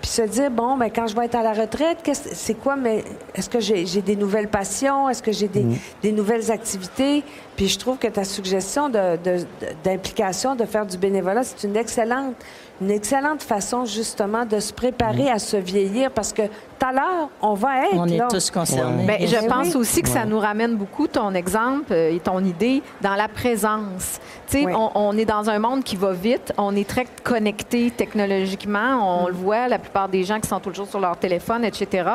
puis 0.00 0.08
se 0.08 0.22
dire 0.22 0.50
bon 0.50 0.78
ben 0.78 0.88
quand 0.90 1.06
je 1.08 1.14
vais 1.14 1.26
être 1.26 1.34
à 1.34 1.42
la 1.42 1.52
retraite, 1.52 1.98
qu'est-ce- 2.02 2.30
c'est 2.34 2.54
quoi 2.54 2.74
mais 2.74 3.04
est-ce 3.34 3.50
que 3.50 3.60
j'ai 3.60 3.84
des 4.00 4.16
nouvelles 4.16 4.48
passions, 4.48 5.10
est-ce 5.10 5.22
que 5.22 5.30
j'ai 5.30 5.46
des, 5.48 5.66
des 6.02 6.12
nouvelles 6.12 6.50
activités? 6.50 7.22
Puis 7.54 7.68
je 7.68 7.78
trouve 7.78 7.98
que 7.98 8.06
ta 8.06 8.24
suggestion 8.24 8.88
de- 8.88 9.18
de- 9.22 9.36
de- 9.40 9.44
d'implication, 9.84 10.54
de, 10.54 10.64
faire 10.64 10.86
du 10.86 10.96
bénévolat, 10.96 11.42
c'est 11.44 11.66
une 11.66 11.76
excellente 11.76 12.34
une 12.80 12.90
excellente 12.90 13.42
façon 13.42 13.84
justement 13.84 14.46
de 14.46 14.58
se 14.58 14.72
préparer 14.72 15.28
à 15.30 15.38
se 15.38 15.58
vieillir 15.58 16.10
parce 16.12 16.32
que 16.32 16.42
tout 16.80 16.86
à 16.86 16.92
l'heure 16.92 17.28
on 17.42 17.54
va 17.54 17.84
être 17.86 17.94
On 17.94 18.06
est 18.06 18.16
là. 18.16 18.28
tous 18.30 18.50
concernés. 18.50 19.04
Ben, 19.06 19.18
bien 19.18 19.26
je 19.26 19.46
pense 19.46 19.68
oui. 19.68 19.76
aussi 19.76 20.02
que 20.02 20.08
ça 20.08 20.24
nous 20.24 20.38
ramène 20.38 20.76
beaucoup 20.76 21.06
ton 21.06 21.34
exemple 21.34 21.92
euh, 21.92 22.14
et 22.14 22.20
ton 22.20 22.42
idée 22.44 22.82
dans 23.00 23.14
la 23.14 23.28
présence. 23.28 24.18
Tu 24.48 24.64
sais, 24.64 24.74
on, 24.74 24.90
on 24.94 25.16
est 25.16 25.24
dans 25.24 25.48
un 25.48 25.58
monde 25.58 25.84
qui 25.84 25.94
va 25.96 26.12
vite, 26.12 26.52
on 26.58 26.74
est 26.74 26.88
très 26.88 27.06
connecté 27.22 27.90
technologiquement, 27.90 29.22
on 29.22 29.28
le 29.28 29.32
voit, 29.34 29.68
la 29.68 29.78
plupart 29.78 30.08
des 30.08 30.24
gens 30.24 30.40
qui 30.40 30.48
sont 30.48 30.58
toujours 30.58 30.88
sur 30.88 30.98
leur 31.00 31.16
téléphone, 31.16 31.64
etc. 31.64 32.08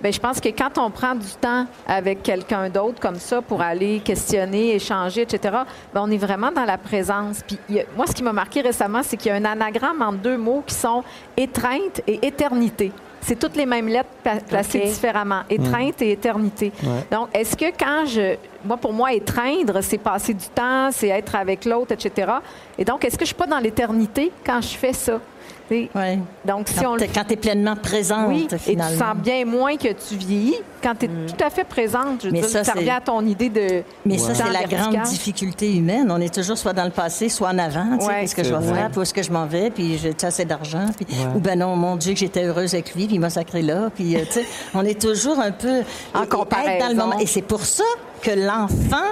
Ben, 0.00 0.12
je 0.12 0.18
pense 0.20 0.40
que 0.40 0.48
quand 0.50 0.76
on 0.78 0.90
prend 0.90 1.14
du 1.14 1.28
temps 1.40 1.66
avec 1.86 2.22
quelqu'un 2.22 2.68
d'autre 2.68 3.00
comme 3.00 3.16
ça 3.16 3.40
pour 3.40 3.62
aller 3.62 4.00
questionner, 4.00 4.74
échanger, 4.74 5.22
etc., 5.22 5.58
ben, 5.94 6.02
on 6.02 6.10
est 6.10 6.18
vraiment 6.18 6.50
dans 6.52 6.64
la 6.64 6.76
présence. 6.78 7.42
Puis 7.46 7.58
a- 7.78 7.84
moi, 7.96 8.06
ce 8.06 8.12
qui 8.12 8.22
m'a 8.22 8.32
marqué 8.32 8.60
récemment, 8.60 9.00
c'est 9.02 9.16
qu'il 9.16 9.30
y 9.30 9.34
a 9.34 9.36
un 9.36 9.44
anagramme 9.44 10.02
entre 10.02 10.18
deux 10.18 10.36
mots 10.36 10.62
qui 10.66 10.74
sont 10.74 11.02
étreinte 11.36 12.02
et 12.06 12.26
éternité. 12.26 12.92
C'est 13.20 13.38
toutes 13.38 13.56
les 13.56 13.66
mêmes 13.66 13.88
lettres 13.88 14.08
pla- 14.22 14.36
placées 14.48 14.78
différemment. 14.86 15.42
Étreinte 15.50 16.00
et 16.02 16.12
éternité. 16.12 16.72
Ouais. 16.82 17.04
Donc, 17.10 17.28
est-ce 17.34 17.56
que 17.56 17.66
quand 17.78 18.06
je. 18.06 18.36
Moi, 18.64 18.76
pour 18.76 18.92
moi, 18.92 19.12
étreindre, 19.12 19.80
c'est 19.82 19.98
passer 19.98 20.34
du 20.34 20.46
temps, 20.48 20.90
c'est 20.92 21.08
être 21.08 21.34
avec 21.36 21.64
l'autre, 21.64 21.92
etc. 21.92 22.32
Et 22.78 22.84
donc, 22.84 23.04
est-ce 23.04 23.16
que 23.16 23.24
je 23.24 23.28
suis 23.28 23.34
pas 23.36 23.46
dans 23.46 23.58
l'éternité 23.58 24.32
quand 24.44 24.60
je 24.60 24.76
fais 24.76 24.92
ça? 24.92 25.20
Ouais. 25.70 26.18
Donc, 26.44 26.68
si 26.68 26.86
on 26.86 26.96
Quand 26.96 27.06
quand 27.14 27.24
tu 27.24 27.32
es 27.34 27.36
pleinement 27.36 27.76
présente, 27.76 28.28
oui, 28.28 28.44
et 28.44 28.46
tu 28.48 28.58
finalement. 28.58 28.98
sens 28.98 29.16
bien 29.16 29.44
moins 29.44 29.76
que 29.76 29.88
tu 29.88 30.16
vieillis 30.16 30.56
quand 30.82 30.94
tu 30.98 31.06
es 31.06 31.08
tout 31.08 31.44
à 31.44 31.50
fait 31.50 31.64
présente. 31.64 32.22
Je 32.22 32.26
veux 32.26 32.32
Mais 32.32 32.40
dire, 32.40 32.48
ça, 32.48 32.64
ça, 32.64 32.72
revient 32.72 32.90
à 32.90 33.00
ton 33.00 33.24
idée 33.26 33.48
de. 33.48 33.82
Mais 34.06 34.18
ça, 34.18 34.34
c'est 34.34 34.50
la 34.50 34.64
grande 34.64 35.00
difficulté 35.02 35.74
humaine. 35.76 36.08
On 36.10 36.20
est 36.20 36.32
toujours 36.32 36.56
soit 36.56 36.72
dans 36.72 36.84
le 36.84 36.90
passé, 36.90 37.28
soit 37.28 37.48
en 37.50 37.58
avant. 37.58 37.96
Tu 37.98 38.04
sais, 38.04 38.06
Ouais. 38.08 38.20
Qu'est-ce 38.22 38.34
que 38.36 38.44
je 38.44 38.54
vais 38.54 38.66
faire? 38.74 38.88
Puis 38.90 38.98
où 38.98 39.02
est-ce 39.02 39.14
que 39.14 39.22
je 39.22 39.30
m'en 39.32 39.46
vais? 39.46 39.70
Puis 39.70 39.98
j'ai 39.98 40.14
assez 40.22 40.44
d'argent? 40.44 40.86
Puis, 40.96 41.06
Ouais. 41.10 41.36
Ou 41.36 41.40
ben 41.40 41.58
non, 41.58 41.76
mon 41.76 41.96
Dieu, 41.96 42.12
que 42.14 42.18
j'étais 42.18 42.44
heureuse 42.44 42.74
avec 42.74 42.94
lui, 42.94 43.06
puis 43.06 43.16
il 43.16 43.20
m'a 43.20 43.30
sacré 43.30 43.62
là. 43.62 43.90
Puis, 43.94 44.16
euh, 44.16 44.20
tu 44.26 44.32
sais, 44.40 44.46
on 44.74 44.84
est 44.84 45.00
toujours 45.00 45.38
un 45.38 45.50
peu... 45.52 45.68
En 45.68 45.72
et- 45.78 45.82
et 46.20 46.22
être 46.22 46.28
comparaison. 46.28 46.78
dans 46.84 46.88
le 46.88 46.94
moment. 46.94 47.18
Et 47.18 47.26
c'est 47.26 47.42
pour 47.42 47.60
ça 47.64 47.84
que 48.22 48.30
l'enfant... 48.30 49.04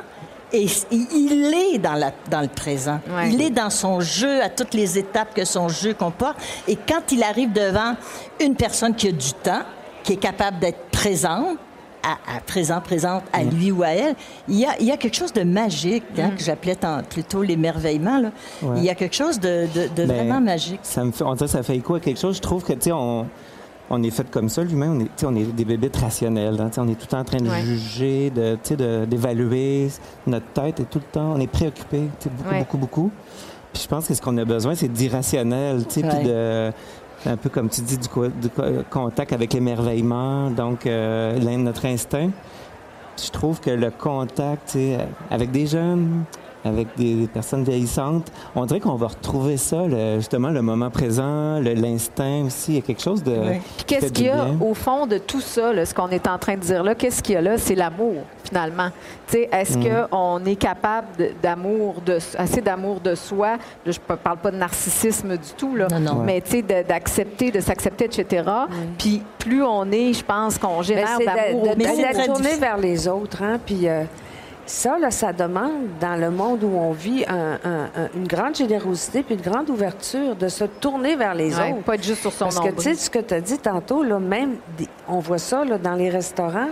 est- 0.52 0.86
il 0.92 1.54
est 1.74 1.78
dans, 1.78 1.94
la, 1.94 2.12
dans 2.30 2.40
le 2.40 2.48
présent. 2.48 3.00
Ouais. 3.08 3.30
Il 3.32 3.40
est 3.42 3.50
dans 3.50 3.70
son 3.70 4.00
jeu, 4.00 4.42
à 4.42 4.48
toutes 4.48 4.74
les 4.74 4.98
étapes 4.98 5.34
que 5.34 5.44
son 5.44 5.68
jeu 5.68 5.94
comporte. 5.94 6.36
Et 6.68 6.76
quand 6.76 7.10
il 7.12 7.22
arrive 7.22 7.52
devant 7.52 7.94
une 8.40 8.54
personne 8.54 8.94
qui 8.94 9.08
a 9.08 9.12
du 9.12 9.32
temps, 9.42 9.62
qui 10.02 10.12
est 10.14 10.16
capable 10.18 10.58
d'être 10.60 10.78
présente, 10.92 11.58
à, 12.02 12.36
à 12.36 12.40
présent, 12.40 12.80
présente 12.80 13.24
à 13.32 13.42
lui 13.42 13.72
ou 13.72 13.82
à 13.82 13.88
elle, 13.88 14.14
il 14.46 14.60
y 14.60 14.64
a, 14.64 14.76
il 14.78 14.86
y 14.86 14.92
a 14.92 14.96
quelque 14.96 15.16
chose 15.16 15.32
de 15.32 15.42
magique, 15.42 16.04
hein, 16.16 16.30
que 16.36 16.42
j'appelais 16.44 16.76
plutôt 17.10 17.42
l'émerveillement. 17.42 18.22
Ouais. 18.62 18.76
Il 18.76 18.84
y 18.84 18.90
a 18.90 18.94
quelque 18.94 19.16
chose 19.16 19.40
de, 19.40 19.66
de- 19.74 19.88
de 19.88 20.06
Ben, 20.06 20.16
vraiment 20.16 20.40
magique. 20.40 20.78
Ça 20.84 21.02
me 21.02 21.10
fait, 21.10 21.24
on 21.24 21.34
dirait 21.34 21.48
ça 21.48 21.64
fait 21.64 21.74
écho 21.76 21.96
à 21.96 22.00
quelque 22.00 22.20
chose. 22.20 22.36
Je 22.36 22.40
trouve 22.42 22.62
que, 22.62 22.74
tu 22.74 22.82
sais, 22.82 22.92
on, 22.92 23.26
on 23.90 24.02
est 24.02 24.10
fait 24.10 24.28
comme 24.30 24.48
ça, 24.48 24.62
lui-même. 24.64 24.92
On 24.96 25.00
est, 25.00 25.04
tu 25.04 25.10
sais, 25.16 25.26
on 25.26 25.34
est 25.34 25.44
des 25.44 25.64
bébés 25.64 25.90
rationnels. 26.00 26.60
hein. 26.60 26.70
On 26.78 26.88
est 26.88 26.94
tout 26.94 27.02
le 27.02 27.06
temps 27.06 27.20
en 27.20 27.24
train 27.24 27.38
de 27.38 27.48
Ouais. 27.48 27.62
juger, 27.62 28.30
de, 28.30 28.54
tu 28.54 28.70
sais, 28.70 28.76
de- 28.76 29.04
d'évaluer. 29.04 29.88
Notre 30.26 30.46
tête 30.46 30.80
est 30.80 30.90
tout 30.90 30.98
le 30.98 31.10
temps, 31.12 31.32
on 31.36 31.40
est 31.40 31.46
préoccupé, 31.46 32.02
tu 32.18 32.24
sais, 32.24 32.30
beaucoup, 32.36 32.50
Ouais. 32.50 32.58
beaucoup, 32.60 32.78
beaucoup. 32.78 33.10
Puis 33.72 33.82
je 33.82 33.88
pense 33.88 34.06
que 34.08 34.14
ce 34.14 34.22
qu'on 34.22 34.36
a 34.38 34.44
besoin, 34.44 34.74
c'est 34.74 34.88
d'irrationnel, 34.88 35.84
tu 35.86 36.00
sais, 36.00 36.08
puis 36.08 36.18
Ouais. 36.18 36.24
de 36.24 36.72
un 37.24 37.36
peu 37.36 37.48
comme 37.48 37.68
tu 37.68 37.80
dis, 37.80 37.98
du, 37.98 38.08
co- 38.08 38.28
du 38.28 38.48
co- 38.50 38.62
contact 38.90 39.32
avec 39.32 39.52
l'émerveillement, 39.52 40.50
donc 40.50 40.86
euh, 40.86 41.36
notre 41.56 41.86
instinct. 41.86 42.30
Je 43.22 43.30
trouve 43.30 43.60
que 43.60 43.70
le 43.70 43.90
contact, 43.90 44.72
tu 44.72 44.78
sais, 44.78 44.98
avec 45.30 45.50
des 45.50 45.66
jeunes, 45.66 46.24
avec 46.66 46.88
des, 46.96 47.28
personnes 47.32 47.64
vieillissantes. 47.64 48.30
On 48.54 48.66
dirait 48.66 48.80
qu'on 48.80 48.96
va 48.96 49.08
retrouver 49.08 49.56
ça, 49.56 49.84
justement, 50.16 50.50
le 50.50 50.62
moment 50.62 50.90
présent, 50.90 51.58
l'instinct 51.60 52.44
aussi. 52.46 52.72
Il 52.72 52.74
y 52.76 52.78
a 52.78 52.82
quelque 52.82 53.02
chose 53.02 53.22
de. 53.22 53.36
Qu'est-ce 53.86 54.12
qu'il 54.12 54.26
y 54.26 54.28
a 54.28 54.48
au 54.60 54.74
fond 54.74 55.06
de 55.06 55.18
tout 55.18 55.40
ça, 55.40 55.72
ce 55.84 55.94
qu'on 55.94 56.08
est 56.08 56.26
en 56.26 56.38
train 56.38 56.54
de 56.54 56.60
dire 56.60 56.82
là? 56.82 56.94
Qu'est-ce 56.94 57.22
qu'il 57.22 57.34
y 57.34 57.38
a 57.38 57.42
là? 57.42 57.58
C'est 57.58 57.74
l'amour, 57.74 58.22
finalement. 58.44 58.88
Est-ce 59.32 59.78
mm. 59.78 60.08
qu'on 60.10 60.44
est 60.44 60.56
capable 60.56 61.06
d'amour, 61.42 62.00
de, 62.04 62.18
assez 62.38 62.60
d'amour 62.60 63.00
de 63.00 63.14
soi? 63.14 63.56
je 63.84 63.90
ne 63.90 64.16
parle 64.16 64.38
pas 64.38 64.50
de 64.50 64.56
narcissisme 64.56 65.36
du 65.36 65.50
tout, 65.56 65.74
là, 65.76 65.88
non, 65.90 66.00
non. 66.00 66.22
mais 66.22 66.42
d'accepter, 66.88 67.50
de 67.50 67.60
s'accepter, 67.60 68.06
etc. 68.06 68.48
Puis 68.98 69.22
plus 69.38 69.62
on 69.62 69.90
est, 69.90 70.12
je 70.12 70.24
pense 70.24 70.58
qu'on 70.58 70.82
génère 70.82 71.18
d'amour. 71.18 71.62
De, 71.62 71.74
de, 71.74 72.26
tourner 72.26 72.56
vers 72.56 72.78
les 72.78 73.08
autres. 73.08 73.42
Hein? 73.42 73.58
Puis. 73.64 73.88
Euh, 73.88 74.04
ça, 74.66 74.98
là, 74.98 75.10
ça 75.10 75.32
demande, 75.32 75.98
dans 76.00 76.16
le 76.16 76.30
monde 76.30 76.62
où 76.64 76.76
on 76.76 76.92
vit, 76.92 77.24
une 78.14 78.26
grande 78.26 78.56
générosité 78.56 79.22
puis 79.22 79.36
une 79.36 79.40
grande 79.40 79.70
ouverture 79.70 80.36
de 80.36 80.48
se 80.48 80.64
tourner 80.64 81.16
vers 81.16 81.34
les 81.34 81.54
autres. 81.54 81.82
Pas 81.84 81.94
être 81.94 82.04
juste 82.04 82.20
sur 82.20 82.32
son 82.32 82.44
Parce 82.44 82.60
que, 82.60 82.70
tu 82.70 82.82
sais, 82.82 82.94
ce 82.94 83.10
que 83.10 83.20
tu 83.20 83.34
as 83.34 83.40
dit 83.40 83.58
tantôt, 83.58 84.02
là, 84.02 84.18
même, 84.18 84.56
on 85.08 85.20
voit 85.20 85.38
ça 85.38 85.64
là, 85.64 85.78
dans 85.78 85.94
les 85.94 86.10
restaurants. 86.10 86.68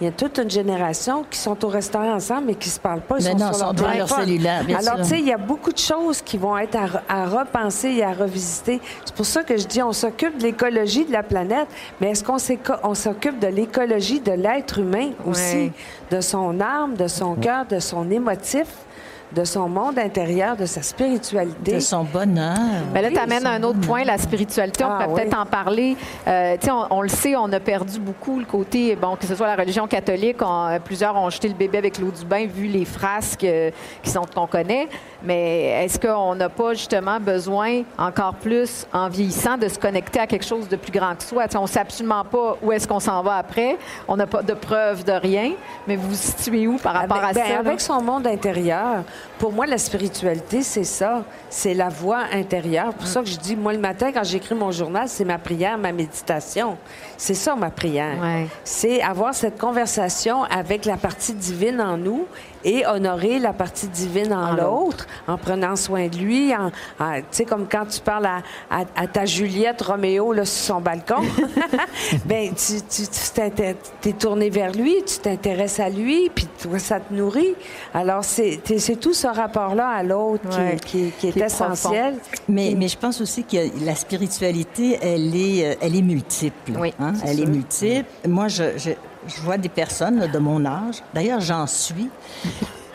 Il 0.00 0.04
y 0.04 0.06
a 0.08 0.12
toute 0.12 0.38
une 0.38 0.50
génération 0.50 1.24
qui 1.28 1.38
sont 1.38 1.64
au 1.64 1.68
restaurant 1.68 2.14
ensemble 2.14 2.44
mais 2.46 2.54
qui 2.54 2.68
ne 2.68 2.72
se 2.74 2.80
parlent 2.80 3.00
pas. 3.00 3.16
Ils 3.18 3.24
sont 3.24 3.36
non, 3.36 3.52
sur 3.52 3.72
leur, 3.72 3.96
leur 3.96 4.08
cellulaire. 4.08 4.64
Alors, 4.78 4.98
tu 4.98 5.08
sais, 5.08 5.18
il 5.18 5.26
y 5.26 5.32
a 5.32 5.38
beaucoup 5.38 5.72
de 5.72 5.78
choses 5.78 6.22
qui 6.22 6.38
vont 6.38 6.56
être 6.56 6.78
à, 7.08 7.26
repenser 7.26 7.88
et 7.88 8.04
à 8.04 8.12
revisiter. 8.12 8.80
C'est 9.04 9.14
pour 9.14 9.26
ça 9.26 9.42
que 9.42 9.56
je 9.56 9.66
dis, 9.66 9.82
on 9.82 9.92
s'occupe 9.92 10.38
de 10.38 10.44
l'écologie 10.44 11.04
de 11.04 11.12
la 11.12 11.24
planète, 11.24 11.66
mais 12.00 12.10
est-ce 12.10 12.22
qu'on 12.22 12.94
s'occupe 12.94 13.40
de 13.40 13.48
l'écologie 13.48 14.20
de 14.20 14.32
l'être 14.32 14.78
humain 14.78 15.10
aussi, 15.26 15.72
de 16.10 16.20
son 16.20 16.60
âme, 16.60 16.94
de 16.94 17.08
son 17.08 17.34
cœur, 17.34 17.66
de 17.66 17.80
son 17.80 18.08
émotif? 18.10 18.68
De 19.34 19.44
son 19.44 19.68
monde 19.68 19.98
intérieur, 19.98 20.56
de 20.56 20.66
sa 20.66 20.82
spiritualité. 20.82 21.74
De 21.74 21.80
son 21.80 22.04
bonheur. 22.04 22.56
Mais 22.92 23.02
là, 23.02 23.10
tu 23.10 23.18
amènes 23.18 23.46
un 23.46 23.62
autre 23.62 23.80
point, 23.80 24.04
la 24.04 24.18
spiritualité. 24.18 24.84
On 24.84 24.88
ah, 24.90 25.06
peut 25.06 25.14
peut-être 25.14 25.38
en 25.38 25.46
parler. 25.46 25.96
Euh, 26.26 26.56
on, 26.68 26.86
on, 26.90 27.02
le 27.02 27.08
sait, 27.08 27.36
on 27.36 27.52
a 27.52 27.60
perdu 27.60 27.98
beaucoup 27.98 28.38
le 28.38 28.44
côté, 28.44 28.96
bon, 28.96 29.16
que 29.16 29.26
ce 29.26 29.34
soit 29.34 29.46
la 29.46 29.56
religion 29.56 29.86
catholique, 29.86 30.38
plusieurs 30.84 31.16
ont 31.16 31.30
jeté 31.30 31.48
le 31.48 31.54
bébé 31.54 31.78
avec 31.78 31.98
l'eau 31.98 32.10
du 32.10 32.24
bain, 32.24 32.46
vu 32.46 32.66
les 32.66 32.84
frasques 32.84 33.44
euh, 33.44 33.70
qui 34.02 34.10
sont 34.10 34.24
qu'on 34.34 34.46
connaît. 34.46 34.88
Mais 35.22 35.84
est-ce 35.84 35.98
qu'on 35.98 36.34
n'a 36.34 36.48
pas 36.48 36.74
justement 36.74 37.18
besoin, 37.18 37.82
encore 37.98 38.34
plus 38.34 38.86
en 38.92 39.08
vieillissant, 39.08 39.56
de 39.56 39.68
se 39.68 39.78
connecter 39.78 40.20
à 40.20 40.26
quelque 40.26 40.44
chose 40.44 40.68
de 40.68 40.76
plus 40.76 40.92
grand 40.92 41.14
que 41.16 41.24
soi? 41.24 41.44
on 41.56 41.62
ne 41.62 41.66
sait 41.66 41.80
absolument 41.80 42.24
pas 42.24 42.56
où 42.62 42.72
est-ce 42.72 42.86
qu'on 42.86 43.00
s'en 43.00 43.22
va 43.22 43.36
après. 43.36 43.76
On 44.06 44.16
n'a 44.16 44.26
pas 44.26 44.42
de 44.42 44.54
preuve 44.54 45.04
de 45.04 45.12
rien. 45.12 45.52
Mais 45.86 45.96
vous 45.96 46.08
vous 46.08 46.14
situez 46.14 46.66
où 46.66 46.76
par 46.76 46.94
rapport 46.94 47.18
à 47.18 47.32
ben, 47.32 47.44
ça? 47.44 47.58
Avec 47.58 47.80
son 47.80 48.00
monde 48.00 48.26
intérieur, 48.26 49.02
pour 49.38 49.52
moi, 49.52 49.66
la 49.66 49.78
spiritualité, 49.78 50.62
c'est 50.62 50.84
ça. 50.84 51.24
C'est 51.48 51.74
la 51.74 51.88
voix 51.88 52.24
intérieure. 52.32 52.92
Pour 52.92 53.06
ça 53.06 53.20
que 53.22 53.28
je 53.28 53.38
dis, 53.38 53.54
moi, 53.54 53.72
le 53.72 53.78
matin, 53.78 54.10
quand 54.12 54.24
j'écris 54.24 54.54
mon 54.54 54.72
journal, 54.72 55.08
c'est 55.08 55.24
ma 55.24 55.38
prière, 55.38 55.78
ma 55.78 55.92
méditation. 55.92 56.76
C'est 57.16 57.34
ça, 57.34 57.54
ma 57.54 57.70
prière. 57.70 58.16
C'est 58.64 59.00
avoir 59.00 59.34
cette 59.34 59.58
conversation 59.58 60.42
avec 60.44 60.84
la 60.84 60.96
partie 60.96 61.34
divine 61.34 61.80
en 61.80 61.96
nous 61.96 62.26
et 62.64 62.86
honorer 62.86 63.38
la 63.38 63.52
partie 63.52 63.88
divine 63.88 64.32
en, 64.32 64.52
l'autre, 64.52 65.06
en 65.26 65.36
prenant 65.38 65.76
soin 65.76 66.08
de 66.08 66.16
lui. 66.16 66.52
Tu 66.98 67.04
sais, 67.30 67.44
comme 67.44 67.66
quand 67.68 67.86
tu 67.86 68.00
parles 68.00 68.28
à, 68.70 69.06
ta 69.06 69.24
Juliette 69.24 69.82
Roméo 69.82 70.32
là, 70.32 70.44
sur 70.44 70.74
son 70.74 70.80
balcon, 70.80 71.22
ben 72.24 72.52
tu, 72.54 72.74
tu, 74.00 74.14
tourné 74.14 74.50
vers 74.50 74.72
lui, 74.72 74.96
tu 75.06 75.18
t'intéresses 75.18 75.80
à 75.80 75.88
lui, 75.88 76.30
puis 76.34 76.48
toi, 76.60 76.78
ça 76.78 77.00
te 77.00 77.12
nourrit. 77.12 77.54
Alors, 77.94 78.24
c'est 78.24 78.60
tout 79.00 79.14
ce 79.14 79.26
rapport-là 79.26 79.88
à 79.88 80.02
l'autre 80.02 80.48
qui, 80.86 81.12
est 81.22 81.36
essentiel. 81.36 82.14
Mais, 82.48 82.74
mais 82.76 82.88
je 82.88 82.98
pense 82.98 83.20
aussi 83.20 83.44
que 83.44 83.56
la 83.84 83.94
spiritualité, 83.94 84.98
elle 85.00 85.34
est, 85.34 85.64
euh, 85.64 85.74
elle 85.80 85.96
est 85.96 86.02
multiple. 86.02 86.72
Oui, 86.78 86.94
hein? 86.98 87.12
Elle 87.24 87.40
est 87.40 87.46
multiple. 87.46 88.08
Moi, 88.26 88.48
je, 88.48 88.76
je 88.76 88.90
je 89.28 89.40
vois 89.42 89.58
des 89.58 89.68
personnes 89.68 90.26
de 90.26 90.38
mon 90.38 90.64
âge, 90.64 91.02
d'ailleurs 91.14 91.40
j'en 91.40 91.66
suis, 91.66 92.08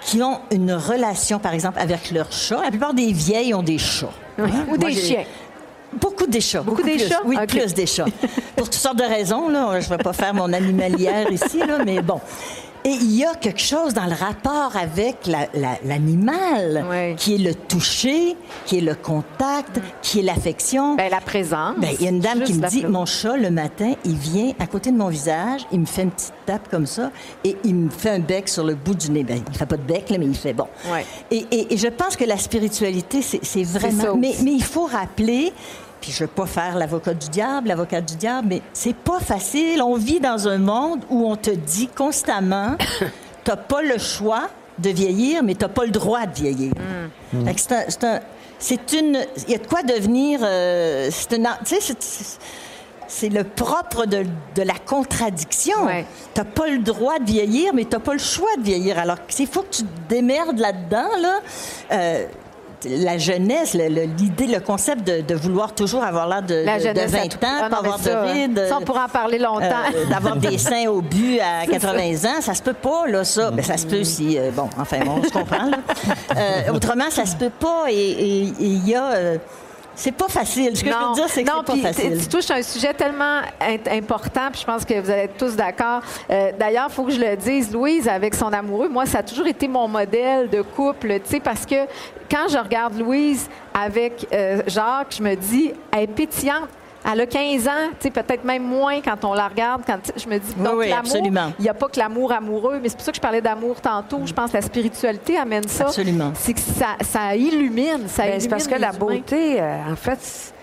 qui 0.01 0.21
ont 0.21 0.39
une 0.51 0.73
relation, 0.73 1.39
par 1.39 1.53
exemple, 1.53 1.79
avec 1.79 2.11
leur 2.11 2.31
chat. 2.31 2.61
La 2.61 2.69
plupart 2.69 2.93
des 2.93 3.13
vieilles 3.13 3.53
ont 3.53 3.63
des 3.63 3.77
chats. 3.77 4.11
Hein? 4.37 4.65
Ou 4.69 4.77
des 4.77 4.93
chiens. 4.93 5.23
Beaucoup 5.93 6.25
des 6.25 6.41
chats. 6.41 6.61
Beaucoup, 6.61 6.81
des 6.81 6.97
chats? 6.97 7.21
Oui, 7.23 7.37
plus 7.47 7.73
des 7.73 7.85
chats. 7.85 8.05
Pour 8.55 8.67
toutes 8.67 8.79
sortes 8.79 8.97
de 8.97 9.03
raisons. 9.03 9.47
Là. 9.47 9.79
Je 9.79 9.85
ne 9.85 9.95
vais 9.95 10.03
pas 10.03 10.13
faire 10.13 10.33
mon 10.33 10.51
animalière 10.51 11.31
ici, 11.31 11.59
là, 11.59 11.83
mais 11.85 12.01
bon. 12.01 12.19
Et 12.85 12.89
il 12.89 13.15
y 13.15 13.23
a 13.23 13.33
quelque 13.35 13.61
chose 13.61 13.93
dans 13.93 14.05
le 14.05 14.13
rapport 14.13 14.75
avec 14.75 15.29
l'animal, 15.85 17.15
qui 17.17 17.35
est 17.35 17.37
le 17.37 17.55
toucher, 17.55 18.35
qui 18.65 18.79
est 18.79 18.81
le 18.81 18.95
contact, 18.95 19.79
qui 20.01 20.19
est 20.19 20.23
l'affection. 20.23 20.95
Ben, 20.95 21.09
la 21.09 21.21
présence. 21.21 21.75
Ben, 21.77 21.91
il 21.97 22.03
y 22.03 22.07
a 22.07 22.09
une 22.09 22.19
dame 22.19 22.43
qui 22.43 22.53
me 22.53 22.67
dit, 22.67 22.85
mon 22.85 23.05
chat, 23.05 23.37
le 23.37 23.51
matin, 23.51 23.93
il 24.03 24.15
vient 24.15 24.51
à 24.59 24.67
côté 24.67 24.91
de 24.91 24.97
mon 24.97 25.07
visage, 25.07 25.61
il 25.71 25.79
me 25.79 25.85
fait 25.85 26.03
une 26.03 26.11
petite 26.11 26.33
tape 26.45 26.69
comme 26.69 26.85
ça, 26.85 27.11
et 27.43 27.55
il 27.63 27.75
me 27.75 27.89
fait 27.89 28.09
un 28.09 28.19
bec 28.19 28.49
sur 28.49 28.65
le 28.65 28.75
bout 28.75 28.95
du 28.95 29.11
nez. 29.11 29.23
Ben, 29.23 29.41
il 29.47 29.57
fait 29.57 29.65
pas 29.65 29.77
de 29.77 29.83
bec, 29.83 30.05
mais 30.09 30.25
il 30.25 30.35
fait 30.35 30.53
bon. 30.53 30.67
Et, 31.31 31.45
et, 31.51 31.77
je 31.77 31.87
pense 31.87 32.17
que 32.17 32.25
la 32.25 32.37
spiritualité, 32.37 33.21
c'est 33.21 33.63
vraiment... 33.63 34.15
Mais, 34.17 34.35
mais 34.43 34.51
il 34.51 34.63
faut 34.63 34.85
rappeler 34.85 35.53
puis 36.03 36.11
je 36.11 36.25
veux 36.25 36.29
pas 36.29 36.45
faire 36.45 36.75
l'avocat 36.75 37.13
du 37.13 37.29
diable, 37.29 37.69
l'avocat 37.69 38.01
du 38.01 38.17
diable, 38.17 38.47
mais 38.49 38.61
c'est 38.73 38.93
pas 38.93 39.21
facile. 39.21 39.81
On 39.81 39.95
vit 39.95 40.19
dans 40.19 40.49
un 40.49 40.57
monde 40.57 40.99
où 41.09 41.25
on 41.31 41.37
te 41.37 41.49
dit 41.49 41.87
constamment, 41.87 42.75
t'as 43.45 43.55
pas 43.55 43.81
le 43.81 43.97
choix 43.97 44.49
de 44.79 44.89
vieillir, 44.89 45.43
mais 45.43 45.55
t'as 45.55 45.69
pas 45.69 45.85
le 45.85 45.91
droit 45.91 46.25
de 46.25 46.33
vieillir. 46.35 46.73
Mm. 47.31 47.45
C'est 48.59 48.91
une, 48.91 49.17
il 49.47 49.51
y 49.51 49.55
a 49.55 49.59
de 49.59 49.65
quoi 49.65 49.81
devenir, 49.83 50.41
euh, 50.43 51.09
c'est 53.07 53.29
le 53.29 53.43
propre 53.45 54.05
de, 54.05 54.25
la 54.57 54.73
contradiction. 54.85 55.87
Tu 55.87 56.05
T'as 56.33 56.43
pas 56.43 56.67
le 56.67 56.79
droit 56.79 57.19
de 57.19 57.25
vieillir, 57.31 57.73
mais 57.73 57.85
t'as 57.85 57.99
pas 57.99 58.13
le 58.13 58.19
choix 58.19 58.53
de 58.57 58.63
vieillir. 58.63 58.99
Alors, 58.99 59.19
il 59.39 59.47
faut 59.47 59.61
que 59.61 59.73
tu 59.73 59.83
te 59.83 60.09
démerdes 60.09 60.59
là-dedans, 60.59 61.09
là. 61.21 61.39
Euh, 61.93 62.25
la 62.85 63.17
jeunesse, 63.17 63.73
l'idée, 63.73 64.47
le, 64.47 64.59
concept 64.59 65.05
de, 65.05 65.35
vouloir 65.35 65.73
toujours 65.73 66.03
avoir 66.03 66.27
l'air 66.27 66.41
de, 66.41 66.63
20 66.63 67.43
ans, 67.43 67.61
ah 67.61 67.69
pas 67.69 67.77
avoir 67.77 67.99
de 67.99 68.09
rides. 68.09 68.65
Ça, 68.67 68.77
on 68.79 68.85
pourra 68.85 69.05
en 69.05 69.09
parler 69.09 69.39
longtemps. 69.39 69.63
Euh, 69.95 70.05
d'avoir 70.09 70.35
des 70.37 70.57
seins 70.57 70.87
au 70.87 71.01
but 71.01 71.39
à 71.39 71.65
80 71.65 72.29
ans, 72.29 72.41
ça 72.41 72.53
se 72.53 72.61
peut 72.61 72.73
pas, 72.73 73.07
là, 73.07 73.23
ça. 73.23 73.51
Ben, 73.51 73.63
ça 73.63 73.77
se 73.77 73.85
peut 73.85 74.03
si... 74.03 74.37
Euh, 74.37 74.51
bon, 74.51 74.69
enfin, 74.77 74.99
on 75.07 75.23
se 75.23 75.29
comprend, 75.29 75.65
là. 75.65 75.77
Euh, 76.37 76.73
autrement, 76.73 77.09
ça 77.09 77.25
se 77.25 77.35
peut 77.35 77.51
pas. 77.51 77.85
Et 77.89 78.51
il 78.59 78.87
y 78.87 78.95
a... 78.95 79.37
C'est 79.95 80.11
pas 80.11 80.27
facile. 80.27 80.75
Ce 80.75 80.83
que 80.83 80.89
je 80.89 80.95
veux 80.95 81.13
dire, 81.13 81.29
c'est 81.29 81.43
que 81.43 81.51
c'est 81.51 81.65
pas 81.65 81.93
facile. 81.93 82.17
Tu 82.19 82.27
touches 82.27 82.51
un 82.51 82.61
sujet 82.61 82.93
tellement 82.93 83.41
important, 83.91 84.49
puis 84.51 84.61
je 84.61 84.65
pense 84.65 84.85
que 84.85 84.99
vous 84.99 85.09
allez 85.09 85.23
être 85.23 85.37
tous 85.37 85.55
d'accord. 85.55 86.01
Euh, 86.29 86.51
d'ailleurs, 86.57 86.87
il 86.89 86.93
faut 86.93 87.03
que 87.03 87.11
je 87.11 87.19
le 87.19 87.35
dise, 87.35 87.71
Louise, 87.71 88.07
avec 88.07 88.35
son 88.35 88.51
amoureux, 88.51 88.89
moi, 88.89 89.05
ça 89.05 89.19
a 89.19 89.23
toujours 89.23 89.47
été 89.47 89.67
mon 89.67 89.87
modèle 89.87 90.49
de 90.49 90.61
couple, 90.61 91.19
tu 91.19 91.31
sais, 91.31 91.39
parce 91.39 91.65
que 91.65 91.85
quand 92.29 92.47
je 92.49 92.57
regarde 92.57 92.97
Louise 92.97 93.47
avec 93.73 94.27
euh, 94.33 94.61
Jacques, 94.67 95.15
je 95.17 95.23
me 95.23 95.35
dis, 95.35 95.71
elle 95.91 96.03
est 96.03 96.07
pétillante 96.07 96.69
elle 97.11 97.21
a 97.21 97.25
15 97.25 97.67
ans, 97.67 97.89
peut-être 98.01 98.43
même 98.43 98.63
moins 98.63 99.01
quand 99.01 99.25
on 99.25 99.33
la 99.33 99.47
regarde. 99.47 99.81
Quand 99.85 99.97
je 100.15 100.27
me 100.27 100.37
dis, 100.37 100.53
donc 100.55 100.85
l'amour, 100.85 101.53
il 101.59 101.63
n'y 101.63 101.69
a 101.69 101.73
pas 101.73 101.87
que 101.87 101.99
l'amour 101.99 102.31
amoureux, 102.31 102.79
mais 102.81 102.89
c'est 102.89 102.95
pour 102.95 103.05
ça 103.05 103.11
que 103.11 103.17
je 103.17 103.21
parlais 103.21 103.41
d'amour 103.41 103.81
tantôt. 103.81 104.21
Je 104.25 104.33
pense 104.33 104.51
que 104.51 104.57
la 104.57 104.61
spiritualité 104.61 105.37
amène 105.37 105.67
ça. 105.67 105.85
Absolument. 105.85 106.31
C'est 106.35 106.53
que 106.53 106.59
ça, 106.59 106.95
ça 107.01 107.35
illumine, 107.35 108.07
ça 108.07 108.23
ben, 108.23 108.39
C'est 108.39 108.47
parce 108.47 108.67
que 108.67 108.75
la 108.75 108.91
beauté, 108.91 109.59
euh, 109.59 109.91
en 109.91 109.95
fait, 109.95 110.53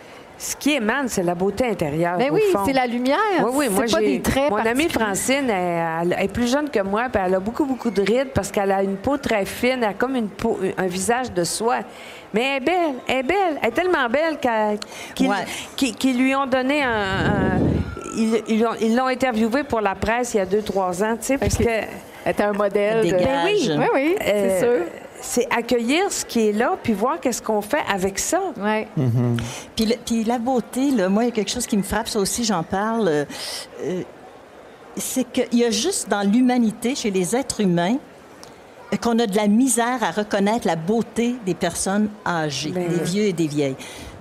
ce 0.41 0.57
qui 0.57 0.73
émane, 0.73 1.09
c'est 1.09 1.23
la 1.23 1.35
beauté 1.35 1.67
intérieure. 1.67 2.15
Mais 2.17 2.31
ben 2.31 2.35
oui, 2.35 2.43
c'est 2.65 2.73
la 2.73 2.87
lumière. 2.87 3.19
Oui, 3.43 3.51
oui, 3.55 3.69
moi, 3.69 3.85
pas 3.91 4.01
des 4.01 4.23
traits 4.23 4.51
Mon 4.51 4.57
amie 4.57 4.89
Francine, 4.89 5.51
elle, 5.51 6.17
est 6.19 6.33
plus 6.33 6.51
jeune 6.51 6.71
que 6.71 6.81
moi, 6.81 7.09
puis 7.13 7.23
elle 7.25 7.35
a 7.35 7.41
beaucoup, 7.41 7.67
beaucoup 7.67 7.91
de 7.91 8.01
rides 8.01 8.31
parce 8.35 8.51
qu'elle 8.51 8.73
a 8.73 8.83
une 8.83 8.97
peau 8.97 9.19
très 9.19 9.45
fine, 9.45 9.79
elle 9.83 9.85
a 9.85 9.93
comme 9.93 10.17
une 10.17 10.31
peau, 10.31 10.59
un 10.79 10.87
visage 10.87 11.31
de 11.33 11.45
soie. 11.45 11.81
Mais 12.33 12.43
elle 12.43 12.63
est 12.63 12.67
belle, 12.67 12.95
elle 13.09 13.17
est 13.17 13.23
belle, 13.23 13.59
elle 13.61 13.69
est 13.69 13.73
tellement 13.73 14.09
belle 14.09 14.39
qu'ils 15.97 16.19
lui 16.19 16.35
ont 16.35 16.47
donné 16.47 16.83
un. 16.83 17.59
ils 18.17 18.95
l'ont 18.97 19.07
interviewée 19.07 19.65
pour 19.65 19.81
la 19.81 19.95
presse 19.95 20.35
il 20.35 20.39
y 20.39 20.41
a 20.41 20.47
deux, 20.47 20.63
trois 20.63 21.03
ans, 21.03 21.17
tu 21.17 21.27
sais, 21.27 21.39
parce 21.39 21.57
que. 21.57 21.65
Elle 22.23 22.33
était 22.33 22.43
un 22.43 22.53
modèle. 22.53 23.07
De... 23.07 23.13
Ben 23.13 23.45
oui, 23.47 23.71
oui, 23.79 23.87
oui, 23.95 24.17
c'est 24.21 24.35
euh, 24.35 24.61
sûr 24.61 24.87
c'est 25.21 25.47
accueillir 25.51 26.11
ce 26.11 26.25
qui 26.25 26.49
est 26.49 26.53
là, 26.53 26.77
puis 26.83 26.93
voir 26.93 27.21
qu'est-ce 27.21 27.43
qu'on 27.43 27.61
fait 27.61 27.83
avec 27.89 28.19
ça. 28.19 28.41
Ouais. 28.59 28.89
puis, 29.77 29.95
puis, 30.05 30.25
la 30.25 30.39
beauté, 30.39 30.91
là, 30.91 31.09
moi, 31.09 31.25
il 31.25 31.27
y 31.27 31.29
a 31.31 31.35
quelque 31.35 31.51
chose 31.51 31.67
qui 31.67 31.77
me 31.77 31.83
frappe, 31.83 32.09
ça 32.09 32.19
aussi, 32.19 32.45
j'en 32.45 32.63
parle. 32.63 33.09
Euh, 33.09 34.03
c'est 34.97 35.25
qu'il 35.31 35.59
y 35.59 35.65
a 35.65 35.71
juste 35.71 36.09
dans 36.09 36.23
l'humanité, 36.23 36.95
chez 36.95 37.11
les 37.11 37.37
êtres 37.37 37.61
humains, 37.61 37.97
qu'on 38.99 39.19
a 39.19 39.27
de 39.27 39.37
la 39.37 39.47
misère 39.47 40.03
à 40.03 40.11
reconnaître 40.11 40.67
la 40.67 40.77
beauté 40.77 41.37
des 41.47 41.55
personnes 41.55 42.09
âgées, 42.27 42.71
ben 42.71 42.89
des 42.89 43.03
vieux 43.03 43.25
et 43.25 43.33
des 43.33 43.47
vieilles. 43.47 43.77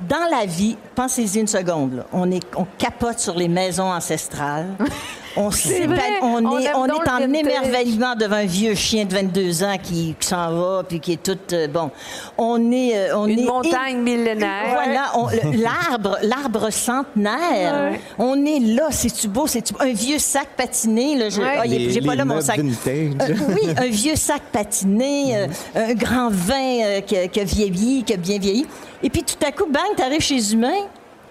Dans 0.07 0.29
la 0.29 0.45
vie, 0.45 0.77
pensez-y 0.95 1.39
une 1.39 1.47
seconde, 1.47 2.05
on, 2.13 2.31
est, 2.31 2.45
on 2.55 2.65
capote 2.77 3.19
sur 3.19 3.35
les 3.35 3.47
maisons 3.47 3.91
ancestrales. 3.91 4.67
On, 5.41 5.51
C'est 5.51 5.85
s'épa- 5.85 5.87
vrai, 5.87 6.01
on 6.21 6.45
on 6.45 6.59
est, 6.59 6.73
on 6.75 6.81
en 6.83 7.33
émerveillement 7.33 8.13
devant 8.15 8.35
un 8.35 8.45
vieux 8.45 8.75
chien 8.75 9.05
de 9.05 9.13
22 9.15 9.63
ans 9.63 9.77
qui, 9.81 10.13
qui 10.19 10.27
s'en 10.27 10.51
va, 10.53 10.83
puis 10.83 10.99
qui 10.99 11.13
est 11.13 11.23
tout... 11.23 11.37
euh, 11.53 11.67
bon, 11.69 11.89
on 12.37 12.71
est... 12.73 12.91
euh, 12.97 13.17
on 13.17 13.25
Une 13.25 13.39
est 13.39 13.43
montagne 13.45 13.99
millénaire. 14.01 14.65
Voilà, 14.73 15.11
l'arbre, 15.57 16.17
l'arbre 16.23 16.69
centenaire. 16.71 17.93
On 18.17 18.45
est 18.45 18.59
là, 18.59 18.87
c'est-tu 18.91 19.29
beau, 19.29 19.47
c'est-tu 19.47 19.73
beau? 19.73 19.79
Un 19.81 19.93
vieux 19.93 20.19
sac 20.19 20.49
patiné, 20.57 21.15
là, 21.15 21.27
Ouais. 21.27 21.55
ah, 21.57 21.63
j'ai 21.67 22.01
pas 22.01 22.15
là 22.15 22.25
mon 22.25 22.41
sac. 22.41 22.59
Euh, 22.59 23.09
oui, 23.49 23.69
un 23.77 23.87
vieux 23.87 24.15
sac 24.17 24.41
patiné, 24.51 25.37
euh, 25.37 25.47
un 25.75 25.93
grand 25.93 26.29
vin 26.29 26.81
euh, 26.83 27.01
qui, 27.01 27.15
a, 27.17 27.27
qui 27.29 27.39
a 27.39 27.43
vieilli, 27.45 28.03
qui 28.03 28.13
a 28.13 28.17
bien 28.17 28.39
vieilli. 28.39 28.65
Et 29.01 29.09
puis 29.09 29.23
tout 29.23 29.35
à 29.45 29.51
coup, 29.53 29.65
bang, 29.71 29.95
t'arrives 29.95 30.19
chez 30.21 30.35
les 30.35 30.53
humains, 30.53 30.83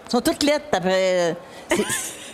ils 0.06 0.10
sont 0.10 0.20
toutes 0.22 0.42
lettres 0.42 0.64
après. 0.72 1.36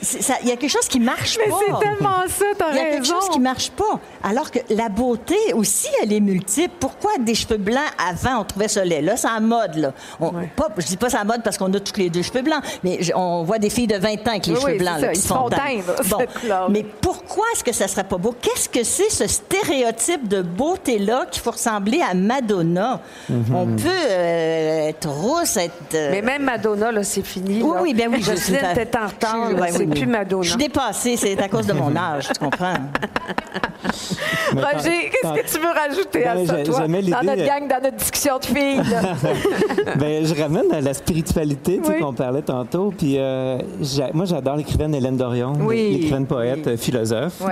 Ça- 0.03 0.34
Il 0.42 0.49
y 0.49 0.53
a 0.53 0.57
quelque 0.57 0.70
chose 0.70 0.88
qui 0.88 1.01
marche 1.01 1.38
Mais 1.38 1.51
pas. 1.51 1.57
c'est 1.61 1.86
tellement 1.86 2.22
ça, 2.28 2.45
t'as 2.59 2.70
Il 2.72 2.76
y 2.76 2.80
a 2.80 2.84
quelque 2.90 3.07
chose 3.07 3.28
qui 3.30 3.40
marche 3.40 3.70
pas. 3.70 4.01
Alors 4.22 4.51
que 4.51 4.59
la 4.70 4.88
beauté 4.88 5.36
aussi, 5.55 5.88
elle 6.03 6.12
est 6.12 6.20
multiple. 6.20 6.74
Pourquoi 6.80 7.12
des 7.20 7.34
cheveux 7.34 7.57
blancs 7.59 7.78
avant, 8.11 8.40
on 8.40 8.45
trouvait 8.45 8.68
ça 8.68 8.84
laid? 8.84 9.03
Là, 9.03 9.16
c'est 9.16 9.28
en 9.28 9.40
mode, 9.40 9.76
là. 9.76 9.92
On, 10.20 10.30
pas, 10.57 10.68
je 10.78 10.86
dis 10.86 10.97
pas 10.97 11.11
c'est 11.11 11.18
en 11.18 11.24
mode 11.24 11.42
parce 11.42 11.59
qu'on 11.59 11.72
a 11.74 11.80
tous 11.80 11.99
les 11.99 12.11
deux 12.11 12.22
cheveux 12.22 12.42
blancs, 12.42 12.62
mais 12.82 12.99
je- 13.01 13.12
on 13.14 13.42
voit 13.45 13.59
des 13.59 13.70
filles 13.70 13.86
de 13.86 13.97
20 13.97 14.14
ans 14.26 14.30
avec 14.32 14.47
les 14.47 14.55
Oui, 14.55 14.61
cheveux 14.61 14.72
oui, 14.72 14.78
blancs, 14.78 15.01
là, 15.01 15.09
ça. 15.09 15.12
qui 15.12 15.18
Ils 15.18 15.22
se 15.22 15.28
se 15.28 15.32
font 15.34 15.40
font 15.40 15.49
teindre. 15.51 15.95
teindre, 15.97 16.05
Bon. 16.09 16.68
Mais 16.70 16.84
pourquoi 17.01 17.45
est-ce 17.55 17.64
que 17.64 17.72
ça 17.72 17.88
serait 17.88 18.05
pas 18.05 18.16
beau? 18.18 18.34
Qu'est-ce 18.40 18.68
que 18.68 18.82
c'est 18.84 19.11
ce 19.11 19.26
stéréotype 19.26 20.28
de 20.28 20.42
beauté-là 20.42 21.26
qu'il 21.30 21.42
faut 21.42 21.51
ressembler 21.53 22.01
à 22.01 22.14
Madonna? 22.14 23.01
On 23.30 23.66
peut 23.66 23.82
euh, 23.88 24.88
être 24.88 25.09
rousse, 25.09 25.57
être... 25.57 25.72
euh, 25.95 26.09
Mais 26.11 26.22
même 26.22 26.42
Madonna, 26.42 26.92
là, 26.92 27.03
c'est 27.03 27.24
fini. 27.24 27.62
oui, 27.62 27.74
là. 27.74 27.82
oui, 27.82 27.95
ben 27.95 28.09
oui. 28.12 28.18
je 28.20 28.30
Jocelyne 28.32 28.61
sais. 28.74 28.82
était 28.82 28.99
en 28.99 29.07
retard. 29.07 29.51
Je- 29.85 29.95
C'est 29.95 30.01
plus 30.01 30.07
Madonna. 30.11 30.43
Suis 30.49 30.57
dépassée, 30.57 31.16
c'est 31.16 31.39
à 31.41 31.49
cause 31.49 31.66
de 31.66 31.72
mon 31.72 31.95
âge, 31.97 32.28
tu 32.32 32.39
comprends? 32.45 32.74
Roger, 34.55 35.11
qu'est-ce 35.11 35.32
que 35.35 35.59
tu 35.59 35.59
veux 35.64 35.72
rajouter 35.72 36.24
à 36.26 36.35
Ben, 36.35 36.47
ça, 36.47 36.62
toi, 36.62 36.80
dans 36.80 37.22
notre 37.22 37.45
gang, 37.45 37.68
dans 37.68 37.82
notre 37.82 37.97
discussion 37.97 38.39
de 38.39 38.45
filles? 38.45 38.82
Ben, 39.99 40.26
je 40.26 40.35
ramène 40.41 40.72
à 40.72 40.80
la 40.80 40.95
spiritualité 40.95 41.78
tu 41.78 41.85
sais, 41.85 41.95
Oui. 41.95 42.01
qu'on 42.01 42.12
parlait 42.12 42.43
tantôt. 42.43 42.93
Puis 42.97 43.16
euh, 43.18 43.59
moi, 44.12 44.24
j'adore 44.24 44.57
l'écrivaine 44.57 44.95
Hélène 44.95 45.16
Dorion, 45.16 45.53
Oui. 45.61 45.93
l'écrivaine 45.93 46.26
poète, 46.26 46.76
philosophe. 46.76 47.43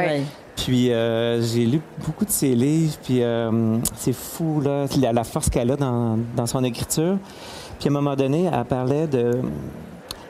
Puis 0.56 0.92
euh, 0.92 1.40
j'ai 1.42 1.64
lu 1.66 1.80
beaucoup 2.06 2.24
de 2.24 2.30
ses 2.30 2.54
livres, 2.54 2.94
puis 3.02 3.22
euh, 3.22 3.78
c'est 3.96 4.12
fou, 4.14 4.60
là, 4.60 4.84
la, 5.00 5.12
la 5.12 5.24
force 5.24 5.48
qu'elle 5.50 5.70
a 5.70 5.76
dans, 5.76 6.18
dans 6.36 6.46
son 6.46 6.62
écriture. 6.64 7.16
Puis 7.78 7.88
à 7.88 7.90
un 7.90 7.94
moment 7.94 8.14
donné, 8.14 8.48
elle 8.52 8.64
parlait 8.64 9.06
de... 9.06 9.32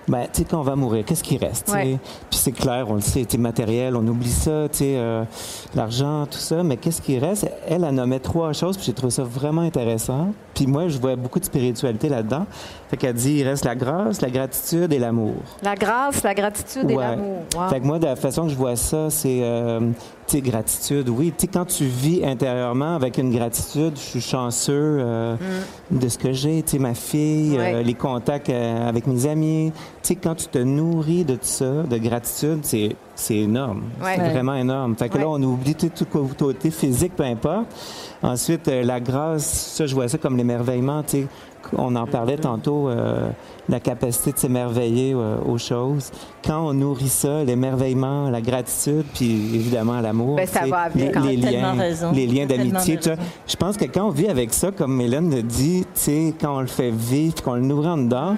Ben, 0.09 0.25
tu 0.33 0.43
sais, 0.43 0.45
quand 0.45 0.59
on 0.59 0.63
va 0.63 0.75
mourir, 0.75 1.05
qu'est-ce 1.05 1.23
qui 1.23 1.37
reste? 1.37 1.71
Ouais. 1.73 1.99
Puis 2.29 2.39
c'est 2.39 2.53
clair, 2.53 2.87
on 2.89 2.95
le 2.95 3.01
sait, 3.01 3.25
tu 3.25 3.39
matériel, 3.39 3.97
on 3.97 4.07
oublie 4.07 4.31
ça, 4.31 4.69
tu 4.71 4.79
sais, 4.79 4.95
euh, 4.97 5.25
l'argent, 5.75 6.27
tout 6.27 6.39
ça, 6.39 6.63
mais 6.63 6.77
qu'est-ce 6.77 7.01
qui 7.01 7.19
reste? 7.19 7.49
Elle, 7.69 7.85
elle 7.85 7.95
nommait 7.95 8.19
trois 8.19 8.53
choses, 8.53 8.77
puis 8.77 8.87
j'ai 8.87 8.93
trouvé 8.93 9.13
ça 9.13 9.23
vraiment 9.23 9.63
intéressant. 9.63 10.33
Puis 10.55 10.67
moi, 10.67 10.89
je 10.89 10.99
vois 10.99 11.17
beaucoup 11.17 11.39
de 11.39 11.45
spiritualité 11.45 12.09
là-dedans. 12.09 12.47
Fait 12.91 12.97
qu'elle 12.97 13.15
dit, 13.15 13.39
il 13.39 13.49
reste 13.49 13.65
la 13.65 13.75
grâce, 13.75 14.21
la 14.21 14.31
gratitude 14.31 14.93
et 14.93 14.99
l'amour. 14.99 15.37
La 15.63 15.77
grâce, 15.77 16.23
la 16.23 16.35
gratitude 16.35 16.91
et 16.91 16.97
l'amour. 16.97 17.43
Wow. 17.55 17.69
Fait 17.69 17.81
que 17.81 17.87
moi, 17.87 17.99
de 17.99 18.07
la 18.07 18.17
façon 18.17 18.43
que 18.45 18.51
je 18.51 18.57
vois 18.57 18.77
ça, 18.77 19.09
c'est, 19.09 19.41
euh, 19.43 19.81
tu 20.37 20.41
gratitude. 20.41 21.09
Oui, 21.09 21.33
tu 21.37 21.43
sais, 21.43 21.47
quand 21.47 21.65
tu 21.65 21.85
vis 21.85 22.25
intérieurement 22.25 22.95
avec 22.95 23.19
une 23.19 23.35
gratitude, 23.35 23.93
je 23.97 24.01
suis 24.01 24.21
chanceux 24.21 24.73
euh, 25.01 25.37
de 25.91 26.09
ce 26.09 26.19
que 26.19 26.33
j'ai, 26.33 26.63
tu 26.63 26.73
sais, 26.73 26.79
ma 26.79 26.95
fille, 26.95 27.51
Mm. 27.57 27.61
Ouais. 27.61 27.75
euh, 27.75 27.83
les 27.83 27.95
contacts 27.95 28.49
euh, 28.51 28.89
avec 28.89 29.07
mes 29.07 29.27
amis. 29.27 29.73
Tu 30.03 30.09
sais, 30.09 30.15
quand 30.17 30.35
tu 30.35 30.47
te 30.47 30.59
nourris 30.59 31.25
de 31.25 31.35
tout 31.35 31.41
ça, 31.43 31.83
de 31.83 31.99
gratitude, 31.99 32.61
c'est, 32.63 32.97
c'est 33.15 33.37
énorme. 33.37 33.83
Ouais. 34.03 34.15
C'est 34.17 34.31
vraiment 34.31 34.55
énorme. 34.55 34.97
Fait 34.97 35.09
que 35.09 35.19
là, 35.19 35.29
on 35.29 35.43
oublie 35.43 35.75
tout, 35.75 35.91
tout 35.95 36.07
côté 36.07 36.71
physique, 36.71 37.15
peu 37.17 37.25
importe. 37.25 37.67
Ensuite, 38.23 38.69
la 38.69 39.01
grâce, 39.01 39.45
ça, 39.77 39.87
je 39.87 39.95
vois 39.95 40.09
ça 40.09 40.19
comme 40.19 40.37
l'émerveillement, 40.37 41.03
tu 41.03 41.11
sais. 41.23 41.27
On 41.77 41.95
en 41.97 42.07
parlait 42.07 42.37
tantôt, 42.37 42.89
euh, 42.89 43.29
la 43.69 43.81
capacité 43.81 44.33
de 44.33 44.39
s'émerveiller 44.39 45.15
euh, 45.15 45.37
aux 45.47 45.59
choses. 45.59 46.11
Quand 46.45 46.67
on 46.67 46.75
nourrit 46.75 47.09
ça, 47.09 47.45
l'émerveillement, 47.45 48.31
la 48.31 48.41
gratitude, 48.41 49.05
puis 49.15 49.55
évidemment 49.55 50.01
l'amour, 50.01 50.37
Ben, 50.37 50.47
ça 50.47 50.61
tu 50.61 50.65
sais, 50.67 50.71
va 50.71 50.79
avec. 50.81 51.17
les, 51.25 51.37
liens, 51.37 51.73
raison. 51.75 52.13
les 52.13 52.27
liens 52.27 52.47
d'amitié. 52.47 52.99
Je 53.47 53.57
pense 53.57 53.77
que 53.77 53.85
quand 53.85 54.07
on 54.09 54.11
vit 54.11 54.29
avec 54.29 54.53
ça, 54.53 54.71
comme 54.71 55.01
Hélène 55.01 55.35
le 55.35 55.43
dit, 55.43 55.85
tu 55.95 56.01
sais, 56.01 56.35
quand 56.41 56.57
on 56.57 56.61
le 56.61 56.67
fait 56.67 56.91
vivre, 56.91 57.43
qu'on 57.43 57.55
le 57.55 57.61
nourrit 57.63 57.89
en 57.89 57.99
dedans, 57.99 58.37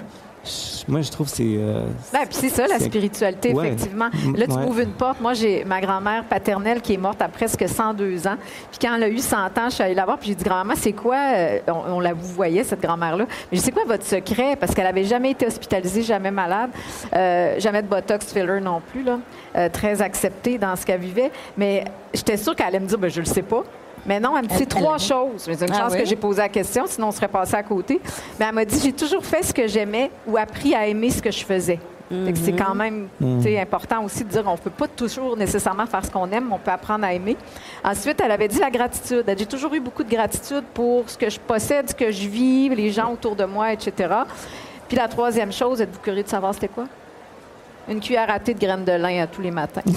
moi 0.87 1.01
je 1.01 1.11
trouve 1.11 1.29
que 1.29 1.35
c'est 1.35 1.43
euh, 1.57 1.85
Ben, 2.13 2.19
puis 2.27 2.37
c'est 2.39 2.49
ça, 2.49 2.67
la 2.67 2.77
c'est- 2.79 2.85
spiritualité, 2.85 3.53
Ouais. 3.53 3.67
effectivement. 3.67 4.09
Là, 4.35 4.45
tu 4.47 4.53
ouais. 4.53 4.61
m'ouvres 4.65 4.79
une 4.81 4.91
porte. 4.91 5.19
Moi, 5.21 5.33
j'ai 5.33 5.63
ma 5.65 5.81
grand-mère 5.81 6.23
paternelle 6.25 6.81
qui 6.81 6.93
est 6.93 6.97
morte 6.97 7.21
à 7.21 7.27
presque 7.27 7.67
102 7.67 8.27
ans. 8.27 8.35
Puis 8.71 8.79
quand 8.81 8.95
elle 8.95 9.03
a 9.03 9.09
eu 9.09 9.17
100 9.19 9.45
ans, 9.57 9.69
je 9.69 9.75
suis 9.75 9.83
allée 9.83 9.93
la 9.95 10.05
voir, 10.05 10.17
puis 10.17 10.29
j'ai 10.29 10.35
dit, 10.35 10.43
grand-maman, 10.43 10.73
c'est 10.77 10.93
quoi, 10.93 11.17
euh, 11.35 11.59
on, 11.67 11.95
on 11.95 11.99
la 11.99 12.13
vous 12.13 12.27
voyait, 12.33 12.63
cette 12.63 12.81
grand-mère-là, 12.81 13.25
mais 13.51 13.57
je 13.57 13.61
sais 13.63 13.71
quoi 13.71 13.83
votre 13.85 14.05
secret? 14.05 14.55
Parce 14.55 14.73
qu'elle 14.73 14.87
avait 14.87 15.03
jamais 15.05 15.31
été 15.31 15.45
hospitalisée, 15.47 16.01
jamais 16.03 16.31
malade, 16.31 16.69
euh, 17.13 17.59
jamais 17.59 17.81
de 17.81 17.87
botox 17.87 18.31
filler 18.33 18.59
non 18.61 18.81
plus, 18.91 19.03
là, 19.03 19.19
euh, 19.55 19.69
très 19.69 20.01
acceptée 20.01 20.57
dans 20.57 20.75
ce 20.75 20.85
qu'elle 20.85 20.99
vivait. 21.01 21.31
Mais 21.57 21.85
j'étais 22.13 22.37
sûre 22.37 22.55
qu'elle 22.55 22.67
allait 22.67 22.79
me 22.79 22.87
dire, 22.87 22.97
ben, 22.97 23.09
je 23.09 23.19
le 23.19 23.25
sais 23.25 23.41
pas. 23.41 23.63
Mais 24.05 24.19
non, 24.19 24.37
elle 24.37 24.43
me 24.43 24.47
dit 24.49 24.55
Elle- 24.59 24.67
trois 24.67 24.95
elle- 24.95 25.01
choses. 25.01 25.31
C'est 25.37 25.61
une 25.65 25.71
Ah 25.73 25.79
chance 25.79 25.93
oui? 25.93 25.99
que 25.99 26.05
j'ai 26.05 26.15
posé 26.15 26.41
la 26.41 26.49
question, 26.49 26.83
sinon 26.87 27.07
on 27.07 27.11
serait 27.11 27.27
passé 27.27 27.55
à 27.55 27.63
côté. 27.63 27.99
Mais 28.39 28.45
elle 28.47 28.53
m'a 28.55 28.65
dit, 28.65 28.79
j'ai 28.79 28.93
toujours 28.93 29.25
fait 29.25 29.43
ce 29.43 29.53
que 29.53 29.67
j'aimais 29.67 30.11
ou 30.27 30.37
appris 30.37 30.75
à 30.75 30.85
aimer 30.87 31.09
ce 31.09 31.21
que 31.21 31.31
je 31.31 31.43
faisais. 31.43 31.79
C'est 32.35 32.55
quand 32.55 32.75
même 32.75 33.07
tu 33.19 33.41
sais, 33.41 33.59
important 33.59 34.03
aussi 34.03 34.23
de 34.23 34.29
dire 34.29 34.43
on 34.45 34.55
peut 34.57 34.69
pas 34.69 34.87
toujours 34.87 35.35
nécessairement 35.35 35.87
faire 35.87 36.05
ce 36.05 36.11
qu'on 36.11 36.29
aime, 36.29 36.45
mais 36.49 36.53
on 36.53 36.59
peut 36.59 36.69
apprendre 36.69 37.03
à 37.03 37.11
aimer. 37.11 37.35
Ensuite, 37.83 38.21
elle 38.23 38.29
avait 38.29 38.47
dit 38.47 38.59
la 38.59 38.69
gratitude. 38.69 39.23
Elle 39.25 39.35
dit, 39.35 39.41
J'ai 39.43 39.49
toujours 39.49 39.73
eu 39.73 39.79
beaucoup 39.79 40.03
de 40.03 40.09
gratitude 40.11 40.63
pour 40.71 41.09
ce 41.09 41.17
que 41.17 41.27
je 41.31 41.39
possède, 41.39 41.89
ce 41.89 41.95
que 41.95 42.11
je 42.11 42.27
vis, 42.27 42.69
les 42.69 42.91
gens 42.91 43.11
autour 43.11 43.35
de 43.35 43.45
moi, 43.45 43.73
etc. 43.73 43.91
Puis 44.87 44.95
la 44.97 45.07
troisième 45.07 45.51
chose, 45.51 45.81
êtes-vous 45.81 45.99
curieux 45.99 46.21
de 46.21 46.27
savoir 46.29 46.53
c'était 46.53 46.67
quoi? 46.67 46.83
Une 47.87 47.99
cuillère 47.99 48.29
à 48.31 48.39
thé 48.39 48.53
de 48.55 48.59
graines 48.59 48.83
de 48.83 48.93
lin 48.93 49.21
à 49.23 49.27
tous 49.27 49.41
les 49.41 49.51
matins. 49.51 49.81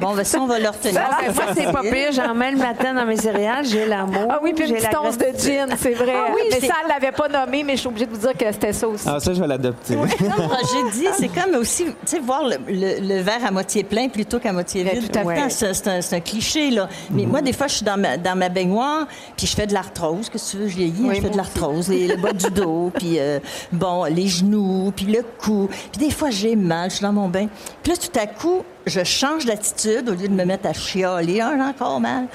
Bon, 0.00 0.14
ben 0.14 0.24
ça, 0.24 0.40
on 0.40 0.46
va 0.46 0.58
le 0.58 0.68
retenir. 0.68 1.00
Ah, 1.10 1.18
ben, 1.26 1.34
moi, 1.34 1.44
c'est 1.54 1.72
pas 1.72 1.82
pire. 1.82 2.12
J'en 2.12 2.34
mets 2.34 2.52
le 2.52 2.58
matin 2.58 2.94
dans 2.94 3.04
mes 3.04 3.16
céréales. 3.16 3.64
J'ai 3.64 3.84
l'amour. 3.86 4.28
Ah 4.30 4.38
oui, 4.42 4.52
puis 4.54 4.64
une 4.68 4.76
j'ai 4.76 4.80
la 4.82 4.88
petite 4.88 4.98
once 5.04 5.18
de 5.18 5.26
gin, 5.38 5.68
c'est 5.76 5.92
vrai. 5.92 6.14
Ah 6.16 6.32
oui, 6.34 6.42
mais 6.50 6.60
ça, 6.66 6.74
elle 6.82 6.88
l'avait 6.88 7.12
pas 7.12 7.28
nommé, 7.28 7.62
mais 7.64 7.74
je 7.74 7.80
suis 7.80 7.88
obligée 7.88 8.06
de 8.06 8.12
vous 8.12 8.18
dire 8.20 8.32
que 8.36 8.50
c'était 8.52 8.72
ça 8.72 8.88
aussi. 8.88 9.04
Ah, 9.08 9.18
ça, 9.20 9.34
je 9.34 9.40
vais 9.40 9.46
l'adopter. 9.46 9.94
Comme 9.96 10.06
Roger 10.36 10.90
dit, 10.92 11.06
c'est 11.18 11.28
comme 11.28 11.54
aussi, 11.56 11.84
tu 11.84 11.92
sais, 12.06 12.18
voir 12.20 12.44
le, 12.44 12.56
le- 12.68 13.00
le 13.06 13.20
verre 13.20 13.44
à 13.46 13.50
moitié 13.50 13.84
plein 13.84 14.08
plutôt 14.08 14.38
qu'à 14.38 14.52
moitié 14.52 14.84
vide. 14.84 15.10
tout 15.12 15.18
à 15.18 15.22
temps, 15.22 15.30
C'est 15.48 15.74
c'est 15.74 15.88
un, 15.88 16.00
c'est 16.00 16.16
un 16.16 16.20
cliché, 16.20 16.70
là. 16.70 16.88
Mais 17.10 17.26
moi, 17.26 17.40
des 17.42 17.52
fois, 17.52 17.66
je 17.66 17.74
suis 17.76 17.84
dans 17.84 17.98
ma, 17.98 18.16
dans 18.16 18.36
ma 18.36 18.48
baignoire, 18.48 19.06
puis 19.36 19.46
je 19.46 19.54
fais 19.54 19.66
de 19.66 19.74
l'arthrose. 19.74 20.28
Qu'est-ce 20.30 20.52
que 20.52 20.56
tu 20.58 20.62
veux, 20.62 20.68
je 20.68 20.76
vieillis, 20.76 20.94
Oui, 21.08 21.16
je 21.16 21.20
fais 21.20 21.30
de 21.30 21.36
l'arthrose. 21.36 21.88
Les- 21.88 22.06
Le 22.08 22.16
bas 22.16 22.32
du 22.32 22.50
dos, 22.50 22.90
puis 22.96 23.18
euh, 23.18 23.38
bon, 23.72 24.04
les 24.04 24.26
genoux, 24.28 24.92
puis 24.94 25.06
le 25.06 25.22
cou. 25.42 25.68
Puis 25.92 25.97
des 25.98 26.10
fois, 26.10 26.30
j'ai 26.30 26.56
mal, 26.56 26.90
je 26.90 26.96
suis 26.96 27.02
dans 27.02 27.12
mon 27.12 27.28
bain. 27.28 27.48
Puis 27.82 27.92
là, 27.92 27.98
tout 27.98 28.18
à 28.18 28.26
coup, 28.26 28.62
je 28.86 29.04
change 29.04 29.44
d'attitude 29.44 30.08
au 30.08 30.12
lieu 30.12 30.28
de 30.28 30.34
me 30.34 30.44
mettre 30.44 30.66
à 30.68 30.72
chialer. 30.72 31.34
J'ai 31.34 31.62
encore 31.62 32.00
mal. 32.00 32.26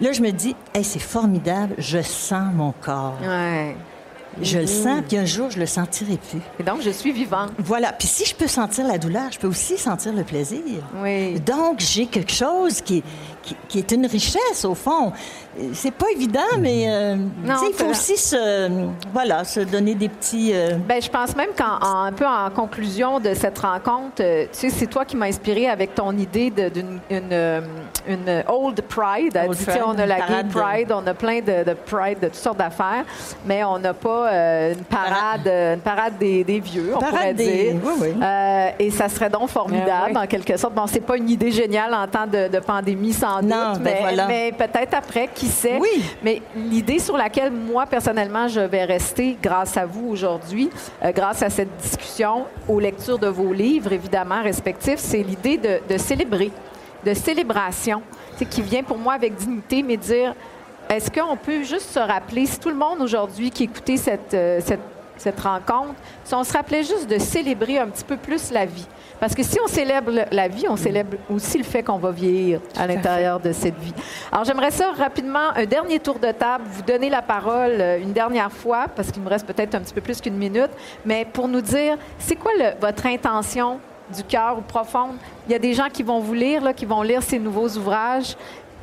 Là, 0.00 0.12
je 0.12 0.20
me 0.20 0.30
dis, 0.30 0.56
hey, 0.74 0.82
c'est 0.82 0.98
formidable, 0.98 1.74
je 1.78 2.02
sens 2.02 2.52
mon 2.52 2.72
corps. 2.72 3.18
Je 4.42 4.58
le 4.58 4.66
sens, 4.66 5.02
puis 5.08 5.16
un 5.16 5.24
jour, 5.24 5.50
je 5.50 5.58
le 5.58 5.66
sentirai 5.66 6.16
plus. 6.30 6.40
Et 6.58 6.62
donc, 6.62 6.80
je 6.82 6.90
suis 6.90 7.12
vivante. 7.12 7.50
Voilà. 7.58 7.92
Puis 7.92 8.08
si 8.08 8.24
je 8.24 8.34
peux 8.34 8.46
sentir 8.48 8.86
la 8.86 8.98
douleur, 8.98 9.30
je 9.30 9.38
peux 9.38 9.46
aussi 9.48 9.76
sentir 9.78 10.12
le 10.12 10.24
plaisir. 10.24 10.60
Oui. 11.02 11.38
Donc, 11.40 11.80
j'ai 11.80 12.06
quelque 12.06 12.32
chose 12.32 12.80
qui, 12.80 13.02
qui, 13.42 13.56
qui 13.68 13.78
est 13.78 13.92
une 13.92 14.06
richesse, 14.06 14.64
au 14.64 14.74
fond. 14.74 15.12
C'est 15.72 15.92
pas 15.94 16.06
évident, 16.12 16.40
mais 16.58 16.86
euh, 16.88 17.16
sais, 17.46 17.66
il 17.68 17.74
faut 17.74 17.86
aussi 17.90 18.16
se, 18.16 18.88
voilà, 19.12 19.44
se 19.44 19.60
donner 19.60 19.94
des 19.94 20.08
petits... 20.08 20.50
euh, 20.52 20.74
Ben, 20.88 21.00
je 21.00 21.08
pense 21.08 21.36
même 21.36 21.50
qu'en 21.56 21.78
en- 21.80 22.04
un 22.06 22.12
peu 22.12 22.26
en 22.26 22.50
conclusion 22.50 23.20
de 23.20 23.34
cette 23.34 23.58
rencontre, 23.60 24.20
euh, 24.20 24.46
tu 24.52 24.58
sais, 24.58 24.70
c'est 24.70 24.88
toi 24.88 25.04
qui 25.04 25.16
m'as 25.16 25.26
inspiré 25.26 25.68
avec 25.68 25.94
ton 25.94 26.10
idée 26.18 26.50
d'une 26.50 26.98
une, 27.08 27.28
euh, 27.32 27.60
une 28.08 28.42
old 28.48 28.80
pride. 28.82 29.38
Old 29.46 29.56
dit, 29.56 29.64
tu 29.64 29.70
sais, 29.70 29.80
on 29.86 29.96
a 29.96 30.06
la 30.06 30.26
gay 30.26 30.42
de- 30.42 30.48
pride, 30.52 30.90
on 30.92 31.06
a 31.06 31.14
plein 31.14 31.38
de, 31.40 31.62
de 31.62 31.74
pride 31.74 32.18
de 32.20 32.26
toutes 32.26 32.34
sortes 32.34 32.58
d'affaires, 32.58 33.04
mais 33.46 33.62
on 33.62 33.78
n'a 33.78 33.94
pas 33.94 34.23
euh, 34.30 34.72
une 34.74 34.84
parade, 34.84 35.46
euh, 35.46 35.74
une 35.74 35.80
parade 35.80 36.18
des, 36.18 36.44
des 36.44 36.60
vieux, 36.60 36.92
on 36.94 36.98
Parade 36.98 37.14
pourrait 37.16 37.34
des- 37.34 37.72
dire. 37.72 37.80
oui, 37.84 37.92
oui. 38.00 38.08
Euh, 38.22 38.68
et 38.78 38.90
ça 38.90 39.08
serait 39.08 39.30
donc 39.30 39.48
formidable, 39.48 39.90
Ah 39.90 40.06
oui. 40.10 40.18
en 40.18 40.26
quelque 40.26 40.56
sorte. 40.56 40.74
Bon, 40.74 40.86
c'est 40.86 41.00
pas 41.00 41.16
une 41.16 41.28
idée 41.30 41.50
géniale 41.50 41.94
en 41.94 42.06
temps 42.06 42.26
de, 42.26 42.48
de 42.48 42.58
pandémie, 42.60 43.12
sans 43.12 43.42
Non, 43.42 43.72
doute, 43.74 43.82
ben 43.82 43.94
mais, 43.94 44.00
voilà. 44.00 44.26
mais 44.26 44.52
peut-être 44.52 44.94
après, 44.94 45.28
qui 45.34 45.46
sait. 45.46 45.78
Oui. 45.80 46.02
Mais 46.22 46.42
l'idée 46.56 46.98
sur 46.98 47.16
laquelle 47.16 47.50
moi, 47.52 47.86
personnellement, 47.86 48.48
je 48.48 48.60
vais 48.60 48.84
rester 48.84 49.36
grâce 49.42 49.76
à 49.76 49.86
vous 49.86 50.08
aujourd'hui, 50.08 50.70
euh, 51.04 51.12
grâce 51.12 51.42
à 51.42 51.50
cette 51.50 51.76
discussion, 51.76 52.44
aux 52.68 52.80
lectures 52.80 53.18
de 53.18 53.28
vos 53.28 53.52
livres, 53.52 53.92
évidemment, 53.92 54.42
respectifs, 54.42 54.98
c'est 54.98 55.22
l'idée 55.22 55.56
de, 55.58 55.80
de 55.92 55.98
célébrer, 55.98 56.50
de 57.04 57.14
célébration, 57.14 58.02
qui 58.50 58.62
vient 58.62 58.82
pour 58.82 58.98
moi 58.98 59.14
avec 59.14 59.34
dignité, 59.36 59.82
mais 59.82 59.96
dire, 59.96 60.34
est-ce 60.88 61.10
qu'on 61.10 61.36
peut 61.36 61.62
juste 61.62 61.90
se 61.90 61.98
rappeler, 61.98 62.46
si 62.46 62.58
tout 62.58 62.70
le 62.70 62.76
monde 62.76 63.00
aujourd'hui 63.00 63.50
qui 63.50 63.64
écoutait 63.64 63.96
cette, 63.96 64.34
euh, 64.34 64.60
cette 64.64 64.80
cette 65.16 65.40
rencontre, 65.40 65.94
si 66.24 66.34
on 66.34 66.44
se 66.44 66.52
rappelait 66.52 66.82
juste 66.82 67.08
de 67.08 67.18
célébrer 67.18 67.78
un 67.78 67.88
petit 67.88 68.04
peu 68.04 68.16
plus 68.16 68.50
la 68.50 68.66
vie? 68.66 68.86
Parce 69.20 69.34
que 69.34 69.42
si 69.42 69.58
on 69.62 69.68
célèbre 69.68 70.10
la 70.30 70.48
vie, 70.48 70.66
on 70.68 70.76
célèbre 70.76 71.16
aussi 71.30 71.56
le 71.56 71.64
fait 71.64 71.82
qu'on 71.82 71.98
va 71.98 72.10
vieillir 72.10 72.60
à 72.76 72.86
l'intérieur 72.86 73.38
de 73.40 73.52
cette 73.52 73.78
vie. 73.78 73.94
Alors, 74.32 74.44
j'aimerais 74.44 74.72
ça 74.72 74.90
rapidement, 74.90 75.50
un 75.54 75.66
dernier 75.66 76.00
tour 76.00 76.18
de 76.18 76.32
table, 76.32 76.64
vous 76.68 76.82
donner 76.82 77.10
la 77.10 77.22
parole 77.22 77.80
euh, 77.80 78.02
une 78.02 78.12
dernière 78.12 78.50
fois, 78.50 78.86
parce 78.94 79.10
qu'il 79.10 79.22
me 79.22 79.28
reste 79.28 79.46
peut-être 79.46 79.74
un 79.74 79.80
petit 79.80 79.94
peu 79.94 80.00
plus 80.00 80.20
qu'une 80.20 80.36
minute, 80.36 80.70
mais 81.04 81.24
pour 81.24 81.48
nous 81.48 81.60
dire, 81.60 81.96
c'est 82.18 82.36
quoi 82.36 82.50
votre 82.80 83.06
intention 83.06 83.78
du 84.14 84.24
cœur 84.24 84.58
ou 84.58 84.62
profonde? 84.62 85.16
Il 85.46 85.52
y 85.52 85.54
a 85.54 85.58
des 85.58 85.74
gens 85.74 85.88
qui 85.90 86.02
vont 86.02 86.18
vous 86.18 86.34
lire, 86.34 86.62
là, 86.62 86.72
qui 86.72 86.84
vont 86.84 87.02
lire 87.02 87.22
ces 87.22 87.38
nouveaux 87.38 87.68
ouvrages. 87.68 88.36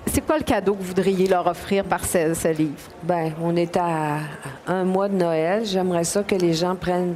C'est 0.07 0.25
quoi 0.25 0.37
le 0.37 0.43
cadeau 0.43 0.73
que 0.73 0.79
vous 0.79 0.87
voudriez 0.87 1.27
leur 1.27 1.47
offrir 1.47 1.83
par 1.83 2.03
ce, 2.05 2.51
livre? 2.53 2.89
Bien, 3.03 3.31
on 3.41 3.55
est 3.55 3.77
à 3.77 4.19
un 4.67 4.83
mois 4.83 5.07
de 5.07 5.15
Noël. 5.15 5.63
J'aimerais 5.65 6.03
ça 6.03 6.23
que 6.23 6.35
les 6.35 6.53
gens 6.53 6.75
prennent 6.75 7.15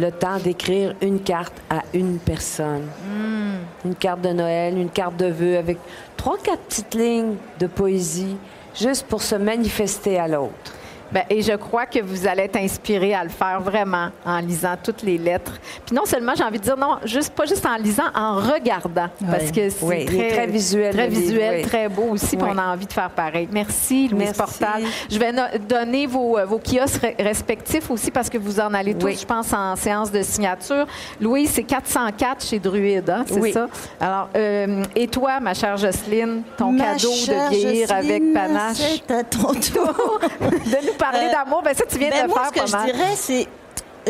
le 0.00 0.10
temps 0.10 0.38
d'écrire 0.38 0.94
une 1.02 1.20
carte 1.20 1.54
à 1.68 1.82
une 1.92 2.18
personne. 2.18 2.86
Hmm. 3.06 3.86
Une 3.86 3.94
carte 3.94 4.22
de 4.22 4.30
Noël, 4.30 4.76
une 4.76 4.90
carte 4.90 5.16
de 5.16 5.26
vœux 5.26 5.58
avec 5.58 5.78
trois, 6.16 6.38
quatre 6.38 6.62
petites 6.62 6.94
lignes 6.94 7.36
de 7.60 7.66
poésie, 7.66 8.36
juste 8.74 9.06
pour 9.06 9.22
se 9.22 9.34
manifester 9.34 10.18
à 10.18 10.26
l'autre. 10.26 10.74
Ben, 11.12 11.24
et 11.28 11.42
je 11.42 11.52
crois 11.52 11.86
que 11.86 12.00
vous 12.00 12.26
allez 12.26 12.44
être 12.44 12.56
inspiré 12.56 13.14
à 13.14 13.22
le 13.22 13.30
faire 13.30 13.60
vraiment 13.60 14.08
en 14.24 14.38
lisant 14.38 14.76
toutes 14.82 15.02
les 15.02 15.18
lettres. 15.18 15.52
Puis 15.84 15.94
non 15.94 16.04
seulement, 16.04 16.32
j'ai 16.36 16.44
envie 16.44 16.58
de 16.58 16.64
dire, 16.64 16.76
non, 16.76 16.96
juste, 17.04 17.34
pas 17.34 17.44
juste 17.44 17.66
en 17.66 17.76
lisant, 17.76 18.10
en 18.14 18.36
regardant. 18.36 19.08
Parce 19.30 19.50
que 19.50 19.68
c'est 19.68 20.04
très, 20.06 20.46
visuel. 20.46 20.94
Très 20.94 21.08
visuel, 21.08 21.62
très 21.66 21.88
beau 21.88 22.10
aussi, 22.10 22.36
puis 22.36 22.46
on 22.48 22.58
a 22.58 22.72
envie 22.72 22.86
de 22.86 22.92
faire 22.92 23.10
pareil. 23.10 23.48
Merci, 23.52 24.08
Louise 24.08 24.32
Portal. 24.32 24.82
Je 25.10 25.18
vais 25.18 25.32
donner 25.58 26.06
vos, 26.06 26.38
euh, 26.38 26.44
vos 26.44 26.58
kiosques 26.58 27.14
respectifs 27.18 27.90
aussi 27.90 28.10
parce 28.10 28.30
que 28.30 28.38
vous 28.38 28.60
en 28.60 28.72
allez 28.74 28.94
tous, 28.94 29.20
je 29.20 29.26
pense, 29.26 29.52
en 29.52 29.76
séance 29.76 30.10
de 30.10 30.22
signature. 30.22 30.86
Louise, 31.20 31.50
c'est 31.50 31.62
404 31.62 32.44
chez 32.44 32.58
Druide, 32.58 33.10
hein, 33.10 33.24
c'est 33.26 33.52
ça? 33.52 33.68
Alors, 34.00 34.28
euh, 34.36 34.84
et 34.96 35.08
toi, 35.08 35.40
ma 35.40 35.54
chère 35.54 35.76
Jocelyne, 35.76 36.42
ton 36.56 36.76
cadeau 36.76 37.10
de 37.10 37.50
vieillir 37.50 37.92
avec 37.92 38.22
panache? 38.32 38.76
C'est 38.76 39.14
à 39.14 39.24
ton 39.24 39.52
tour. 39.52 40.20
de 40.40 40.86
nous 40.86 40.94
parler 41.02 41.26
euh, 41.28 41.32
d'amour, 41.32 41.62
ben 41.62 41.74
ça, 41.74 41.84
tu 41.86 41.98
viens 41.98 42.10
ben, 42.10 42.22
de 42.22 42.28
le 42.28 42.32
faire 42.32 42.46
ce 42.46 42.60
que 42.60 42.66
je 42.66 42.92
dirais, 42.92 43.16
c'est 43.16 43.48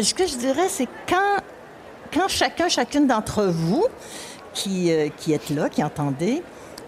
ce 0.03 0.15
que 0.15 0.27
je 0.27 0.37
dirais, 0.37 0.69
c'est 0.69 0.89
quand, 1.09 1.39
quand 2.13 2.29
chacun, 2.29 2.69
chacune 2.69 3.07
d'entre 3.07 3.45
vous 3.45 3.87
qui, 4.53 4.93
euh, 4.93 5.09
qui 5.17 5.33
êtes 5.33 5.51
là, 5.51 5.69
qui 5.69 5.83
entendez, 5.83 6.43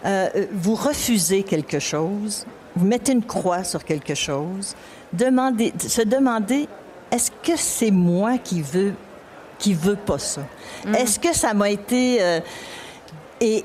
euh, 0.04 0.28
vous 0.52 0.74
refusez 0.74 1.42
quelque 1.42 1.78
chose, 1.78 2.46
vous 2.76 2.86
mettez 2.86 3.12
une 3.12 3.24
croix 3.24 3.64
sur 3.64 3.84
quelque 3.84 4.14
chose, 4.14 4.74
demandez, 5.12 5.72
se 5.78 6.02
demander 6.02 6.68
est-ce 7.10 7.30
que 7.30 7.56
c'est 7.56 7.90
moi 7.90 8.38
qui 8.38 8.60
veux 8.60 8.94
qui 9.58 9.72
veut 9.72 9.96
pas 9.96 10.18
ça? 10.18 10.42
Mm. 10.84 10.94
Est-ce 10.96 11.18
que 11.18 11.34
ça 11.34 11.54
m'a 11.54 11.70
été 11.70 12.40
et 13.40 13.64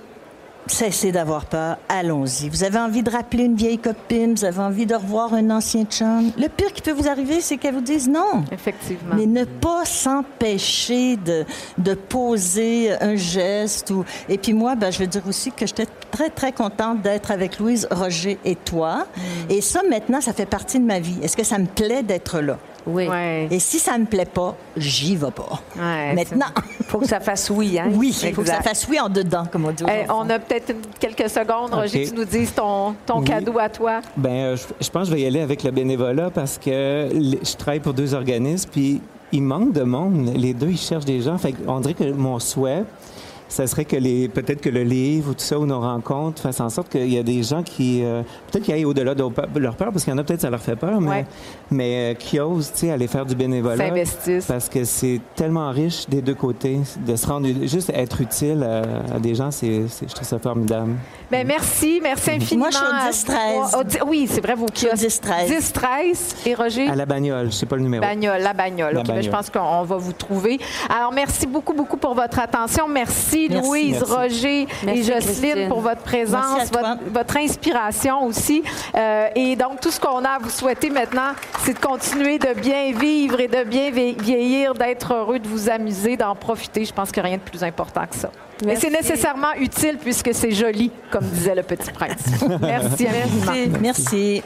Cessez 0.70 1.12
d'avoir 1.12 1.46
peur, 1.46 1.78
allons-y. 1.90 2.48
Vous 2.48 2.64
avez 2.64 2.78
envie 2.78 3.02
de 3.02 3.10
rappeler 3.10 3.46
une 3.46 3.56
vieille 3.56 3.80
copine, 3.80 4.36
vous 4.36 4.46
avez 4.46 4.60
envie 4.60 4.86
de 4.86 4.94
revoir 4.94 5.34
un 5.34 5.50
ancien 5.50 5.84
chum. 5.84 6.32
Le 6.38 6.48
pire 6.48 6.72
qui 6.72 6.84
peut 6.84 6.92
vous 6.92 7.08
arriver, 7.08 7.42
c'est 7.42 7.58
qu'elle 7.58 7.74
vous 7.74 7.82
dise 7.82 8.08
non. 8.08 8.44
Effectivement. 8.52 9.16
Mais 9.16 9.26
ne 9.26 9.46
pas 9.46 9.84
s'empêcher 9.84 11.18
de, 11.18 11.44
de 11.80 11.96
poser 11.96 12.92
un 13.02 13.16
geste. 13.16 13.90
Ou... 13.90 14.06
Et 14.30 14.38
puis 14.38 14.54
moi, 14.54 14.76
ben, 14.76 14.92
je 14.92 15.00
veux 15.00 15.08
dire 15.08 15.24
aussi 15.28 15.52
que 15.52 15.66
j'étais 15.66 15.88
très, 16.20 16.30
très 16.30 16.52
contente 16.52 17.02
d'être 17.02 17.32
avec 17.32 17.60
Louise, 17.60 17.88
Roger 17.90 18.38
et 18.44 18.56
toi. 18.56 19.06
Mm. 19.16 19.52
Et 19.52 19.62
ça, 19.62 19.82
maintenant, 19.90 20.20
ça 20.20 20.34
fait 20.34 20.46
partie 20.46 20.80
de 20.80 20.86
ma 20.86 21.00
vie. 21.00 21.16
Est-ce 21.24 21.38
que 21.38 21.46
ça 21.46 21.58
me 21.58 21.66
plaît 21.66 22.04
d'être 22.04 22.42
là? 22.42 22.58
Oui. 22.86 23.08
Et 23.52 23.60
si 23.60 23.80
ça 23.80 23.98
me 23.98 24.06
plaît 24.06 24.26
pas, 24.26 24.56
j'y 24.76 25.16
vais 25.16 25.32
pas. 25.32 25.62
Maintenant. 25.78 26.48
Il 26.80 26.86
faut 26.86 27.00
que 27.00 27.08
ça 27.08 27.20
fasse 27.20 27.50
oui, 27.52 27.78
hein? 27.80 27.92
Oui, 27.94 28.18
il 28.24 28.34
faut 28.34 28.42
que 28.42 28.48
ça 28.48 28.62
fasse 28.62 28.88
oui 28.90 29.00
en 29.00 29.10
dedans, 29.10 29.46
comme 29.50 29.66
on 29.66 29.72
dit. 29.72 29.84
on 30.10 30.30
a 30.30 30.40
peut-être 30.40 30.74
quelques 31.00 31.30
secondes, 31.30 31.74
Roger, 31.74 32.08
tu 32.08 32.16
nous 32.16 32.26
dises 32.26 32.54
ton, 32.54 32.96
ton 33.06 33.22
cadeau 33.22 33.60
à 33.60 33.70
toi. 33.70 34.02
Ben, 34.18 34.30
euh, 34.30 34.58
je, 34.58 34.90
pense 34.90 35.04
que 35.04 35.10
je 35.10 35.16
vais 35.16 35.22
y 35.22 35.28
aller 35.28 35.42
avec 35.42 35.64
le 35.64 35.72
bénévolat 35.72 36.32
parce 36.32 36.58
que 36.58 37.10
je 37.12 37.56
travaille 37.56 37.80
pour 37.80 37.94
deux 37.94 38.14
organismes, 38.14 38.70
puis 38.72 39.02
il 39.32 39.44
manque 39.44 39.72
de 39.72 39.84
monde. 39.84 40.32
Les 40.36 40.54
deux, 40.54 40.70
ils 40.70 40.78
cherchent 40.78 41.06
des 41.06 41.22
gens. 41.22 41.38
Fait 41.38 41.54
on 41.68 41.80
dirait 41.80 41.94
que 41.94 42.12
mon 42.12 42.40
souhait, 42.40 42.84
ça 43.50 43.66
serait 43.66 43.86
que 43.86 43.96
les 43.96 44.30
peut-être 44.30 44.62
que 44.62 44.70
le 44.70 44.84
livre 44.84 45.32
ou 45.32 45.34
tout 45.34 45.40
ça 45.40 45.60
ou 45.60 45.66
nos 45.66 45.82
rencontres 45.82 46.42
fassent 46.42 46.62
en 46.62 46.70
sorte 46.70 46.90
qu'il 46.90 47.12
y 47.12 47.18
a 47.18 47.24
des 47.24 47.44
gens 47.44 47.64
qui 47.64 48.04
euh, 48.04 48.22
peut-être 48.52 48.64
qu'ils 48.64 48.76
aillent 48.76 48.86
au-delà 48.86 49.16
de 49.16 49.24
leur 49.60 49.76
peur 49.76 49.92
parce 49.92 50.04
qu'il 50.04 50.14
y 50.14 50.16
en 50.16 50.20
a 50.20 50.24
peut-être 50.24 50.42
ça 50.42 50.50
leur 50.50 50.62
fait 50.62 50.76
peur 50.76 51.02
mais 51.02 51.26
mais 51.72 52.12
euh, 52.12 52.14
qui 52.14 52.40
osent 52.40 52.72
tu 52.72 52.80
sais 52.80 52.92
aller 52.92 53.08
faire 53.08 53.26
du 53.26 53.36
bénévolat 53.36 53.88
s'investissent 53.88 54.46
parce 54.46 54.70
que 54.70 54.84
c'est 54.84 55.20
tellement 55.36 55.72
riche 55.72 56.08
des 56.08 56.22
deux 56.22 56.36
côtés 56.36 56.80
de 57.06 57.16
se 57.16 57.28
rendre 57.28 57.48
juste 57.64 57.90
être 57.90 58.22
utile 58.22 58.64
à, 58.64 59.20
des 59.20 59.34
gens 59.34 59.50
c'est 59.52 59.84
je 60.08 60.14
trouve 60.14 60.28
ça 60.28 60.40
formidable. 60.40 60.94
Ben 61.32 61.46
merci 61.46 62.00
merci 62.02 62.32
infiniment. 62.32 62.70
Moi 62.72 62.72
je 62.72 63.14
suis 63.14 63.76
au 63.78 63.84
10 63.84 63.96
13. 63.98 64.04
oui 64.08 64.28
c'est 64.30 64.42
vrai 64.42 64.56
vos 64.56 64.68
kiosques. 64.68 64.96
10 64.96 65.22
13. 65.22 65.50
10 65.50 65.74
13 65.74 66.36
et 66.46 66.56
Roger? 66.56 66.88
À 66.88 66.96
la 66.96 67.06
bagnole 67.06 67.48
je 67.48 67.56
sais 67.56 67.66
pas 67.66 67.76
le 67.76 67.82
numéro. 67.82 68.02
Bagnole 68.02 68.42
la 68.42 68.54
bagnole. 68.54 68.98
OK 68.98 69.08
ben, 69.08 69.22
je 69.22 69.30
pense 69.30 69.50
qu'on 69.50 69.84
va 69.84 69.98
vous 69.98 70.14
trouver. 70.14 70.60
Alors 70.90 71.12
merci 71.12 71.48
beaucoup 71.48 71.74
beaucoup 71.74 71.98
pour 71.98 72.14
votre 72.14 72.40
attention 72.40 72.88
merci 72.88 73.39
Louise, 73.48 74.04
Roger 74.04 74.68
et 74.88 75.04
Jocelyne, 75.04 75.68
pour 75.68 75.82
votre 75.82 76.02
présence, 76.02 76.70
votre, 77.12 77.38
inspiration 77.38 78.26
aussi. 78.26 78.64
Euh, 78.96 79.28
et 79.36 79.56
donc, 79.56 79.80
tout 79.82 79.92
ce 79.92 80.00
qu'on 80.00 80.26
a 80.26 80.30
à 80.32 80.40
vous 80.40 80.50
souhaiter 80.50 80.90
maintenant, 80.90 81.32
c'est 81.64 81.74
de 81.74 81.80
continuer 81.80 82.40
de 82.40 82.60
bien 82.60 82.92
vivre 82.92 83.40
et 83.40 83.48
de 83.48 83.64
bien 83.64 83.92
vieillir, 83.92 84.74
d'être 84.74 85.14
heureux, 85.14 85.40
de 85.40 85.48
vous 85.48 85.70
amuser, 85.70 86.18
d'en 86.18 86.36
profiter. 86.36 86.86
Je 86.86 86.94
pense 86.94 87.12
qu'il 87.12 87.22
n'y 87.22 87.28
a 87.28 87.30
rien 87.30 87.38
de 87.38 87.50
plus 87.50 87.64
important 87.64 88.06
que 88.10 88.16
ça. 88.16 88.32
Mais 88.66 88.76
c'est 88.76 88.90
nécessairement 88.90 89.54
utile 89.58 89.98
puisque 90.02 90.34
c'est 90.34 90.52
joli, 90.52 90.92
comme 91.12 91.24
disait 91.24 91.56
le 91.56 91.64
petit 91.64 91.92
prince. 91.92 92.26
Merci, 92.62 93.08
Merci. 93.08 93.70
Merci. 93.80 94.44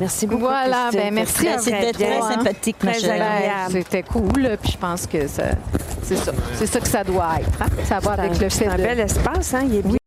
Merci 0.00 0.26
beaucoup. 0.26 0.42
Voilà, 0.42 0.90
ben 0.92 1.12
merci. 1.12 1.46
C'était 1.58 1.92
très 1.92 2.20
sympathique, 2.20 2.78
très 2.78 3.04
agréable. 3.04 3.72
C'était 3.72 4.02
cool, 4.02 4.56
puis 4.62 4.72
je 4.72 4.78
pense 4.78 5.06
que 5.06 5.26
c'est 5.26 6.16
ça. 6.16 6.32
C'est 6.54 6.66
ça 6.66 6.80
que 6.80 6.88
ça 6.88 7.04
doit 7.04 7.40
être. 7.40 7.62
Hein? 7.62 7.66
Ça 7.84 7.98
va 7.98 8.12
avec 8.12 8.38
le 8.40 8.48
fait 8.48 8.66
un 8.66 8.76
bel 8.76 9.00
espace, 9.00 9.54
hein? 9.54 9.62
Il 9.64 9.76
est 9.76 9.82
bien 9.82 9.98